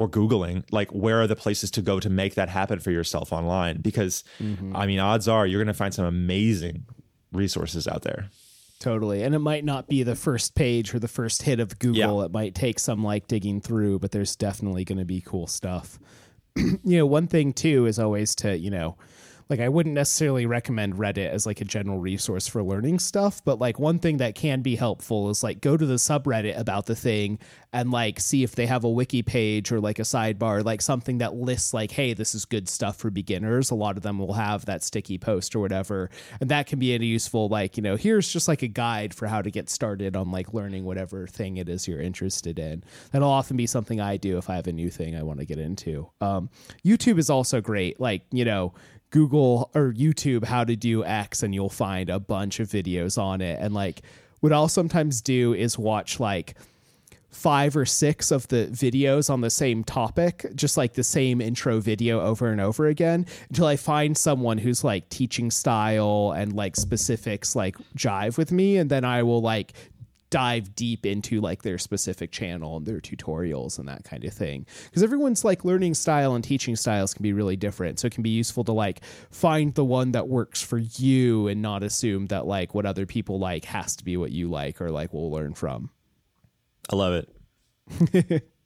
or 0.00 0.08
Googling 0.08 0.64
like 0.72 0.90
where 0.92 1.20
are 1.20 1.26
the 1.26 1.36
places 1.36 1.70
to 1.72 1.82
go 1.82 2.00
to 2.00 2.08
make 2.08 2.34
that 2.34 2.48
happen 2.48 2.80
for 2.80 2.90
yourself 2.90 3.34
online? 3.34 3.82
Because 3.82 4.24
mm-hmm. 4.40 4.74
I 4.74 4.86
mean, 4.86 4.98
odds 4.98 5.28
are 5.28 5.46
you're 5.46 5.62
gonna 5.62 5.74
find 5.74 5.92
some 5.92 6.06
amazing 6.06 6.86
resources 7.32 7.86
out 7.86 8.00
there. 8.00 8.30
Totally. 8.78 9.22
And 9.22 9.34
it 9.34 9.40
might 9.40 9.62
not 9.62 9.88
be 9.88 10.02
the 10.02 10.16
first 10.16 10.54
page 10.54 10.94
or 10.94 10.98
the 10.98 11.06
first 11.06 11.42
hit 11.42 11.60
of 11.60 11.78
Google. 11.78 12.20
Yeah. 12.20 12.24
It 12.24 12.32
might 12.32 12.54
take 12.54 12.78
some 12.78 13.04
like 13.04 13.28
digging 13.28 13.60
through, 13.60 13.98
but 13.98 14.10
there's 14.10 14.36
definitely 14.36 14.86
going 14.86 14.96
to 14.98 15.04
be 15.04 15.20
cool 15.20 15.46
stuff. 15.46 15.98
you 16.56 16.96
know, 16.96 17.04
one 17.04 17.26
thing 17.26 17.52
too 17.52 17.84
is 17.84 17.98
always 17.98 18.34
to, 18.36 18.56
you 18.56 18.70
know, 18.70 18.96
like 19.50 19.60
I 19.60 19.68
wouldn't 19.68 19.96
necessarily 19.96 20.46
recommend 20.46 20.94
Reddit 20.94 21.28
as 21.28 21.44
like 21.44 21.60
a 21.60 21.64
general 21.64 21.98
resource 21.98 22.46
for 22.46 22.62
learning 22.62 23.00
stuff, 23.00 23.44
but 23.44 23.58
like 23.58 23.78
one 23.78 23.98
thing 23.98 24.18
that 24.18 24.36
can 24.36 24.62
be 24.62 24.76
helpful 24.76 25.28
is 25.28 25.42
like 25.42 25.60
go 25.60 25.76
to 25.76 25.84
the 25.84 25.94
subreddit 25.94 26.58
about 26.58 26.86
the 26.86 26.94
thing 26.94 27.38
and 27.72 27.90
like 27.90 28.20
see 28.20 28.42
if 28.42 28.54
they 28.54 28.66
have 28.66 28.84
a 28.84 28.88
wiki 28.88 29.22
page 29.22 29.70
or 29.72 29.80
like 29.80 29.98
a 29.98 30.02
sidebar, 30.02 30.64
like 30.64 30.80
something 30.80 31.18
that 31.18 31.34
lists 31.34 31.74
like, 31.74 31.90
hey, 31.90 32.14
this 32.14 32.34
is 32.34 32.44
good 32.44 32.68
stuff 32.68 32.96
for 32.96 33.10
beginners. 33.10 33.70
A 33.70 33.74
lot 33.74 33.96
of 33.96 34.02
them 34.02 34.18
will 34.18 34.32
have 34.32 34.64
that 34.66 34.82
sticky 34.82 35.18
post 35.18 35.54
or 35.54 35.60
whatever. 35.60 36.10
And 36.40 36.50
that 36.50 36.66
can 36.66 36.78
be 36.78 36.94
a 36.94 37.00
useful, 37.00 37.48
like, 37.48 37.76
you 37.76 37.82
know, 37.82 37.96
here's 37.96 38.28
just 38.28 38.46
like 38.46 38.62
a 38.62 38.68
guide 38.68 39.14
for 39.14 39.26
how 39.26 39.42
to 39.42 39.50
get 39.50 39.70
started 39.70 40.16
on 40.16 40.30
like 40.30 40.54
learning 40.54 40.84
whatever 40.84 41.26
thing 41.26 41.56
it 41.56 41.68
is 41.68 41.88
you're 41.88 42.00
interested 42.00 42.58
in. 42.58 42.84
That'll 43.10 43.30
often 43.30 43.56
be 43.56 43.66
something 43.66 44.00
I 44.00 44.16
do 44.16 44.38
if 44.38 44.50
I 44.50 44.56
have 44.56 44.66
a 44.66 44.72
new 44.72 44.90
thing 44.90 45.16
I 45.16 45.22
want 45.22 45.40
to 45.40 45.46
get 45.46 45.58
into. 45.58 46.10
Um, 46.20 46.50
YouTube 46.84 47.18
is 47.18 47.30
also 47.30 47.60
great. 47.60 47.98
Like, 47.98 48.22
you 48.30 48.44
know, 48.44 48.74
Google 49.10 49.70
or 49.74 49.92
YouTube 49.92 50.44
how 50.44 50.64
to 50.64 50.76
do 50.76 51.04
X 51.04 51.42
and 51.42 51.54
you'll 51.54 51.68
find 51.68 52.08
a 52.08 52.20
bunch 52.20 52.60
of 52.60 52.68
videos 52.68 53.20
on 53.20 53.40
it. 53.40 53.58
And 53.60 53.74
like 53.74 54.02
what 54.40 54.52
I'll 54.52 54.68
sometimes 54.68 55.20
do 55.20 55.52
is 55.52 55.78
watch 55.78 56.20
like 56.20 56.54
five 57.30 57.76
or 57.76 57.86
six 57.86 58.30
of 58.30 58.48
the 58.48 58.68
videos 58.72 59.30
on 59.30 59.40
the 59.40 59.50
same 59.50 59.84
topic, 59.84 60.46
just 60.54 60.76
like 60.76 60.94
the 60.94 61.04
same 61.04 61.40
intro 61.40 61.80
video 61.80 62.20
over 62.20 62.50
and 62.50 62.60
over 62.60 62.86
again 62.86 63.24
until 63.48 63.66
I 63.66 63.76
find 63.76 64.16
someone 64.16 64.58
who's 64.58 64.82
like 64.82 65.08
teaching 65.10 65.50
style 65.50 66.34
and 66.36 66.52
like 66.54 66.76
specifics 66.76 67.54
like 67.54 67.76
jive 67.96 68.36
with 68.36 68.50
me. 68.50 68.78
And 68.78 68.90
then 68.90 69.04
I 69.04 69.22
will 69.22 69.40
like 69.40 69.74
dive 70.30 70.74
deep 70.74 71.04
into 71.04 71.40
like 71.40 71.62
their 71.62 71.78
specific 71.78 72.30
channel 72.30 72.76
and 72.76 72.86
their 72.86 73.00
tutorials 73.00 73.78
and 73.78 73.88
that 73.88 74.04
kind 74.04 74.24
of 74.24 74.32
thing 74.32 74.64
because 74.84 75.02
everyone's 75.02 75.44
like 75.44 75.64
learning 75.64 75.94
style 75.94 76.34
and 76.34 76.44
teaching 76.44 76.76
styles 76.76 77.12
can 77.12 77.22
be 77.22 77.32
really 77.32 77.56
different 77.56 77.98
so 77.98 78.06
it 78.06 78.12
can 78.12 78.22
be 78.22 78.30
useful 78.30 78.64
to 78.64 78.72
like 78.72 79.02
find 79.30 79.74
the 79.74 79.84
one 79.84 80.12
that 80.12 80.28
works 80.28 80.62
for 80.62 80.78
you 80.78 81.48
and 81.48 81.60
not 81.60 81.82
assume 81.82 82.26
that 82.26 82.46
like 82.46 82.74
what 82.74 82.86
other 82.86 83.06
people 83.06 83.38
like 83.38 83.64
has 83.64 83.96
to 83.96 84.04
be 84.04 84.16
what 84.16 84.30
you 84.30 84.48
like 84.48 84.80
or 84.80 84.90
like 84.90 85.12
will 85.12 85.30
learn 85.30 85.52
from 85.52 85.90
I 86.90 86.96
love 86.96 87.12
it. 87.14 88.42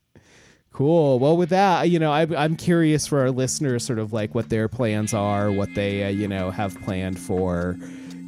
Cool. 0.74 1.20
Well, 1.20 1.36
with 1.36 1.50
that, 1.50 1.88
you 1.88 2.00
know, 2.00 2.10
I, 2.10 2.26
I'm 2.36 2.56
curious 2.56 3.06
for 3.06 3.20
our 3.20 3.30
listeners, 3.30 3.86
sort 3.86 4.00
of 4.00 4.12
like 4.12 4.34
what 4.34 4.48
their 4.48 4.66
plans 4.66 5.14
are, 5.14 5.52
what 5.52 5.72
they, 5.76 6.02
uh, 6.02 6.08
you 6.08 6.26
know, 6.26 6.50
have 6.50 6.76
planned 6.82 7.16
for, 7.16 7.76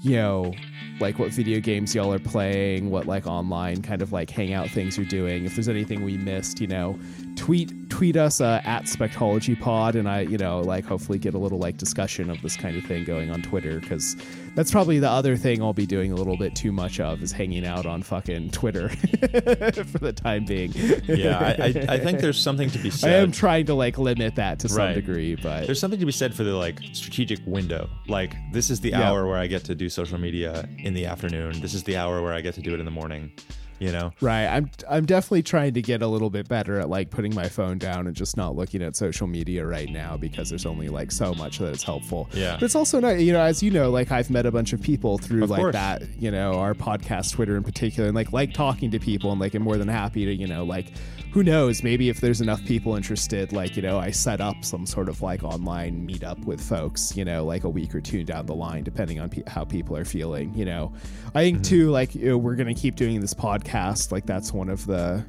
you 0.00 0.14
know, 0.14 0.54
like 1.00 1.18
what 1.18 1.30
video 1.30 1.60
games 1.60 1.94
y'all 1.94 2.12
are 2.12 2.18
playing, 2.18 2.90
what 2.90 3.06
like 3.06 3.26
online 3.26 3.82
kind 3.82 4.02
of 4.02 4.12
like 4.12 4.30
hangout 4.30 4.68
things 4.70 4.96
you're 4.96 5.06
doing. 5.06 5.44
If 5.44 5.54
there's 5.54 5.68
anything 5.68 6.04
we 6.04 6.16
missed, 6.16 6.60
you 6.60 6.66
know, 6.66 6.98
tweet 7.36 7.85
tweet 7.96 8.14
us 8.16 8.42
uh, 8.42 8.60
at 8.64 8.84
Spectology 8.84 9.58
Pod, 9.58 9.96
and 9.96 10.06
I, 10.06 10.20
you 10.20 10.36
know, 10.36 10.60
like 10.60 10.84
hopefully 10.84 11.18
get 11.18 11.32
a 11.32 11.38
little 11.38 11.58
like 11.58 11.78
discussion 11.78 12.28
of 12.28 12.42
this 12.42 12.54
kind 12.54 12.76
of 12.76 12.84
thing 12.84 13.04
going 13.04 13.30
on 13.30 13.40
Twitter 13.40 13.80
because 13.80 14.16
that's 14.54 14.70
probably 14.70 14.98
the 14.98 15.08
other 15.08 15.34
thing 15.34 15.62
I'll 15.62 15.72
be 15.72 15.86
doing 15.86 16.12
a 16.12 16.14
little 16.14 16.36
bit 16.36 16.54
too 16.54 16.72
much 16.72 17.00
of 17.00 17.22
is 17.22 17.32
hanging 17.32 17.64
out 17.64 17.86
on 17.86 18.02
fucking 18.02 18.50
Twitter 18.50 18.90
for 18.90 19.98
the 19.98 20.12
time 20.14 20.44
being. 20.44 20.72
Yeah, 21.06 21.38
I, 21.58 21.62
I, 21.62 21.94
I 21.94 21.98
think 21.98 22.20
there's 22.20 22.38
something 22.38 22.68
to 22.70 22.78
be 22.78 22.90
said 22.90 23.12
I 23.14 23.22
am 23.22 23.32
trying 23.32 23.64
to 23.66 23.74
like 23.74 23.96
limit 23.96 24.34
that 24.34 24.58
to 24.58 24.68
some 24.68 24.76
Right. 24.78 24.94
degree, 24.94 25.34
but 25.34 25.64
There's 25.64 25.80
something 25.80 25.98
to 26.00 26.06
be 26.06 26.12
said 26.12 26.34
for 26.34 26.44
the 26.44 26.52
like 26.54 26.80
strategic 26.92 27.38
window. 27.46 27.88
Like 28.08 28.34
this 28.52 28.68
is 28.68 28.80
the 28.80 28.90
Yeah. 28.90 29.08
hour 29.10 29.26
where 29.26 29.38
I 29.38 29.46
get 29.46 29.64
to 29.64 29.74
do 29.74 29.88
social 29.88 30.18
media 30.18 30.68
in 30.78 30.92
the 30.92 31.06
afternoon. 31.06 31.62
This 31.62 31.72
is 31.72 31.82
the 31.84 31.96
hour 31.96 32.20
where 32.20 32.34
I 32.34 32.42
get 32.42 32.52
to 32.56 32.60
do 32.60 32.74
it 32.74 32.78
in 32.78 32.84
the 32.84 32.90
morning. 32.92 33.32
You 33.78 33.92
know, 33.92 34.12
right. 34.22 34.46
I'm 34.46 34.70
I'm 34.88 35.04
definitely 35.04 35.42
trying 35.42 35.74
to 35.74 35.82
get 35.82 36.00
a 36.00 36.06
little 36.06 36.30
bit 36.30 36.48
better 36.48 36.80
at 36.80 36.88
like 36.88 37.10
putting 37.10 37.34
my 37.34 37.48
phone 37.48 37.76
down 37.76 38.06
and 38.06 38.16
just 38.16 38.36
not 38.36 38.56
looking 38.56 38.82
at 38.82 38.96
social 38.96 39.26
media 39.26 39.66
right 39.66 39.90
now 39.90 40.16
because 40.16 40.48
there's 40.48 40.64
only 40.64 40.88
like 40.88 41.12
so 41.12 41.34
much 41.34 41.58
that 41.58 41.74
it's 41.74 41.82
helpful. 41.82 42.28
Yeah. 42.32 42.54
But 42.54 42.62
it's 42.62 42.74
also 42.74 43.00
not, 43.00 43.20
you 43.20 43.34
know, 43.34 43.40
as 43.40 43.62
you 43.62 43.70
know, 43.70 43.90
like 43.90 44.10
I've 44.10 44.30
met 44.30 44.46
a 44.46 44.50
bunch 44.50 44.72
of 44.72 44.80
people 44.80 45.18
through 45.18 45.44
Of 45.44 45.50
like 45.50 45.60
course. 45.60 45.72
that, 45.74 46.02
you 46.18 46.30
know, 46.30 46.54
our 46.54 46.72
podcast 46.72 47.32
Twitter 47.32 47.54
in 47.56 47.62
particular, 47.64 48.08
and 48.08 48.14
like 48.14 48.32
like 48.32 48.54
talking 48.54 48.90
to 48.92 48.98
people 48.98 49.30
and 49.30 49.40
like 49.40 49.54
I'm 49.54 49.62
more 49.62 49.76
than 49.76 49.88
happy 49.88 50.24
to, 50.24 50.34
you 50.34 50.46
know, 50.46 50.64
like 50.64 50.86
who 51.32 51.42
knows, 51.42 51.82
maybe 51.82 52.08
if 52.08 52.20
there's 52.20 52.40
enough 52.40 52.64
people 52.64 52.96
interested, 52.96 53.52
like, 53.52 53.76
you 53.76 53.82
know, 53.82 53.98
I 53.98 54.10
set 54.10 54.40
up 54.40 54.64
some 54.64 54.86
sort 54.86 55.08
of 55.08 55.20
like 55.20 55.44
online 55.44 56.08
meetup 56.08 56.44
with 56.46 56.60
folks, 56.60 57.14
you 57.14 57.24
know, 57.24 57.44
like 57.44 57.64
a 57.64 57.68
week 57.68 57.94
or 57.94 58.00
two 58.00 58.24
down 58.24 58.46
the 58.46 58.54
line, 58.54 58.84
depending 58.84 59.20
on 59.20 59.28
pe- 59.28 59.42
how 59.46 59.64
people 59.64 59.96
are 59.96 60.04
feeling, 60.04 60.54
you 60.54 60.64
know. 60.64 60.92
I 61.34 61.42
think 61.42 61.62
too, 61.62 61.90
like, 61.90 62.14
you 62.14 62.30
know, 62.30 62.38
we're 62.38 62.54
going 62.54 62.74
to 62.74 62.80
keep 62.80 62.96
doing 62.96 63.20
this 63.20 63.34
podcast. 63.34 64.12
Like, 64.12 64.24
that's 64.24 64.52
one 64.52 64.70
of 64.70 64.86
the 64.86 65.24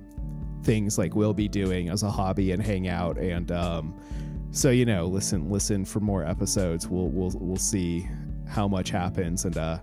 things 0.64 0.98
like 0.98 1.14
we'll 1.16 1.34
be 1.34 1.50
doing 1.50 1.90
as 1.90 2.04
a 2.04 2.10
hobby 2.10 2.52
and 2.52 2.64
hang 2.64 2.88
out. 2.88 3.18
And, 3.18 3.52
um, 3.52 4.00
so, 4.52 4.70
you 4.70 4.86
know, 4.86 5.08
listen, 5.08 5.50
listen 5.50 5.84
for 5.84 6.00
more 6.00 6.26
episodes. 6.26 6.88
We'll, 6.88 7.10
we'll, 7.10 7.34
we'll 7.36 7.58
see 7.58 8.08
how 8.48 8.68
much 8.68 8.92
happens. 8.92 9.44
And, 9.44 9.58
uh, 9.58 9.80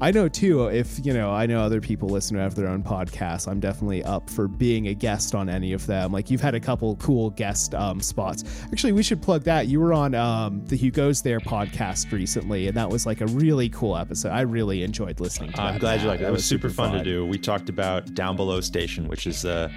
I 0.00 0.12
know 0.12 0.28
too, 0.28 0.66
if 0.68 1.04
you 1.04 1.12
know, 1.12 1.32
I 1.32 1.46
know 1.46 1.60
other 1.60 1.80
people 1.80 2.08
listen 2.08 2.36
to 2.36 2.42
have 2.42 2.54
their 2.54 2.68
own 2.68 2.84
podcasts. 2.84 3.48
I'm 3.48 3.58
definitely 3.58 4.04
up 4.04 4.30
for 4.30 4.46
being 4.46 4.86
a 4.86 4.94
guest 4.94 5.34
on 5.34 5.48
any 5.48 5.72
of 5.72 5.86
them. 5.86 6.12
Like 6.12 6.30
you've 6.30 6.40
had 6.40 6.54
a 6.54 6.60
couple 6.60 6.94
cool 6.96 7.30
guest 7.30 7.74
um, 7.74 8.00
spots. 8.00 8.44
Actually, 8.70 8.92
we 8.92 9.02
should 9.02 9.20
plug 9.20 9.42
that. 9.44 9.66
You 9.66 9.80
were 9.80 9.92
on 9.92 10.14
um, 10.14 10.64
the 10.66 10.76
Hugo's 10.76 11.20
There 11.22 11.40
podcast 11.40 12.12
recently, 12.12 12.68
and 12.68 12.76
that 12.76 12.88
was 12.88 13.06
like 13.06 13.20
a 13.20 13.26
really 13.26 13.68
cool 13.70 13.96
episode. 13.96 14.28
I 14.30 14.42
really 14.42 14.84
enjoyed 14.84 15.18
listening 15.18 15.50
to 15.54 15.60
I'm 15.60 15.74
that. 15.74 15.80
glad 15.80 15.94
you 15.94 16.06
Matt. 16.06 16.08
liked 16.10 16.20
it. 16.22 16.24
That 16.26 16.32
was 16.32 16.44
super 16.44 16.70
fun, 16.70 16.92
to 16.96 17.02
do. 17.02 17.26
We 17.26 17.36
talked 17.36 17.68
about 17.68 18.06
Downbelow 18.06 18.62
Station, 18.62 19.08
which 19.08 19.26
is 19.26 19.44
uh, 19.44 19.68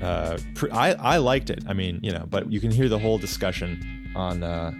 uh, 0.00 0.38
pr- 0.54 0.72
I 0.72 0.92
I 0.94 1.16
liked 1.16 1.50
it. 1.50 1.64
I 1.66 1.72
mean, 1.72 1.98
you 2.00 2.12
know, 2.12 2.26
but 2.30 2.52
you 2.52 2.60
can 2.60 2.70
hear 2.70 2.88
the 2.88 2.98
whole 3.00 3.18
discussion 3.18 4.12
on 4.14 4.44
uh, 4.44 4.70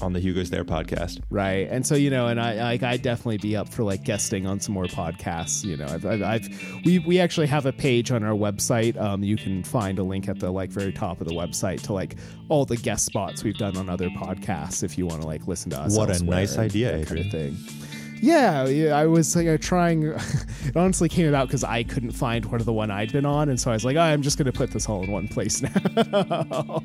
on 0.00 0.12
the 0.12 0.20
Hugo's 0.20 0.50
There 0.50 0.64
podcast. 0.64 1.20
Right. 1.30 1.68
And 1.70 1.86
so, 1.86 1.94
you 1.94 2.10
know, 2.10 2.28
and 2.28 2.40
I 2.40 2.54
like 2.62 2.82
I'd 2.82 3.02
definitely 3.02 3.38
be 3.38 3.56
up 3.56 3.68
for 3.68 3.82
like 3.82 4.04
guesting 4.04 4.46
on 4.46 4.60
some 4.60 4.74
more 4.74 4.84
podcasts. 4.84 5.64
You 5.64 5.76
know, 5.76 5.86
I've, 5.86 6.04
I've, 6.04 6.22
I've 6.22 6.82
we 6.84 6.98
we 7.00 7.18
actually 7.20 7.46
have 7.46 7.66
a 7.66 7.72
page 7.72 8.10
on 8.10 8.22
our 8.22 8.34
website. 8.34 9.00
Um, 9.00 9.22
you 9.22 9.36
can 9.36 9.62
find 9.62 9.98
a 9.98 10.02
link 10.02 10.28
at 10.28 10.38
the 10.38 10.50
like 10.50 10.70
very 10.70 10.92
top 10.92 11.20
of 11.20 11.28
the 11.28 11.34
website 11.34 11.82
to 11.82 11.92
like 11.92 12.16
all 12.48 12.64
the 12.64 12.76
guest 12.76 13.06
spots 13.06 13.42
we've 13.42 13.58
done 13.58 13.76
on 13.76 13.88
other 13.88 14.08
podcasts 14.10 14.82
if 14.82 14.96
you 14.98 15.06
want 15.06 15.22
to 15.22 15.26
like 15.26 15.46
listen 15.46 15.70
to 15.70 15.78
us. 15.78 15.96
What 15.96 16.10
a 16.10 16.22
nice 16.24 16.58
idea, 16.58 16.92
kind 17.04 17.20
of 17.20 17.26
Adrian. 17.26 17.30
thing. 17.30 17.76
Yeah, 18.20 18.66
yeah, 18.66 18.96
I 18.96 19.06
was 19.06 19.36
like 19.36 19.46
uh, 19.46 19.58
trying. 19.58 20.02
it 20.64 20.76
honestly 20.76 21.08
came 21.08 21.28
about 21.28 21.48
because 21.48 21.64
I 21.64 21.82
couldn't 21.82 22.12
find 22.12 22.44
one 22.46 22.60
of 22.60 22.66
the 22.66 22.72
one 22.72 22.90
I'd 22.90 23.12
been 23.12 23.26
on, 23.26 23.48
and 23.48 23.60
so 23.60 23.70
I 23.70 23.74
was 23.74 23.84
like, 23.84 23.96
oh, 23.96 24.00
I'm 24.00 24.22
just 24.22 24.38
gonna 24.38 24.52
put 24.52 24.70
this 24.70 24.88
all 24.88 25.02
in 25.02 25.10
one 25.10 25.28
place 25.28 25.62
now. 26.02 26.82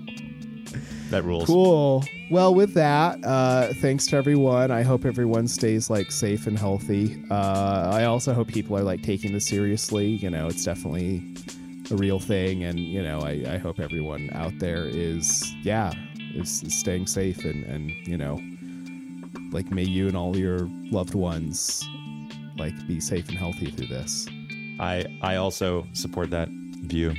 That 1.11 1.25
rules. 1.25 1.45
Cool. 1.45 2.05
Well, 2.29 2.55
with 2.55 2.73
that, 2.75 3.19
uh, 3.25 3.73
thanks 3.73 4.07
to 4.07 4.15
everyone. 4.15 4.71
I 4.71 4.81
hope 4.81 5.03
everyone 5.03 5.45
stays 5.45 5.89
like 5.89 6.09
safe 6.09 6.47
and 6.47 6.57
healthy. 6.57 7.21
Uh, 7.29 7.91
I 7.93 8.05
also 8.05 8.33
hope 8.33 8.47
people 8.47 8.77
are 8.77 8.83
like 8.83 9.01
taking 9.03 9.33
this 9.33 9.45
seriously. 9.45 10.07
You 10.07 10.29
know, 10.29 10.47
it's 10.47 10.63
definitely 10.63 11.21
a 11.91 11.95
real 11.95 12.17
thing, 12.17 12.63
and 12.63 12.79
you 12.79 13.03
know, 13.03 13.19
I, 13.19 13.43
I 13.45 13.57
hope 13.57 13.81
everyone 13.81 14.29
out 14.31 14.57
there 14.59 14.87
is 14.87 15.53
yeah 15.63 15.91
is, 16.33 16.63
is 16.63 16.79
staying 16.79 17.07
safe 17.07 17.43
and 17.43 17.65
and 17.65 17.91
you 18.07 18.15
know, 18.15 18.39
like 19.51 19.69
may 19.69 19.83
you 19.83 20.07
and 20.07 20.15
all 20.15 20.37
your 20.37 20.69
loved 20.91 21.13
ones 21.13 21.85
like 22.57 22.73
be 22.87 23.01
safe 23.01 23.27
and 23.27 23.37
healthy 23.37 23.69
through 23.69 23.87
this. 23.87 24.29
I 24.79 25.05
I 25.21 25.35
also 25.35 25.85
support 25.91 26.29
that 26.29 26.47
view. 26.47 27.13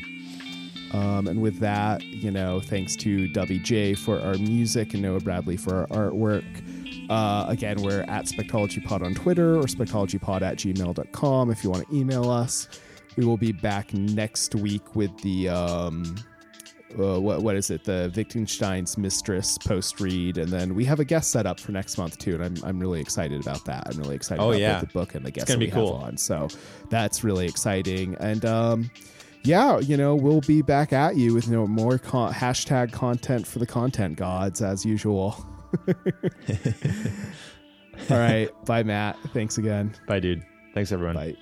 Um, 0.92 1.26
and 1.26 1.40
with 1.40 1.58
that, 1.60 2.02
you 2.02 2.30
know, 2.30 2.60
thanks 2.60 2.96
to 2.96 3.28
WJ 3.28 3.98
for 3.98 4.20
our 4.20 4.34
music 4.34 4.92
and 4.92 5.02
Noah 5.02 5.20
Bradley 5.20 5.56
for 5.56 5.86
our 5.90 6.10
artwork. 6.10 6.44
Uh, 7.08 7.46
again, 7.48 7.80
we're 7.82 8.02
at 8.02 8.26
SpectologyPod 8.26 9.02
on 9.04 9.14
Twitter 9.14 9.56
or 9.56 9.62
SpectologyPod 9.62 10.42
at 10.42 10.56
gmail.com 10.58 11.50
if 11.50 11.64
you 11.64 11.70
want 11.70 11.88
to 11.88 11.96
email 11.96 12.30
us. 12.30 12.68
We 13.16 13.24
will 13.24 13.36
be 13.36 13.52
back 13.52 13.92
next 13.94 14.54
week 14.54 14.94
with 14.94 15.16
the, 15.22 15.48
um, 15.48 16.14
uh, 16.98 17.18
what, 17.20 17.42
what 17.42 17.56
is 17.56 17.70
it? 17.70 17.84
The 17.84 18.12
Wittgenstein's 18.14 18.96
Mistress 18.98 19.56
post 19.58 19.98
read. 20.00 20.36
And 20.38 20.48
then 20.50 20.74
we 20.74 20.84
have 20.84 21.00
a 21.00 21.04
guest 21.04 21.30
set 21.30 21.46
up 21.46 21.58
for 21.58 21.72
next 21.72 21.96
month 21.98 22.18
too. 22.18 22.34
And 22.34 22.44
I'm, 22.44 22.64
I'm 22.64 22.78
really 22.78 23.00
excited 23.00 23.40
about 23.40 23.64
that. 23.64 23.86
I'm 23.90 23.98
really 23.98 24.14
excited 24.16 24.42
Oh, 24.42 24.50
about 24.50 24.60
yeah. 24.60 24.80
the 24.80 24.86
book 24.86 25.14
and 25.14 25.24
the 25.24 25.30
guest 25.30 25.46
gonna 25.48 25.56
that 25.58 25.60
be 25.60 25.66
we 25.66 25.72
cool. 25.72 25.98
have 25.98 26.08
on. 26.08 26.16
So 26.18 26.48
that's 26.90 27.24
really 27.24 27.46
exciting. 27.46 28.14
And, 28.20 28.44
um, 28.44 28.90
yeah, 29.44 29.78
you 29.78 29.96
know, 29.96 30.14
we'll 30.14 30.40
be 30.42 30.62
back 30.62 30.92
at 30.92 31.16
you 31.16 31.34
with 31.34 31.46
you 31.46 31.52
know, 31.52 31.66
more 31.66 31.98
con- 31.98 32.32
hashtag 32.32 32.92
content 32.92 33.46
for 33.46 33.58
the 33.58 33.66
content 33.66 34.16
gods 34.16 34.62
as 34.62 34.84
usual. 34.84 35.36
All 38.10 38.18
right. 38.18 38.48
Bye, 38.64 38.82
Matt. 38.82 39.16
Thanks 39.32 39.58
again. 39.58 39.94
Bye, 40.06 40.20
dude. 40.20 40.42
Thanks, 40.74 40.92
everyone. 40.92 41.14
Bye. 41.14 41.36